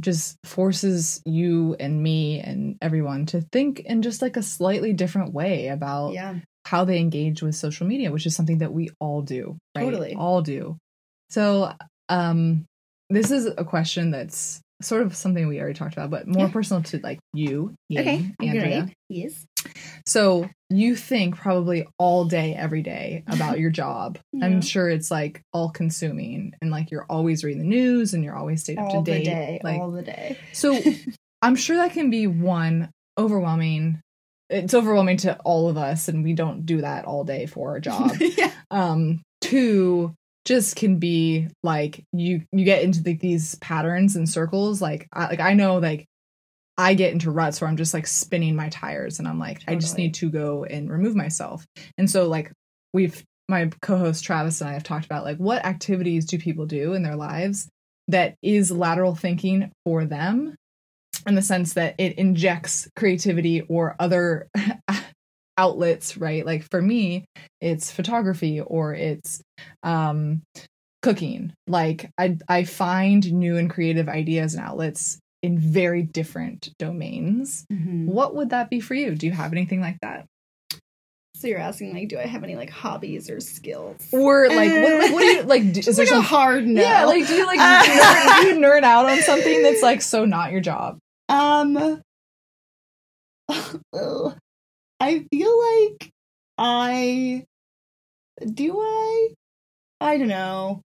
just 0.00 0.36
forces 0.44 1.22
you 1.24 1.74
and 1.80 2.02
me 2.02 2.40
and 2.40 2.76
everyone 2.82 3.26
to 3.26 3.40
think 3.52 3.80
in 3.80 4.02
just 4.02 4.20
like 4.22 4.36
a 4.36 4.42
slightly 4.42 4.92
different 4.92 5.32
way 5.32 5.68
about 5.68 6.12
Yeah. 6.12 6.36
how 6.66 6.84
they 6.84 6.98
engage 6.98 7.42
with 7.42 7.54
social 7.54 7.86
media, 7.86 8.12
which 8.12 8.26
is 8.26 8.36
something 8.36 8.58
that 8.58 8.72
we 8.72 8.90
all 9.00 9.22
do. 9.22 9.56
Right? 9.74 9.84
Totally. 9.84 10.14
All 10.14 10.42
do. 10.42 10.76
So, 11.30 11.72
um, 12.08 12.66
this 13.08 13.30
is 13.30 13.46
a 13.46 13.64
question 13.64 14.10
that's 14.10 14.60
sort 14.82 15.02
of 15.02 15.16
something 15.16 15.46
we 15.48 15.58
already 15.60 15.78
talked 15.78 15.94
about, 15.94 16.10
but 16.10 16.26
more 16.26 16.46
Yeah. 16.46 16.52
personal 16.52 16.82
to 16.84 16.98
like 17.02 17.18
you, 17.32 17.74
Yang, 17.88 18.06
Okay. 18.06 18.32
Andrea. 18.48 18.82
Great. 18.82 18.94
Yes. 19.08 19.46
So 20.06 20.48
you 20.70 20.94
think 20.96 21.36
probably 21.36 21.86
all 21.98 22.24
day, 22.26 22.54
every 22.54 22.82
day 22.82 23.24
about 23.26 23.58
your 23.58 23.70
job. 23.70 24.18
Yeah. 24.32 24.44
I'm 24.46 24.60
sure 24.60 24.88
it's 24.90 25.10
like 25.10 25.40
all 25.52 25.70
consuming 25.70 26.52
and 26.60 26.70
like 26.70 26.90
you're 26.90 27.06
always 27.08 27.42
reading 27.42 27.62
the 27.62 27.68
news 27.68 28.12
and 28.14 28.22
you're 28.22 28.36
always 28.36 28.60
stayed 28.62 28.78
up 28.78 28.86
All 28.90 29.02
to 29.04 29.10
the 29.10 29.18
date. 29.18 29.24
day. 29.24 29.60
Like, 29.64 29.80
all 29.80 29.90
the 29.90 30.02
day. 30.02 30.36
so 30.52 30.78
I'm 31.42 31.56
sure 31.56 31.76
that 31.76 31.92
can 31.92 32.10
be 32.10 32.26
one 32.26 32.90
overwhelming. 33.18 34.00
It's 34.50 34.74
overwhelming 34.74 35.16
to 35.18 35.36
all 35.40 35.68
of 35.68 35.76
us, 35.76 36.06
and 36.08 36.22
we 36.22 36.32
don't 36.32 36.66
do 36.66 36.82
that 36.82 37.04
all 37.04 37.24
day 37.24 37.46
for 37.46 37.70
our 37.70 37.80
job. 37.80 38.12
yeah. 38.20 38.52
um, 38.70 39.20
two 39.40 40.14
just 40.46 40.76
can 40.76 40.98
be 40.98 41.48
like 41.62 42.04
you 42.12 42.42
you 42.52 42.64
get 42.64 42.82
into 42.82 43.02
like 43.04 43.20
these 43.20 43.56
patterns 43.56 44.16
and 44.16 44.28
circles. 44.28 44.80
Like 44.80 45.08
I, 45.12 45.26
like 45.26 45.40
I 45.40 45.52
know 45.52 45.78
like 45.78 46.06
I 46.78 46.94
get 46.94 47.12
into 47.12 47.30
ruts 47.30 47.60
where 47.60 47.68
I'm 47.68 47.76
just 47.76 47.92
like 47.92 48.06
spinning 48.06 48.56
my 48.56 48.68
tires, 48.70 49.18
and 49.18 49.28
I'm 49.28 49.38
like 49.38 49.62
I 49.68 49.74
just 49.74 49.98
need 49.98 50.14
to 50.14 50.30
go 50.30 50.64
and 50.64 50.90
remove 50.90 51.16
myself. 51.16 51.66
And 51.98 52.08
so 52.08 52.28
like 52.28 52.52
we've 52.94 53.22
my 53.48 53.70
co-host 53.82 54.24
Travis 54.24 54.60
and 54.60 54.70
I 54.70 54.72
have 54.72 54.82
talked 54.84 55.04
about 55.04 55.24
like 55.24 55.38
what 55.38 55.64
activities 55.64 56.24
do 56.26 56.38
people 56.38 56.66
do 56.66 56.94
in 56.94 57.02
their 57.02 57.16
lives 57.16 57.68
that 58.08 58.36
is 58.42 58.70
lateral 58.70 59.14
thinking 59.14 59.70
for 59.84 60.04
them 60.04 60.54
in 61.26 61.34
the 61.34 61.42
sense 61.42 61.74
that 61.74 61.94
it 61.98 62.18
injects 62.18 62.88
creativity 62.96 63.62
or 63.62 63.96
other 63.98 64.48
outlets 65.58 66.16
right 66.16 66.44
like 66.44 66.62
for 66.70 66.80
me 66.82 67.24
it's 67.60 67.90
photography 67.90 68.60
or 68.60 68.94
it's 68.94 69.40
um 69.82 70.42
cooking 71.02 71.52
like 71.66 72.10
i 72.18 72.36
i 72.48 72.64
find 72.64 73.32
new 73.32 73.56
and 73.56 73.70
creative 73.70 74.08
ideas 74.08 74.54
and 74.54 74.64
outlets 74.64 75.18
in 75.42 75.58
very 75.58 76.02
different 76.02 76.70
domains 76.78 77.64
Mhm. 77.72 78.06
what 78.06 78.34
would 78.34 78.50
that 78.50 78.70
be 78.70 78.80
for 78.80 78.94
you 78.94 79.14
do 79.14 79.26
you 79.26 79.32
have 79.32 79.52
anything 79.52 79.80
like 79.80 79.98
that 80.02 80.26
So 81.36 81.48
you're 81.48 81.58
asking 81.60 81.92
like, 81.92 82.08
do 82.08 82.18
I 82.18 82.24
have 82.26 82.42
any 82.44 82.56
like 82.56 82.70
hobbies 82.70 83.28
or 83.28 83.40
skills? 83.40 84.08
or 84.10 84.48
like 84.48 84.72
what, 84.72 84.98
like, 85.00 85.12
what 85.12 85.20
do 85.20 85.26
you 85.26 85.42
like 85.42 85.72
do, 85.72 85.80
is 85.86 85.96
there 85.96 86.06
like 86.06 86.12
a 86.12 86.16
some 86.16 86.22
hard 86.24 86.66
no. 86.66 86.80
yeah 86.82 87.04
like 87.04 87.26
do 87.28 87.34
you 87.34 87.46
like 87.46 87.60
Uh, 87.60 87.82
nerd, 87.82 88.40
do 88.40 88.46
you 88.48 88.54
nerd 88.56 88.82
out 88.84 89.04
on 89.06 89.18
something 89.20 89.62
that's 89.62 89.82
like 89.82 90.00
so 90.02 90.24
not 90.24 90.50
your 90.50 90.62
job 90.62 90.98
um, 91.28 91.76
ugh. 93.48 94.36
I 95.00 95.24
feel 95.30 95.90
like 95.90 96.10
I 96.58 97.44
do 98.44 98.78
I. 98.80 99.28
I 100.00 100.18
don't 100.18 100.28
know. 100.28 100.80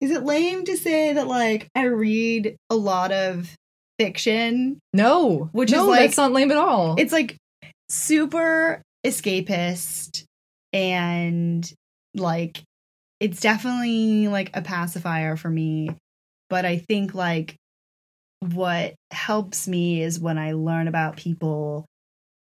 Is 0.00 0.10
it 0.10 0.24
lame 0.24 0.64
to 0.64 0.76
say 0.76 1.12
that 1.12 1.28
like 1.28 1.68
I 1.74 1.84
read 1.84 2.56
a 2.70 2.74
lot 2.76 3.12
of 3.12 3.54
fiction? 3.98 4.78
no 4.92 5.48
Which 5.52 5.72
is 5.72 5.80
like- 5.82 6.00
that's 6.00 6.16
not 6.16 6.32
lame 6.32 6.50
at 6.50 6.56
all 6.56 6.96
It's 6.98 7.12
like 7.12 7.36
super 7.88 8.82
escapist 9.06 10.24
and 10.72 11.70
like 12.14 12.62
it's 13.20 13.40
definitely 13.40 14.28
like 14.28 14.50
a 14.54 14.62
pacifier 14.62 15.36
for 15.36 15.50
me 15.50 15.90
but 16.48 16.64
i 16.64 16.78
think 16.78 17.14
like 17.14 17.56
what 18.40 18.94
helps 19.10 19.68
me 19.68 20.02
is 20.02 20.18
when 20.18 20.38
i 20.38 20.52
learn 20.52 20.88
about 20.88 21.16
people 21.16 21.84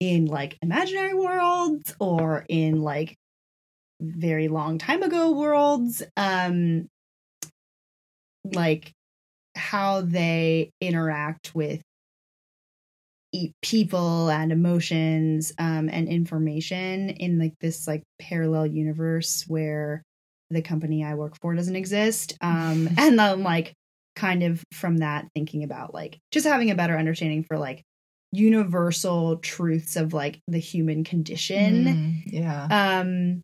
in 0.01 0.27
like 0.27 0.57
imaginary 0.63 1.15
worlds 1.15 1.95
or 1.99 2.45
in 2.49 2.83
like 2.83 3.17
very 4.01 4.49
long 4.49 4.79
time 4.79 5.03
ago 5.03 5.33
worlds 5.33 6.03
um 6.17 6.89
like 8.55 8.93
how 9.57 10.01
they 10.03 10.71
interact 10.81 11.55
with 11.55 11.83
people 13.61 14.31
and 14.31 14.53
emotions 14.53 15.53
um 15.59 15.89
and 15.93 16.09
information 16.09 17.11
in 17.11 17.39
like 17.39 17.55
this 17.61 17.87
like 17.87 18.03
parallel 18.19 18.67
universe 18.67 19.45
where 19.49 20.03
the 20.51 20.63
company 20.63 21.05
I 21.05 21.15
work 21.15 21.37
for 21.41 21.55
doesn't 21.55 21.77
exist 21.77 22.37
um 22.41 22.89
and 22.97 23.19
then 23.19 23.43
like 23.43 23.75
kind 24.17 24.43
of 24.43 24.63
from 24.73 24.99
that 24.99 25.27
thinking 25.35 25.63
about 25.63 25.93
like 25.93 26.19
just 26.33 26.47
having 26.47 26.71
a 26.71 26.75
better 26.75 26.97
understanding 26.97 27.45
for 27.45 27.59
like 27.59 27.85
universal 28.33 29.37
truths 29.39 29.97
of 29.97 30.13
like 30.13 30.41
the 30.49 30.59
human 30.59 31.05
condition. 31.05 31.85
Mm, 31.85 32.23
yeah. 32.27 33.01
um 33.01 33.43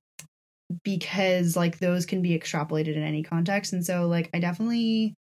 because 0.82 1.57
like 1.57 1.78
those 1.78 2.07
can 2.07 2.22
be 2.22 2.37
extrapolated 2.39 2.97
in 2.97 3.03
any 3.03 3.22
context. 3.22 3.72
And 3.72 3.85
so 3.85 4.09
like 4.09 4.30
i 4.35 4.39
definitely 4.39 5.14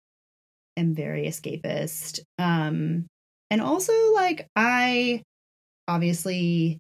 am 0.77 0.95
very 0.95 1.27
escapist. 1.27 2.21
Um 2.39 3.07
and 3.53 3.61
also 3.61 3.93
like 4.15 4.49
i 4.57 5.23
obviously 5.87 6.79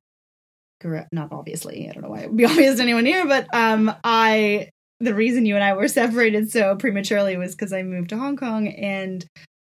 grew 0.80 0.98
up 0.98 1.06
not 1.12 1.30
obviously 1.30 1.88
i 1.88 1.92
don't 1.92 2.02
know 2.02 2.08
why 2.08 2.20
it 2.20 2.28
would 2.28 2.36
be 2.36 2.44
obvious 2.46 2.76
to 2.76 2.82
anyone 2.82 3.04
here 3.04 3.26
but 3.26 3.46
um 3.54 3.94
i 4.02 4.68
the 4.98 5.14
reason 5.14 5.46
you 5.46 5.54
and 5.54 5.62
i 5.62 5.74
were 5.74 5.86
separated 6.00 6.50
so 6.50 6.74
prematurely 6.76 7.36
was 7.36 7.54
because 7.54 7.72
i 7.72 7.82
moved 7.82 8.08
to 8.08 8.16
hong 8.16 8.36
kong 8.36 8.66
and 8.68 9.26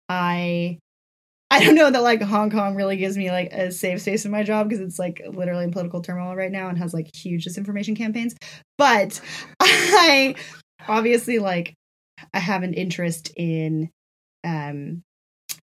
i 0.08 0.78
I 1.50 1.64
don't 1.64 1.74
know 1.74 1.90
that 1.90 2.02
like 2.02 2.22
Hong 2.22 2.48
Kong 2.50 2.76
really 2.76 2.96
gives 2.96 3.16
me 3.16 3.30
like 3.30 3.52
a 3.52 3.72
safe 3.72 4.00
space 4.02 4.24
in 4.24 4.30
my 4.30 4.44
job 4.44 4.68
because 4.68 4.80
it's 4.80 5.00
like 5.00 5.20
literally 5.26 5.64
in 5.64 5.72
political 5.72 6.00
turmoil 6.00 6.36
right 6.36 6.52
now 6.52 6.68
and 6.68 6.78
has 6.78 6.94
like 6.94 7.14
huge 7.14 7.44
disinformation 7.44 7.96
campaigns. 7.96 8.36
But 8.78 9.20
I 9.60 10.36
obviously 10.86 11.40
like 11.40 11.74
I 12.32 12.38
have 12.38 12.62
an 12.62 12.74
interest 12.74 13.32
in 13.36 13.90
um 14.44 15.02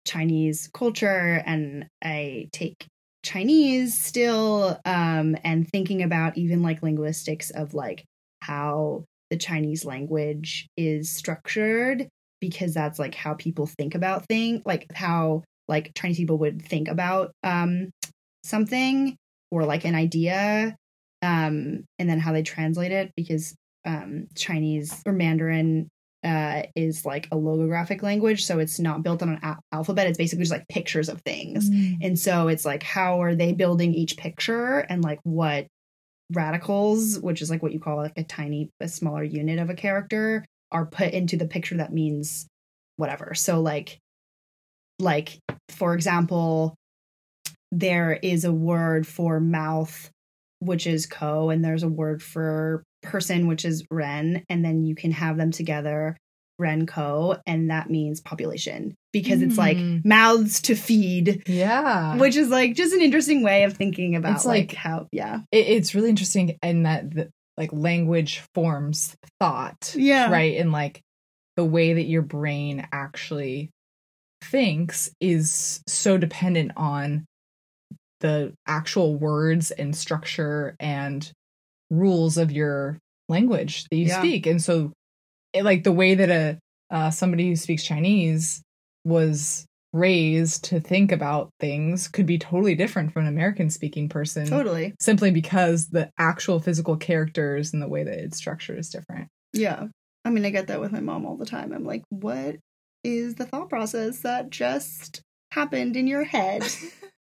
Chinese 0.06 0.68
culture 0.74 1.42
and 1.46 1.86
I 2.04 2.48
take 2.52 2.86
Chinese 3.24 3.98
still 3.98 4.78
um 4.84 5.36
and 5.42 5.66
thinking 5.68 6.02
about 6.02 6.36
even 6.36 6.62
like 6.62 6.82
linguistics 6.82 7.48
of 7.50 7.72
like 7.72 8.04
how 8.42 9.04
the 9.30 9.38
Chinese 9.38 9.86
language 9.86 10.66
is 10.76 11.08
structured 11.08 12.08
because 12.42 12.74
that's 12.74 12.98
like 12.98 13.14
how 13.14 13.32
people 13.32 13.66
think 13.66 13.94
about 13.94 14.26
things 14.28 14.60
like 14.66 14.86
how 14.94 15.42
like 15.68 15.92
Chinese 15.94 16.16
people 16.16 16.38
would 16.38 16.62
think 16.62 16.88
about 16.88 17.32
um 17.42 17.90
something 18.44 19.16
or 19.50 19.64
like 19.64 19.84
an 19.84 19.94
idea 19.94 20.76
um 21.22 21.84
and 21.98 22.08
then 22.08 22.18
how 22.18 22.32
they 22.32 22.42
translate 22.42 22.92
it 22.92 23.12
because 23.16 23.54
um 23.84 24.26
Chinese 24.36 25.02
or 25.06 25.12
Mandarin 25.12 25.88
uh 26.24 26.62
is 26.76 27.04
like 27.04 27.26
a 27.26 27.36
logographic 27.36 28.02
language 28.02 28.44
so 28.44 28.58
it's 28.58 28.78
not 28.78 29.02
built 29.02 29.22
on 29.22 29.30
an 29.30 29.40
al- 29.42 29.60
alphabet. 29.72 30.06
It's 30.06 30.18
basically 30.18 30.44
just 30.44 30.52
like 30.52 30.68
pictures 30.68 31.08
of 31.08 31.20
things. 31.22 31.68
Mm. 31.68 31.98
and 32.02 32.18
so 32.18 32.48
it's 32.48 32.64
like 32.64 32.82
how 32.82 33.22
are 33.22 33.34
they 33.34 33.52
building 33.52 33.94
each 33.94 34.16
picture 34.16 34.78
and 34.78 35.02
like 35.02 35.20
what 35.24 35.66
radicals 36.32 37.18
which 37.20 37.42
is 37.42 37.50
like 37.50 37.62
what 37.62 37.72
you 37.72 37.80
call 37.80 37.96
like 37.96 38.16
a 38.16 38.24
tiny 38.24 38.70
a 38.80 38.88
smaller 38.88 39.22
unit 39.22 39.58
of 39.58 39.68
a 39.68 39.74
character 39.74 40.44
are 40.70 40.86
put 40.86 41.12
into 41.12 41.36
the 41.36 41.46
picture 41.46 41.76
that 41.76 41.92
means 41.92 42.46
whatever. 42.96 43.34
So 43.34 43.60
like 43.60 43.98
like 45.02 45.38
for 45.68 45.94
example 45.94 46.74
there 47.70 48.12
is 48.22 48.44
a 48.44 48.52
word 48.52 49.06
for 49.06 49.40
mouth 49.40 50.10
which 50.60 50.86
is 50.86 51.06
ko 51.06 51.50
and 51.50 51.64
there's 51.64 51.82
a 51.82 51.88
word 51.88 52.22
for 52.22 52.82
person 53.02 53.46
which 53.48 53.64
is 53.64 53.84
ren 53.90 54.44
and 54.48 54.64
then 54.64 54.84
you 54.84 54.94
can 54.94 55.10
have 55.10 55.36
them 55.36 55.50
together 55.50 56.16
ren 56.58 56.86
ko 56.86 57.36
and 57.46 57.70
that 57.70 57.90
means 57.90 58.20
population. 58.20 58.94
Because 59.12 59.42
it's 59.42 59.58
like 59.58 59.76
Mm. 59.76 60.04
mouths 60.06 60.62
to 60.62 60.74
feed. 60.74 61.42
Yeah. 61.46 62.16
which 62.16 62.36
is 62.36 62.48
like 62.48 62.74
just 62.74 62.94
an 62.94 63.00
interesting 63.02 63.42
way 63.42 63.64
of 63.64 63.74
thinking 63.74 64.14
about 64.16 64.36
It's 64.36 64.44
like, 64.46 64.68
like- 64.68 64.76
how 64.76 65.06
yeah. 65.12 65.40
it, 65.50 65.66
it's 65.66 65.94
really 65.94 66.08
interesting 66.10 66.56
in 66.62 66.84
that 66.84 67.10
the, 67.10 67.30
like 67.58 67.70
language 67.72 68.42
forms 68.54 69.14
thought 69.40 69.94
yeah. 69.96 70.30
right? 70.30 70.56
And 70.58 70.70
like 70.72 71.00
the 71.56 71.64
way 71.64 71.94
that 71.94 72.04
your 72.04 72.22
brain 72.22 72.86
actually 72.92 73.70
thinks 74.42 75.10
is 75.20 75.82
so 75.86 76.18
dependent 76.18 76.72
on 76.76 77.24
the 78.20 78.52
actual 78.66 79.16
words 79.16 79.70
and 79.72 79.94
structure 79.96 80.76
and 80.78 81.30
rules 81.90 82.38
of 82.38 82.52
your 82.52 82.98
language 83.28 83.84
that 83.90 83.96
you 83.96 84.06
Yeah. 84.06 84.18
speak 84.20 84.46
and 84.46 84.62
so 84.62 84.92
it, 85.52 85.64
like 85.64 85.84
the 85.84 85.92
way 85.92 86.14
that 86.14 86.30
a 86.30 86.58
uh, 86.94 87.10
somebody 87.10 87.48
who 87.48 87.56
speaks 87.56 87.82
chinese 87.84 88.62
was 89.04 89.64
raised 89.92 90.64
to 90.64 90.80
think 90.80 91.12
about 91.12 91.50
things 91.60 92.08
could 92.08 92.24
be 92.26 92.38
totally 92.38 92.74
different 92.74 93.12
from 93.12 93.22
an 93.22 93.28
american 93.28 93.68
speaking 93.70 94.08
person 94.08 94.46
totally 94.46 94.94
simply 95.00 95.30
because 95.30 95.88
the 95.88 96.10
actual 96.18 96.60
physical 96.60 96.96
characters 96.96 97.72
and 97.72 97.82
the 97.82 97.88
way 97.88 98.02
that 98.04 98.18
it's 98.18 98.38
structured 98.38 98.78
is 98.78 98.88
different. 98.88 99.28
yeah 99.52 99.86
i 100.24 100.30
mean 100.30 100.44
i 100.46 100.50
get 100.50 100.68
that 100.68 100.80
with 100.80 100.92
my 100.92 101.00
mom 101.00 101.26
all 101.26 101.36
the 101.36 101.44
time 101.46 101.72
i'm 101.72 101.84
like 101.84 102.02
what 102.10 102.56
is 103.04 103.34
the 103.34 103.46
thought 103.46 103.68
process 103.68 104.20
that 104.20 104.50
just 104.50 105.22
happened 105.50 105.96
in 105.96 106.06
your 106.06 106.24
head 106.24 106.64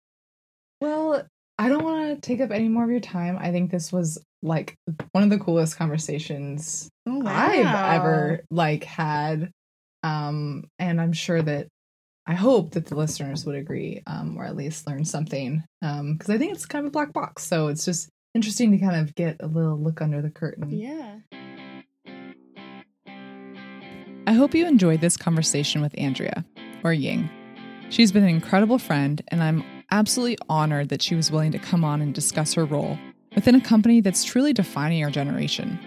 Well, 0.81 1.23
I 1.59 1.69
don't 1.69 1.85
want 1.85 2.15
to 2.15 2.27
take 2.27 2.41
up 2.41 2.51
any 2.51 2.69
more 2.69 2.85
of 2.85 2.91
your 2.91 3.01
time. 3.01 3.37
I 3.39 3.51
think 3.51 3.71
this 3.71 3.93
was 3.93 4.19
like 4.43 4.77
one 5.13 5.25
of 5.25 5.31
the 5.31 5.39
coolest 5.39 5.77
conversations 5.77 6.89
oh, 7.07 7.23
I've 7.27 8.01
ever 8.01 8.45
like 8.51 8.85
had. 8.85 9.51
Um 10.03 10.65
and 10.79 10.99
I'm 10.99 11.13
sure 11.13 11.43
that 11.43 11.69
I 12.27 12.33
hope 12.33 12.71
that 12.73 12.87
the 12.87 12.95
listeners 12.95 13.45
would 13.45 13.57
agree 13.57 14.03
um 14.07 14.39
or 14.39 14.45
at 14.47 14.57
least 14.57 14.87
learn 14.87 15.05
something 15.05 15.63
um 15.83 16.15
because 16.15 16.31
I 16.31 16.39
think 16.39 16.53
it's 16.55 16.65
kind 16.65 16.87
of 16.87 16.89
a 16.89 16.93
black 16.93 17.13
box. 17.13 17.45
So 17.45 17.69
it's 17.69 17.85
just 17.85 18.09
interesting 18.35 18.73
to 18.73 18.79
kind 18.79 18.97
of 18.97 19.15
get 19.15 19.37
a 19.41 19.47
little 19.47 19.79
look 19.79 20.01
under 20.01 20.23
the 20.23 20.31
curtain. 20.31 20.71
yeah 20.71 21.19
I 24.27 24.35
hope 24.35 24.55
you 24.55 24.67
enjoyed 24.67 25.01
this 25.01 25.17
conversation 25.17 25.81
with 25.81 25.99
Andrea, 25.99 26.45
or 26.85 26.93
Ying. 26.93 27.29
She's 27.89 28.13
been 28.13 28.23
an 28.23 28.29
incredible 28.29 28.79
friend, 28.79 29.23
and 29.29 29.43
I'm 29.43 29.65
absolutely 29.91 30.39
honored 30.49 30.91
that 30.91 31.03
she 31.03 31.15
was 31.15 31.31
willing 31.31 31.53
to 31.53 31.59
come 31.59 31.85
on 31.85 32.01
and 32.01 32.15
discuss 32.15 32.55
her 32.55 32.65
role 32.65 32.99
within 33.35 33.55
a 33.55 33.61
company 33.61 34.01
that's 34.01 34.23
truly 34.23 34.53
defining 34.53 35.03
our 35.03 35.11
generation. 35.11 35.79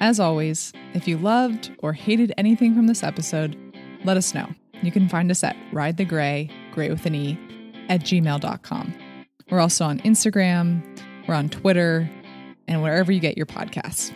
As 0.00 0.18
always, 0.18 0.72
if 0.94 1.06
you 1.06 1.16
loved 1.16 1.70
or 1.78 1.92
hated 1.92 2.32
anything 2.36 2.74
from 2.74 2.88
this 2.88 3.02
episode, 3.02 3.56
let 4.04 4.16
us 4.16 4.34
know. 4.34 4.48
You 4.82 4.90
can 4.90 5.08
find 5.08 5.30
us 5.30 5.44
at 5.44 5.56
Ride 5.72 5.96
the 5.96 6.04
Grey, 6.04 6.50
grey 6.72 6.90
with 6.90 7.06
an 7.06 7.14
E, 7.14 7.38
at 7.88 8.00
gmail.com. 8.00 8.94
We're 9.50 9.60
also 9.60 9.84
on 9.84 10.00
Instagram, 10.00 10.82
we're 11.28 11.34
on 11.34 11.48
Twitter, 11.48 12.10
and 12.66 12.82
wherever 12.82 13.12
you 13.12 13.20
get 13.20 13.36
your 13.36 13.46
podcasts. 13.46 14.12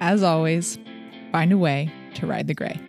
As 0.00 0.24
always, 0.24 0.78
find 1.30 1.52
a 1.52 1.58
way 1.58 1.92
to 2.14 2.26
ride 2.26 2.46
the 2.46 2.54
grey. 2.54 2.80